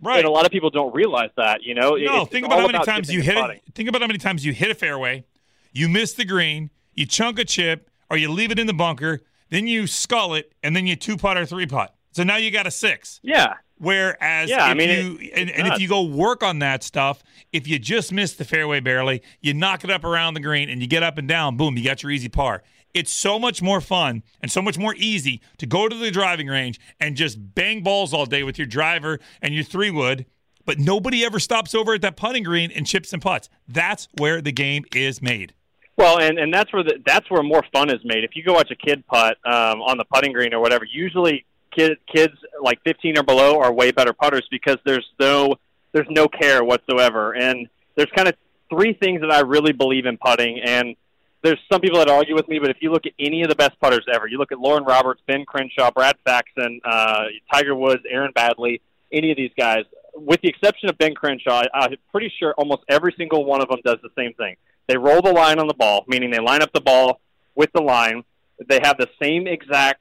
Right. 0.00 0.18
And 0.18 0.26
a 0.26 0.30
lot 0.30 0.44
of 0.46 0.50
people 0.52 0.70
don't 0.70 0.92
realize 0.94 1.30
that. 1.36 1.62
You 1.62 1.74
know, 1.74 1.90
No, 1.96 2.22
it's 2.22 2.30
think 2.32 2.44
all 2.46 2.52
about 2.52 2.60
how 2.60 2.66
many 2.66 2.76
about 2.78 2.86
times 2.86 3.12
you 3.12 3.22
hit 3.22 3.36
it. 3.36 3.62
Think 3.74 3.88
about 3.88 4.00
how 4.02 4.08
many 4.08 4.18
times 4.18 4.44
you 4.44 4.52
hit 4.52 4.70
a 4.70 4.74
fairway, 4.74 5.24
you 5.72 5.88
miss 5.88 6.12
the 6.14 6.24
green, 6.24 6.70
you 6.94 7.06
chunk 7.06 7.38
a 7.38 7.44
chip, 7.44 7.88
or 8.10 8.16
you 8.16 8.30
leave 8.30 8.50
it 8.50 8.58
in 8.58 8.66
the 8.66 8.74
bunker, 8.74 9.20
then 9.50 9.66
you 9.66 9.86
skull 9.86 10.34
it, 10.34 10.52
and 10.62 10.74
then 10.74 10.86
you 10.86 10.96
two 10.96 11.16
putt 11.16 11.36
or 11.36 11.46
three 11.46 11.66
putt. 11.66 11.94
So 12.12 12.24
now 12.24 12.36
you 12.36 12.50
got 12.50 12.66
a 12.66 12.70
six. 12.70 13.20
Yeah, 13.22 13.54
Whereas 13.78 14.48
Yeah, 14.48 14.64
I 14.64 14.70
if 14.72 14.76
mean, 14.76 14.88
you 14.90 15.18
it- 15.20 15.32
and, 15.34 15.50
and 15.50 15.66
if 15.66 15.80
you 15.80 15.88
go 15.88 16.02
work 16.02 16.42
on 16.44 16.60
that 16.60 16.82
stuff, 16.84 17.22
if 17.52 17.66
you 17.66 17.78
just 17.80 18.12
miss 18.12 18.34
the 18.34 18.44
fairway 18.44 18.78
barely, 18.80 19.22
you 19.40 19.54
knock 19.54 19.82
it 19.82 19.90
up 19.90 20.04
around 20.04 20.34
the 20.34 20.40
green 20.40 20.68
and 20.70 20.80
you 20.80 20.86
get 20.86 21.02
up 21.02 21.18
and 21.18 21.26
down, 21.26 21.56
boom, 21.56 21.76
you 21.76 21.82
got 21.84 22.02
your 22.02 22.12
easy 22.12 22.28
par. 22.28 22.62
It's 22.94 23.12
so 23.12 23.38
much 23.38 23.62
more 23.62 23.80
fun 23.80 24.22
and 24.40 24.50
so 24.50 24.60
much 24.60 24.76
more 24.76 24.94
easy 24.96 25.40
to 25.58 25.66
go 25.66 25.88
to 25.88 25.96
the 25.96 26.10
driving 26.10 26.46
range 26.48 26.78
and 27.00 27.16
just 27.16 27.54
bang 27.54 27.82
balls 27.82 28.12
all 28.12 28.26
day 28.26 28.42
with 28.42 28.58
your 28.58 28.66
driver 28.66 29.18
and 29.40 29.54
your 29.54 29.64
three 29.64 29.90
wood, 29.90 30.26
but 30.64 30.78
nobody 30.78 31.24
ever 31.24 31.38
stops 31.38 31.74
over 31.74 31.94
at 31.94 32.02
that 32.02 32.16
putting 32.16 32.42
green 32.42 32.70
and 32.70 32.86
chips 32.86 33.12
and 33.12 33.22
putts. 33.22 33.48
That's 33.66 34.08
where 34.18 34.40
the 34.40 34.52
game 34.52 34.84
is 34.94 35.22
made. 35.22 35.54
Well, 35.96 36.18
and 36.18 36.38
and 36.38 36.52
that's 36.52 36.72
where 36.72 36.82
the, 36.82 36.98
that's 37.04 37.30
where 37.30 37.42
more 37.42 37.62
fun 37.72 37.90
is 37.90 38.00
made. 38.04 38.24
If 38.24 38.34
you 38.34 38.42
go 38.42 38.54
watch 38.54 38.70
a 38.70 38.76
kid 38.76 39.06
putt 39.06 39.36
um, 39.44 39.82
on 39.82 39.98
the 39.98 40.04
putting 40.04 40.32
green 40.32 40.54
or 40.54 40.60
whatever, 40.60 40.84
usually 40.84 41.44
kid, 41.76 41.98
kids 42.12 42.34
like 42.62 42.82
15 42.84 43.18
or 43.18 43.22
below 43.22 43.60
are 43.60 43.72
way 43.72 43.90
better 43.90 44.12
putters 44.12 44.46
because 44.50 44.78
there's 44.84 45.06
no 45.20 45.56
there's 45.92 46.08
no 46.10 46.28
care 46.28 46.64
whatsoever. 46.64 47.34
And 47.34 47.68
there's 47.94 48.10
kind 48.16 48.28
of 48.28 48.34
three 48.70 48.94
things 48.94 49.20
that 49.20 49.30
I 49.30 49.40
really 49.40 49.72
believe 49.72 50.06
in 50.06 50.16
putting. 50.16 50.60
And 50.60 50.96
there's 51.42 51.58
some 51.70 51.80
people 51.80 51.98
that 51.98 52.08
argue 52.08 52.34
with 52.34 52.48
me, 52.48 52.58
but 52.58 52.70
if 52.70 52.76
you 52.80 52.90
look 52.92 53.06
at 53.06 53.12
any 53.18 53.42
of 53.42 53.48
the 53.48 53.54
best 53.56 53.78
putters 53.80 54.04
ever, 54.12 54.26
you 54.28 54.38
look 54.38 54.52
at 54.52 54.58
Loren 54.60 54.84
Roberts, 54.84 55.20
Ben 55.26 55.44
Crenshaw, 55.44 55.90
Brad 55.90 56.16
Faxon, 56.24 56.80
uh, 56.84 57.24
Tiger 57.52 57.74
Woods, 57.74 58.02
Aaron 58.08 58.32
Baddeley, 58.32 58.80
any 59.12 59.30
of 59.30 59.36
these 59.36 59.50
guys, 59.58 59.84
with 60.14 60.40
the 60.42 60.48
exception 60.48 60.88
of 60.88 60.96
Ben 60.98 61.14
Crenshaw, 61.14 61.62
I- 61.62 61.86
I'm 61.86 61.96
pretty 62.10 62.32
sure 62.38 62.54
almost 62.56 62.82
every 62.88 63.14
single 63.16 63.44
one 63.44 63.60
of 63.60 63.68
them 63.68 63.80
does 63.84 63.98
the 64.02 64.10
same 64.16 64.34
thing. 64.34 64.56
They 64.86 64.96
roll 64.96 65.20
the 65.22 65.32
line 65.32 65.58
on 65.58 65.66
the 65.68 65.74
ball, 65.74 66.04
meaning 66.06 66.30
they 66.30 66.38
line 66.40 66.62
up 66.62 66.72
the 66.72 66.80
ball 66.80 67.20
with 67.54 67.70
the 67.72 67.82
line. 67.82 68.24
They 68.68 68.78
have 68.82 68.96
the 68.98 69.08
same 69.22 69.46
exact 69.46 70.00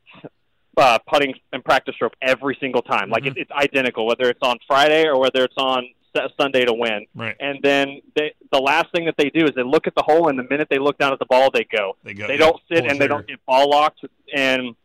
uh, 0.78 0.98
putting 1.08 1.34
and 1.52 1.64
practice 1.66 1.96
stroke 1.96 2.14
every 2.22 2.58
single 2.60 2.82
time. 2.82 3.10
Like 3.10 3.26
it, 3.26 3.34
it's 3.42 3.52
identical, 3.52 4.06
whether 4.08 4.30
it's 4.30 4.40
on 4.42 4.58
Friday 4.68 5.06
or 5.06 5.20
whether 5.20 5.44
it's 5.44 5.58
on 5.58 5.86
Sunday 6.40 6.66
to 6.66 6.74
win. 6.74 7.06
Right. 7.16 7.36
And 7.40 7.60
then 7.62 8.02
they, 8.16 8.34
the 8.52 8.60
last 8.60 8.92
thing 8.94 9.06
that 9.06 9.16
they 9.18 9.30
do 9.30 9.46
is 9.46 9.52
they 9.56 9.64
look 9.64 9.88
at 9.88 9.96
the 9.96 10.04
hole, 10.04 10.30
and 10.30 10.38
the 10.38 10.44
minute 10.44 10.68
they 10.70 10.80
look 10.80 10.98
down 10.98 11.14
at 11.14 11.20
the 11.20 11.26
ball, 11.26 11.50
they 11.52 11.66
go. 11.66 11.98
They 12.04 12.14
go. 12.14 12.28
They 12.28 12.34
yeah, 12.34 12.40
don't 12.40 12.62
sit 12.72 12.86
and 12.86 13.00
they 13.00 13.08
don't 13.08 13.28
get 13.28 13.44
ball 13.46 13.70
locked. 13.70 14.04
And 14.36 14.76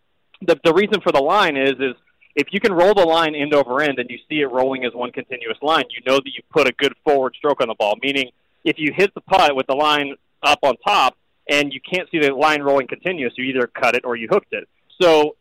the 0.43 0.59
the 0.65 0.73
reason 0.73 1.01
for 1.01 1.12
the 1.12 1.21
line 1.21 1.57
is 1.57 1.75
is 1.79 1.95
if 2.35 2.49
you 2.53 2.61
can 2.61 2.73
roll 2.73 2.95
the 2.95 3.05
line 3.05 3.35
end 3.35 3.55
over 3.55 3.81
end 3.81 3.99
and 3.99 4.09
you 4.11 4.19
see 4.29 4.41
it 4.41 4.51
rolling 4.51 4.85
as 4.85 4.93
one 4.93 5.11
continuous 5.11 5.59
line, 5.62 5.85
you 5.91 6.03
know 6.07 6.17
that 6.17 6.27
you 6.27 6.43
put 6.51 6.69
a 6.69 6.73
good 6.73 6.95
forward 7.05 7.35
stroke 7.37 7.61
on 7.61 7.69
the 7.69 7.75
ball. 7.75 7.97
Meaning, 8.03 8.31
if 8.65 8.79
you 8.79 8.93
hit 8.95 9.15
the 9.15 9.23
putt 9.23 9.57
with 9.57 9.67
the 9.67 9.75
line 9.75 10.15
up 10.43 10.59
on 10.62 10.77
top 10.87 11.17
and 11.49 11.73
you 11.73 11.81
can't 11.81 12.09
see 12.11 12.19
the 12.19 12.35
line 12.35 12.62
rolling 12.62 12.87
continuous, 12.87 13.33
you 13.37 13.45
either 13.45 13.67
cut 13.67 13.97
it 13.97 14.05
or 14.05 14.17
you 14.17 14.29
hooked 14.31 14.53
it. 14.53 14.69
So 15.01 15.37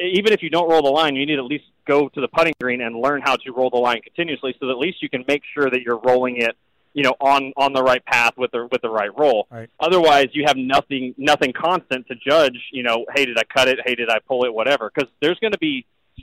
even 0.00 0.32
if 0.32 0.42
you 0.42 0.50
don't 0.50 0.68
roll 0.68 0.82
the 0.82 0.90
line, 0.90 1.14
you 1.14 1.24
need 1.24 1.38
at 1.38 1.44
least 1.44 1.64
go 1.92 2.08
to 2.08 2.20
the 2.24 2.28
putting 2.28 2.54
green 2.62 2.80
and 2.86 2.92
learn 3.06 3.20
how 3.28 3.36
to 3.42 3.48
roll 3.58 3.70
the 3.76 3.82
line 3.88 4.00
continuously, 4.08 4.52
so 4.58 4.66
that 4.66 4.72
at 4.72 4.78
least 4.86 4.98
you 5.04 5.10
can 5.14 5.24
make 5.32 5.42
sure 5.54 5.68
that 5.72 5.80
you're 5.84 6.00
rolling 6.10 6.36
it, 6.46 6.54
you 6.98 7.02
know, 7.06 7.14
on 7.20 7.52
on 7.56 7.70
the 7.72 7.82
right 7.90 8.04
path 8.04 8.34
with 8.36 8.50
the 8.52 8.68
with 8.72 8.82
the 8.82 8.88
right 9.00 9.12
roll. 9.22 9.46
Right. 9.50 9.68
Otherwise, 9.78 10.28
you 10.32 10.44
have 10.50 10.56
nothing 10.56 11.14
nothing 11.16 11.52
constant 11.52 12.06
to 12.08 12.14
judge. 12.30 12.58
You 12.72 12.82
know, 12.82 12.96
hey, 13.14 13.24
did 13.26 13.38
I 13.38 13.44
cut 13.56 13.66
it? 13.68 13.78
Hey, 13.84 13.94
did 13.94 14.10
I 14.10 14.18
pull 14.30 14.44
it? 14.46 14.52
Whatever, 14.60 14.90
because 14.94 15.10
there's 15.22 15.38
going 15.44 15.52
to 15.58 15.62
be 15.70 15.74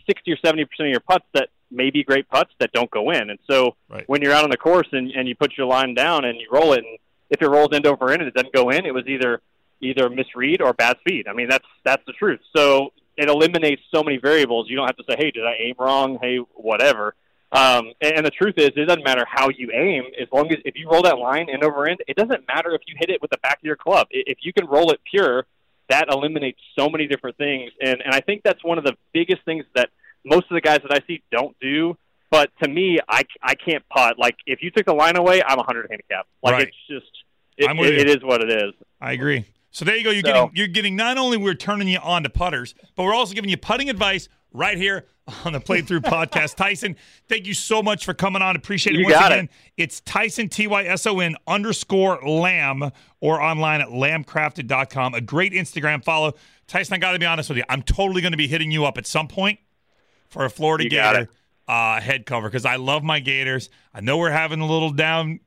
sixty 0.09 0.31
or 0.31 0.37
seventy 0.43 0.65
percent 0.65 0.87
of 0.89 0.91
your 0.91 1.05
putts 1.11 1.25
that 1.33 1.49
may 1.69 1.89
be 1.89 2.03
great 2.03 2.29
putts 2.29 2.51
that 2.59 2.71
don't 2.71 2.91
go 2.91 3.11
in. 3.11 3.29
And 3.29 3.39
so 3.49 3.75
Right. 3.89 4.05
when 4.07 4.21
you're 4.21 4.33
out 4.37 4.45
on 4.45 4.51
the 4.51 4.57
course 4.69 4.87
and, 4.93 5.11
and 5.11 5.27
you 5.27 5.35
put 5.35 5.57
your 5.57 5.67
line 5.67 5.93
down 5.95 6.23
and 6.23 6.39
you 6.39 6.47
roll 6.51 6.71
it, 6.73 6.79
and 6.79 6.97
if 7.29 7.41
it 7.41 7.47
rolls 7.55 7.69
end 7.73 7.85
over 7.85 8.09
end 8.11 8.21
and 8.21 8.29
it 8.29 8.33
doesn't 8.33 8.53
go 8.53 8.69
in, 8.69 8.85
it 8.85 8.93
was 8.93 9.05
either 9.07 9.41
either 9.81 10.09
misread 10.09 10.61
or 10.61 10.71
bad 10.73 10.95
speed. 11.01 11.27
I 11.27 11.33
mean, 11.33 11.49
that's 11.49 11.67
that's 11.83 12.03
the 12.05 12.13
truth. 12.13 12.39
So 12.55 12.93
it 13.17 13.29
eliminates 13.29 13.81
so 13.93 14.03
many 14.03 14.17
variables. 14.17 14.69
You 14.69 14.75
don't 14.77 14.85
have 14.87 14.97
to 14.97 15.03
say, 15.09 15.15
hey, 15.17 15.31
did 15.31 15.45
I 15.45 15.55
aim 15.59 15.75
wrong? 15.79 16.19
Hey, 16.21 16.37
whatever. 16.55 17.15
Um, 17.51 17.93
and, 18.01 18.17
and 18.17 18.25
the 18.25 18.29
truth 18.31 18.55
is, 18.57 18.71
it 18.75 18.85
doesn't 18.85 19.03
matter 19.03 19.25
how 19.29 19.49
you 19.49 19.71
aim, 19.73 20.03
as 20.21 20.27
long 20.33 20.51
as 20.51 20.57
if 20.65 20.75
you 20.75 20.89
roll 20.89 21.01
that 21.03 21.17
line 21.17 21.47
end 21.49 21.63
over 21.63 21.87
end, 21.87 21.99
it 22.07 22.15
doesn't 22.17 22.45
matter 22.47 22.75
if 22.75 22.81
you 22.87 22.95
hit 22.99 23.09
it 23.09 23.21
with 23.21 23.31
the 23.31 23.37
back 23.37 23.57
of 23.59 23.63
your 23.63 23.77
club. 23.77 24.07
If 24.11 24.39
you 24.41 24.51
can 24.53 24.65
roll 24.67 24.91
it 24.91 24.99
pure, 25.09 25.45
that 25.89 26.09
eliminates 26.11 26.59
so 26.77 26.89
many 26.89 27.07
different 27.07 27.37
things. 27.37 27.71
And 27.81 28.01
and 28.01 28.13
I 28.13 28.19
think 28.19 28.43
that's 28.43 28.61
one 28.63 28.77
of 28.77 28.83
the 28.83 28.95
biggest 29.13 29.43
things 29.45 29.63
that 29.75 29.89
most 30.25 30.43
of 30.51 30.55
the 30.55 30.61
guys 30.61 30.79
that 30.87 30.91
I 30.91 31.05
see 31.07 31.23
don't 31.31 31.55
do. 31.61 31.97
But 32.29 32.51
to 32.61 32.67
me, 32.69 32.99
I, 33.07 33.21
I 33.41 33.55
can't 33.55 33.87
putt. 33.87 34.19
Like 34.19 34.35
if 34.45 34.61
you 34.61 34.69
took 34.69 34.85
the 34.85 34.93
line 34.93 35.15
away, 35.15 35.41
I'm 35.41 35.57
a 35.59 35.63
hundred 35.63 35.87
handicap. 35.89 36.27
Like 36.43 36.53
Right. 36.53 36.67
it's 36.67 36.77
just 36.89 37.11
it, 37.57 37.71
it- 37.71 37.99
it 37.99 38.09
is 38.09 38.21
what 38.23 38.41
it 38.43 38.51
is. 38.51 38.73
I 38.99 39.13
agree. 39.13 39.45
So 39.71 39.85
there 39.85 39.95
you 39.97 40.03
go. 40.03 40.11
You're 40.11 40.21
So- 40.23 40.31
getting 40.33 40.51
you're 40.55 40.67
getting 40.67 40.95
not 40.95 41.17
only 41.17 41.37
we're 41.37 41.53
turning 41.53 41.87
you 41.87 41.99
on 41.99 42.23
to 42.23 42.29
putters, 42.29 42.73
but 42.95 43.03
we're 43.03 43.13
also 43.13 43.33
giving 43.33 43.49
you 43.49 43.57
putting 43.57 43.89
advice 43.89 44.27
right 44.53 44.77
here 44.77 45.05
on 45.45 45.51
the 45.53 45.59
Playthrough 45.59 45.99
Podcast. 46.03 46.55
Tyson, 46.55 46.95
thank 47.27 47.45
you 47.45 47.53
so 47.53 47.83
much 47.83 48.05
for 48.05 48.13
coming 48.13 48.41
on. 48.41 48.55
Appreciate 48.55 48.95
it. 48.95 48.99
You 48.99 49.05
Once 49.05 49.17
got 49.17 49.31
it. 49.33 49.49
it's 49.75 49.99
Tyson 50.01 50.49
T 50.49 50.67
Y 50.67 50.83
S 50.85 51.05
O 51.05 51.19
N 51.19 51.35
underscore 51.47 52.19
Lamb 52.25 52.91
or 53.19 53.41
online 53.41 53.81
at 53.81 53.89
lambcrafted.com. 53.89 55.13
A 55.13 55.21
great 55.21 55.53
Instagram 55.53 56.03
follow. 56.03 56.33
Tyson, 56.67 56.95
I 56.95 56.97
got 56.97 57.11
to 57.11 57.19
be 57.19 57.25
honest 57.25 57.49
with 57.49 57.57
you. 57.57 57.63
I'm 57.69 57.81
totally 57.81 58.21
going 58.21 58.31
to 58.33 58.37
be 58.37 58.47
hitting 58.47 58.71
you 58.71 58.85
up 58.85 58.97
at 58.97 59.05
some 59.05 59.27
point 59.27 59.59
for 60.29 60.43
a 60.45 60.49
Florida 60.49 60.85
You 60.85 60.89
Gator 60.89 61.29
uh, 61.67 61.99
head 62.01 62.25
cover 62.25 62.47
because 62.49 62.65
I 62.65 62.77
love 62.77 63.03
my 63.03 63.19
Gators. 63.19 63.69
I 63.93 64.01
know 64.01 64.17
we're 64.17 64.31
having 64.31 64.59
a 64.61 64.65
little 64.65 64.91
down 64.91 65.39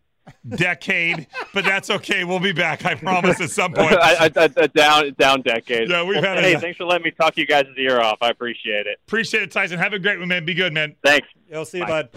decade, 0.49 1.27
but 1.55 1.64
that's 1.64 1.90
okay. 1.90 2.25
We'll 2.25 2.40
be 2.40 2.53
back. 2.53 2.85
I 2.85 2.95
promise 2.95 3.40
at 3.40 3.51
some 3.51 3.73
point. 3.73 3.95
I, 4.01 4.27
I, 4.27 4.31
I, 4.37 4.66
down 4.69 5.14
down 5.19 5.43
decade. 5.43 5.88
Yeah, 5.88 6.03
we've 6.05 6.23
had 6.23 6.38
Hey, 6.38 6.55
a- 6.55 6.61
thanks 6.61 6.77
for 6.79 6.85
letting 6.85 7.05
me 7.05 7.11
talk 7.11 7.37
you 7.37 7.47
guys' 7.47 7.66
ear 7.77 8.01
off. 8.01 8.19
I 8.21 8.29
appreciate 8.31 8.87
it. 8.87 8.99
Appreciate 9.07 9.43
it, 9.43 9.51
Tyson. 9.51 9.79
Have 9.79 9.93
a 9.93 9.99
great 9.99 10.19
one, 10.19 10.29
man. 10.29 10.45
Be 10.45 10.55
good, 10.55 10.73
man. 10.73 10.97
Thanks. 11.05 11.29
I'll 11.55 11.64
see 11.64 11.79
you, 11.79 11.87
bud. 11.87 12.11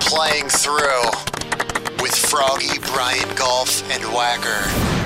Playing 0.00 0.48
through 0.48 1.02
with 2.02 2.14
Froggy, 2.14 2.78
Brian 2.92 3.34
Golf, 3.34 3.82
and 3.90 4.02
Whacker. 4.14 5.05